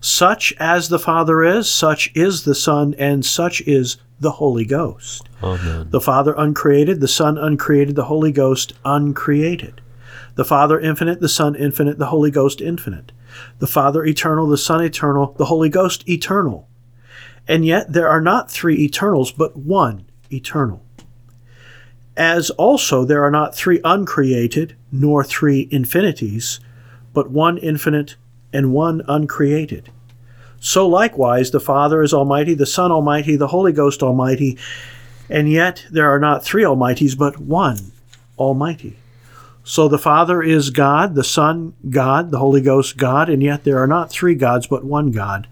Such 0.01 0.53
as 0.59 0.89
the 0.89 0.99
Father 0.99 1.43
is, 1.43 1.69
such 1.69 2.11
is 2.15 2.43
the 2.43 2.55
Son, 2.55 2.95
and 2.97 3.25
such 3.25 3.61
is 3.61 3.97
the 4.19 4.31
Holy 4.31 4.65
Ghost. 4.65 5.27
man. 5.57 5.89
The 5.89 6.01
Father 6.01 6.33
uncreated, 6.37 7.01
the 7.01 7.07
Son 7.07 7.37
uncreated, 7.37 7.95
the 7.95 8.05
Holy 8.05 8.31
Ghost 8.31 8.73
uncreated. 8.85 9.81
The 10.35 10.45
Father 10.45 10.79
infinite, 10.79 11.19
the 11.19 11.29
Son 11.29 11.55
infinite, 11.55 11.99
the 11.99 12.07
Holy 12.07 12.31
Ghost 12.31 12.61
infinite. 12.61 13.11
The 13.59 13.67
Father 13.67 14.05
eternal, 14.05 14.47
the 14.47 14.57
Son 14.57 14.81
eternal, 14.81 15.35
the 15.37 15.45
Holy 15.45 15.69
Ghost 15.69 16.07
eternal. 16.07 16.67
And 17.47 17.65
yet 17.65 17.91
there 17.91 18.07
are 18.07 18.21
not 18.21 18.51
three 18.51 18.79
eternals, 18.79 19.31
but 19.31 19.57
one 19.57 20.05
eternal. 20.31 20.83
As 22.15 22.49
also 22.51 23.05
there 23.05 23.23
are 23.23 23.31
not 23.31 23.55
three 23.55 23.79
uncreated, 23.83 24.75
nor 24.91 25.23
three 25.23 25.67
infinities, 25.71 26.59
but 27.13 27.29
one 27.29 27.57
infinite 27.57 28.15
and 28.53 28.73
one 28.73 29.01
uncreated. 29.07 29.91
So 30.59 30.87
likewise 30.87 31.51
the 31.51 31.59
Father 31.59 32.01
is 32.01 32.13
Almighty, 32.13 32.53
the 32.53 32.65
Son 32.65 32.91
Almighty, 32.91 33.35
the 33.35 33.47
Holy 33.47 33.71
Ghost 33.71 34.03
Almighty, 34.03 34.57
and 35.29 35.49
yet 35.49 35.85
there 35.91 36.09
are 36.09 36.19
not 36.19 36.43
three 36.43 36.63
Almighties, 36.63 37.17
but 37.17 37.39
one 37.39 37.91
Almighty. 38.37 38.97
So 39.63 39.87
the 39.87 39.99
Father 39.99 40.41
is 40.41 40.71
God, 40.71 41.15
the 41.15 41.23
Son 41.23 41.73
God, 41.89 42.31
the 42.31 42.39
Holy 42.39 42.61
Ghost 42.61 42.97
God, 42.97 43.29
and 43.29 43.43
yet 43.43 43.63
there 43.63 43.77
are 43.77 43.87
not 43.87 44.09
three 44.09 44.35
gods, 44.35 44.67
but 44.67 44.83
one 44.83 45.11
God. 45.11 45.47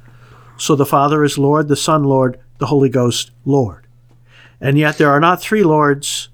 So 0.57 0.75
the 0.75 0.85
Father 0.85 1.23
is 1.23 1.37
Lord, 1.37 1.67
the 1.67 1.75
Son 1.75 2.03
Lord, 2.03 2.39
the 2.57 2.65
Holy 2.65 2.89
Ghost 2.89 3.31
Lord. 3.45 3.85
And 4.59 4.77
yet 4.77 4.97
there 4.97 5.11
are 5.11 5.19
not 5.19 5.39
three 5.39 5.63
Lords, 5.63 6.29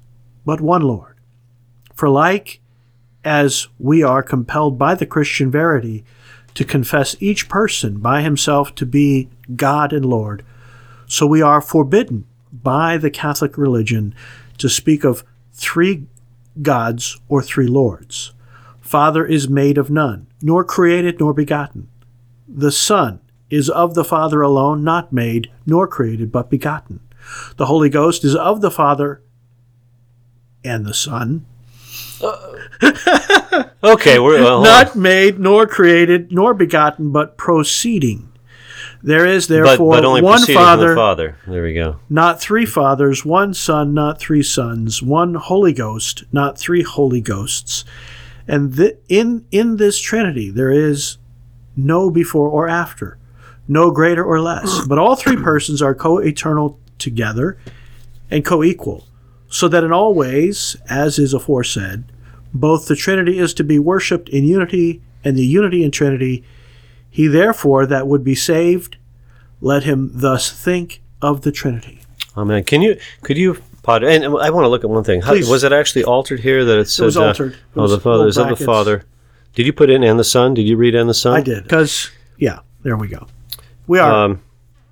but 0.46 0.62
one 0.62 0.82
Lord. 0.82 1.18
For 1.94 2.08
like 2.08 2.62
as 3.24 3.68
we 3.80 4.04
are 4.04 4.24
compelled 4.24 4.78
by 4.78 4.96
the 4.96 5.06
Christian 5.06 5.50
verity 5.50 6.04
to 6.54 6.64
confess 6.64 7.16
each 7.20 7.50
person 7.50 8.00
by 8.00 8.22
himself 8.22 8.76
to 8.76 8.86
be 8.86 9.30
God 9.56 9.94
and 9.94 10.06
Lord, 10.06 10.44
so 11.08 11.26
we 11.26 11.42
are 11.42 11.62
forbidden 11.62 12.26
by 12.52 12.98
the 12.98 13.10
Catholic 13.10 13.58
religion 13.58 14.14
to 14.58 14.70
speak 14.70 15.04
of 15.04 15.24
three 15.52 16.06
gods 16.62 17.20
or 17.28 17.42
three 17.42 17.68
lords. 17.68 18.34
Father 18.82 19.26
is 19.26 19.50
made 19.50 19.78
of 19.78 19.90
none, 19.90 20.28
nor 20.42 20.64
created 20.64 21.20
nor 21.20 21.34
begotten. 21.34 21.88
The 22.48 22.72
Son 22.72 23.20
is 23.50 23.70
of 23.70 23.96
the 23.96 24.04
Father 24.04 24.42
alone, 24.42 24.84
not 24.84 25.14
made, 25.14 25.52
nor 25.66 25.88
created, 25.88 26.32
but 26.32 26.50
begotten. 26.50 27.00
The 27.58 27.68
Holy 27.68 27.90
Ghost 27.90 28.24
is 28.24 28.36
of 28.36 28.62
the 28.62 28.72
Father 28.72 29.22
and 30.64 30.86
the 30.86 30.94
Son, 30.94 31.46
Uh, 32.24 33.64
okay, 33.84 34.20
we're 34.20 34.42
well, 34.42 34.62
not 34.64 34.96
made, 34.96 35.40
nor 35.40 35.68
created, 35.68 36.32
nor 36.32 36.54
begotten, 36.54 37.12
but 37.12 37.38
proceeding. 37.38 38.30
There 39.02 39.26
is 39.26 39.48
therefore 39.48 39.96
but 39.96 40.06
only 40.06 40.22
one 40.22 40.46
Father, 40.46 40.90
the 40.92 40.96
Father. 40.96 41.38
There 41.46 41.62
we 41.64 41.74
go. 41.74 42.00
not 42.10 42.40
three 42.40 42.66
fathers, 42.66 43.26
one 43.26 43.54
Son, 43.54 43.94
not 43.94 44.18
three 44.18 44.44
sons, 44.44 45.04
one 45.04 45.36
Holy 45.36 45.74
Ghost, 45.74 46.24
not 46.32 46.58
three 46.58 46.84
Holy 46.84 47.20
Ghosts. 47.20 47.84
And 48.48 48.76
th- 48.78 48.98
in 49.10 49.46
in 49.52 49.76
this 49.76 50.00
Trinity 50.00 50.50
there 50.50 50.72
is 50.72 51.18
no 51.76 52.10
before 52.10 52.48
or 52.50 52.70
after, 52.70 53.18
no 53.68 53.92
greater 53.92 54.24
or 54.24 54.40
less, 54.40 54.86
but 54.88 54.98
all 54.98 55.16
three 55.18 55.36
persons 55.38 55.82
are 55.82 55.94
co-eternal 55.96 56.80
together 56.98 57.58
and 58.32 58.46
co-equal, 58.46 59.06
so 59.54 59.68
that 59.68 59.84
in 59.84 59.92
all 59.92 60.16
ways, 60.16 60.76
as 60.90 61.20
is 61.20 61.32
aforesaid, 61.32 62.04
both 62.56 62.88
the 62.88 62.96
Trinity 62.96 63.38
is 63.38 63.54
to 63.54 63.64
be 63.64 63.78
worshipped 63.78 64.28
in 64.30 64.46
unity 64.46 65.00
and 65.24 65.38
the 65.38 65.46
unity 65.46 65.84
in 65.84 65.92
Trinity. 65.92 66.44
He 67.08 67.28
therefore 67.28 67.86
that 67.86 68.08
would 68.08 68.24
be 68.24 68.34
saved, 68.34 68.98
let 69.62 69.84
him 69.84 70.10
thus 70.12 70.52
think 70.52 71.04
of 71.22 71.42
the 71.42 71.52
Trinity. 71.52 72.00
Man, 72.36 72.64
can 72.64 72.82
you 72.82 72.98
could 73.22 73.38
you 73.38 73.62
pod 73.84 74.04
and 74.04 74.26
I 74.26 74.50
want 74.50 74.66
to 74.66 74.70
look 74.70 74.84
at 74.84 74.90
one 74.90 75.04
thing. 75.04 75.22
How, 75.22 75.34
was 75.34 75.64
it 75.64 75.72
actually 75.72 76.04
altered 76.04 76.40
here 76.40 76.66
that 76.66 76.80
it 76.80 76.90
said 76.90 77.06
was 77.06 77.18
uh, 77.18 77.28
altered. 77.28 77.54
It 77.54 77.60
oh, 77.76 77.88
the 77.88 78.00
Father 78.00 78.28
is 78.28 78.40
of 78.40 78.58
the. 78.58 78.66
Father. 78.66 79.06
Did 79.54 79.68
you 79.68 79.74
put 79.74 79.92
in 79.92 80.04
and 80.04 80.18
the 80.18 80.24
Son? 80.24 80.56
Did 80.56 80.68
you 80.68 80.78
read 80.78 80.96
and 80.96 81.08
the 81.08 81.14
Son? 81.14 81.36
I 81.36 81.42
did 81.42 81.62
because 81.62 82.10
yeah, 82.40 82.62
there 82.82 82.98
we 82.98 83.08
go. 83.08 83.28
We 83.86 84.00
are 84.00 84.26
Um, 84.26 84.42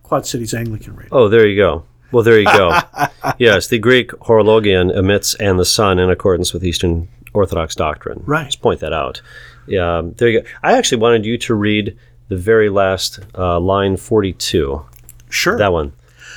Quad 0.03 0.27
Cities 0.27 0.53
Anglican 0.53 0.95
Radio. 0.95 1.09
oh, 1.11 1.29
there 1.29 1.47
you 1.47 1.55
go. 1.55 1.85
Well, 2.11 2.23
there 2.23 2.39
you 2.39 2.45
go. 2.45 2.77
yes, 3.37 3.67
the 3.67 3.79
Greek 3.79 4.11
Horologion 4.11 4.95
omits 4.95 5.35
and 5.35 5.59
the 5.59 5.65
Son 5.65 5.99
in 5.99 6.09
accordance 6.09 6.53
with 6.53 6.63
Eastern 6.63 7.07
Orthodox 7.33 7.75
doctrine. 7.75 8.21
Right. 8.25 8.45
Just 8.45 8.61
point 8.61 8.79
that 8.81 8.93
out. 8.93 9.21
Yeah, 9.67 9.99
um, 9.99 10.13
there 10.13 10.29
you 10.29 10.41
go. 10.41 10.47
I 10.63 10.77
actually 10.77 10.99
wanted 10.99 11.25
you 11.25 11.37
to 11.37 11.55
read 11.55 11.97
the 12.27 12.37
very 12.37 12.69
last 12.69 13.19
uh, 13.37 13.59
line 13.59 13.97
forty-two. 13.97 14.85
Sure. 15.29 15.57
That 15.57 15.71
one, 15.71 15.93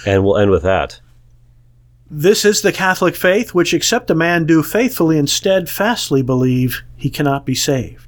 and 0.06 0.24
we'll 0.24 0.38
end 0.38 0.50
with 0.50 0.62
that. 0.62 1.00
This 2.10 2.44
is 2.44 2.62
the 2.62 2.72
Catholic 2.72 3.16
faith, 3.16 3.54
which 3.54 3.74
except 3.74 4.10
a 4.10 4.14
man 4.14 4.44
do 4.46 4.62
faithfully 4.62 5.18
and 5.18 5.28
steadfastly 5.28 6.22
believe, 6.22 6.82
he 6.96 7.10
cannot 7.10 7.44
be 7.44 7.54
saved. 7.54 8.03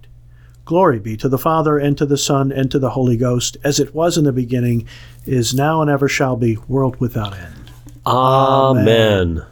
Glory 0.67 0.99
be 0.99 1.17
to 1.17 1.29
the 1.29 1.39
Father, 1.39 1.79
and 1.79 1.97
to 1.97 2.05
the 2.05 2.19
Son, 2.19 2.51
and 2.51 2.69
to 2.73 2.81
the 2.81 2.91
Holy 2.91 3.17
Ghost, 3.17 3.57
as 3.63 3.79
it 3.79 3.95
was 3.95 4.19
in 4.19 4.25
the 4.25 4.33
beginning, 4.33 4.89
is 5.25 5.55
now, 5.55 5.81
and 5.81 5.89
ever 5.89 6.09
shall 6.09 6.35
be, 6.35 6.57
world 6.67 6.99
without 6.99 7.39
end. 7.39 7.71
Amen. 8.05 9.47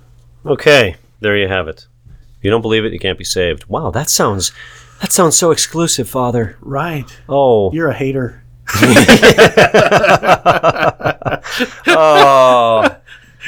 Okay, 0.44 0.96
there 1.20 1.36
you 1.36 1.46
have 1.46 1.68
it. 1.68 1.86
If 2.38 2.42
you 2.42 2.50
don't 2.50 2.62
believe 2.62 2.84
it, 2.84 2.92
you 2.92 2.98
can't 2.98 3.16
be 3.16 3.22
saved. 3.22 3.66
Wow, 3.66 3.92
that 3.92 4.10
sounds 4.10 4.50
that 5.00 5.12
sounds 5.12 5.36
so 5.36 5.52
exclusive, 5.52 6.08
Father. 6.08 6.56
Right. 6.60 7.06
Oh, 7.28 7.72
You're 7.72 7.90
a 7.90 7.94
hater. 7.94 8.42
oh, 11.86 12.96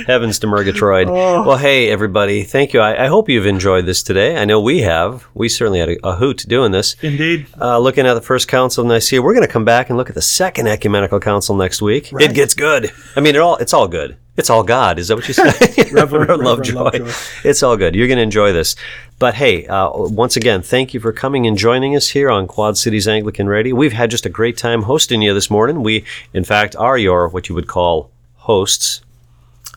heavens 0.07 0.38
to 0.40 0.47
Murgatroyd. 0.47 1.09
Well, 1.09 1.57
hey, 1.57 1.88
everybody, 1.90 2.42
thank 2.42 2.72
you. 2.72 2.80
I, 2.80 3.05
I 3.05 3.07
hope 3.07 3.28
you've 3.28 3.47
enjoyed 3.47 3.86
this 3.86 4.03
today. 4.03 4.36
I 4.36 4.44
know 4.44 4.61
we 4.61 4.80
have. 4.82 5.26
We 5.34 5.49
certainly 5.49 5.78
had 5.80 5.90
a, 5.90 6.09
a 6.09 6.16
hoot 6.16 6.44
doing 6.49 6.72
this. 6.72 6.97
Indeed. 7.03 7.47
Uh, 7.61 7.78
looking 7.78 8.07
at 8.07 8.14
the 8.14 8.20
first 8.20 8.49
council 8.49 8.82
of 8.82 8.88
Nicaea, 8.88 9.22
we're 9.22 9.34
going 9.34 9.47
to 9.47 9.53
come 9.53 9.64
back 9.64 9.88
and 9.88 9.97
look 9.97 10.09
at 10.09 10.14
the 10.14 10.22
second 10.22 10.66
ecumenical 10.66 11.20
council 11.20 11.57
next 11.57 11.80
week. 11.80 12.11
Right. 12.12 12.30
It 12.30 12.34
gets 12.34 12.55
good. 12.55 12.90
I 13.14 13.20
mean, 13.20 13.34
it 13.34 13.40
all 13.40 13.57
it's 13.57 13.72
all 13.72 13.88
good. 13.88 14.16
It's 14.36 14.51
all 14.51 14.62
God. 14.62 14.99
Is 14.99 15.09
that 15.09 15.16
what 15.16 15.26
you 15.28 15.34
say? 15.34 15.44
Reverend- 15.92 16.28
Reverend 16.28 16.42
Lovejoy. 16.42 16.74
Lovejoy. 16.74 17.12
It's 17.44 17.62
all 17.62 17.76
good. 17.76 17.94
You're 17.94 18.07
going 18.07 18.18
to 18.18 18.22
enjoy 18.22 18.53
this. 18.53 18.76
But 19.18 19.34
hey, 19.34 19.66
uh, 19.66 19.90
once 19.94 20.36
again, 20.36 20.61
thank 20.61 20.92
you 20.92 21.01
for 21.01 21.12
coming 21.12 21.47
and 21.47 21.57
joining 21.57 21.97
us 21.97 22.09
here 22.09 22.30
on 22.30 22.47
Quad 22.47 22.76
Cities 22.76 23.09
Anglican 23.09 23.47
Radio. 23.47 23.74
We've 23.74 23.94
had 23.94 24.11
just 24.11 24.26
a 24.26 24.28
great 24.28 24.59
time 24.59 24.82
hosting 24.82 25.22
you 25.22 25.32
this 25.32 25.51
morning. 25.51 25.82
We, 25.82 26.05
in 26.34 26.44
fact, 26.44 26.76
are 26.76 26.99
your 26.99 27.28
what 27.28 27.49
you 27.49 27.55
would 27.55 27.66
call 27.66 28.11
hosts 28.34 29.01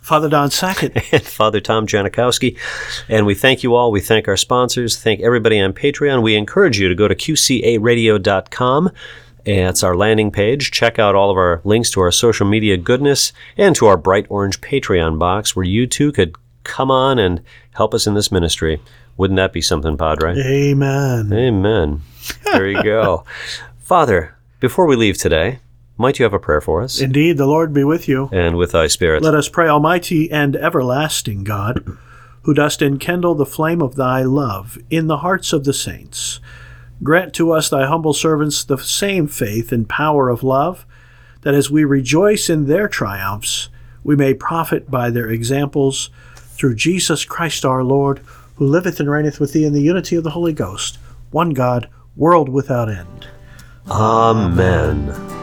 Father 0.09 0.27
Don 0.27 0.49
Sackett. 0.49 0.97
and 1.13 1.21
Father 1.21 1.61
Tom 1.61 1.85
Janikowski. 1.85 2.57
And 3.09 3.27
we 3.27 3.35
thank 3.35 3.61
you 3.61 3.75
all. 3.75 3.91
We 3.91 4.01
thank 4.01 4.27
our 4.27 4.37
sponsors. 4.37 4.97
Thank 4.97 5.21
everybody 5.21 5.59
on 5.59 5.71
Patreon. 5.71 6.23
We 6.23 6.35
encourage 6.35 6.79
you 6.79 6.89
to 6.89 6.95
go 6.95 7.07
to 7.07 7.13
qcaradio.com. 7.13 8.89
It's 9.45 9.83
our 9.83 9.95
landing 9.95 10.31
page. 10.31 10.71
Check 10.71 10.97
out 10.97 11.13
all 11.13 11.29
of 11.29 11.37
our 11.37 11.61
links 11.63 11.91
to 11.91 12.01
our 12.01 12.11
social 12.11 12.47
media 12.47 12.75
goodness 12.75 13.33
and 13.55 13.75
to 13.75 13.85
our 13.85 13.97
bright 13.97 14.25
orange 14.29 14.61
Patreon 14.61 15.19
box 15.19 15.55
where 15.55 15.65
you 15.65 15.85
too 15.85 16.11
could 16.11 16.35
come 16.63 16.89
on 16.89 17.19
and 17.19 17.43
help 17.75 17.93
us 17.93 18.07
in 18.07 18.15
this 18.15 18.31
ministry. 18.31 18.81
Wouldn't 19.15 19.37
that 19.37 19.53
be 19.53 19.61
something, 19.61 19.95
Padre? 19.95 20.35
Amen. 20.39 21.31
Amen. 21.31 22.01
There 22.45 22.67
you 22.67 22.81
go. 22.81 23.25
Father, 23.77 24.35
before 24.59 24.87
we 24.87 24.95
leave 24.95 25.19
today, 25.19 25.59
might 25.99 26.17
you 26.17 26.23
have 26.23 26.33
a 26.33 26.39
prayer 26.39 26.61
for 26.61 26.81
us? 26.81 27.01
Indeed, 27.01 27.37
the 27.37 27.45
Lord 27.45 27.73
be 27.73 27.83
with 27.83 28.07
you. 28.07 28.29
And 28.31 28.55
with 28.55 28.71
thy 28.71 28.87
spirit. 28.87 29.21
Let 29.21 29.35
us 29.35 29.49
pray, 29.49 29.67
Almighty 29.67 30.31
and 30.31 30.55
everlasting 30.55 31.43
God, 31.43 31.85
who 32.43 32.53
dost 32.53 32.81
enkindle 32.81 33.35
the 33.35 33.45
flame 33.45 33.81
of 33.81 33.95
thy 33.95 34.23
love 34.23 34.77
in 34.89 35.07
the 35.07 35.17
hearts 35.17 35.51
of 35.51 35.65
the 35.65 35.73
saints. 35.73 36.39
Grant 37.03 37.33
to 37.33 37.51
us, 37.51 37.69
thy 37.69 37.85
humble 37.85 38.13
servants, 38.13 38.63
the 38.63 38.77
same 38.77 39.27
faith 39.27 39.71
and 39.71 39.89
power 39.89 40.29
of 40.29 40.41
love, 40.41 40.85
that 41.41 41.53
as 41.53 41.69
we 41.69 41.83
rejoice 41.83 42.49
in 42.49 42.67
their 42.67 42.87
triumphs, 42.87 43.69
we 44.03 44.15
may 44.15 44.33
profit 44.33 44.89
by 44.89 45.09
their 45.09 45.29
examples 45.29 46.09
through 46.35 46.75
Jesus 46.75 47.25
Christ 47.25 47.65
our 47.65 47.83
Lord, 47.83 48.19
who 48.55 48.65
liveth 48.65 48.99
and 48.99 49.09
reigneth 49.09 49.39
with 49.39 49.53
thee 49.53 49.65
in 49.65 49.73
the 49.73 49.81
unity 49.81 50.15
of 50.15 50.23
the 50.23 50.31
Holy 50.31 50.53
Ghost, 50.53 50.97
one 51.31 51.51
God, 51.51 51.89
world 52.15 52.49
without 52.49 52.89
end. 52.89 53.27
Amen. 53.89 55.38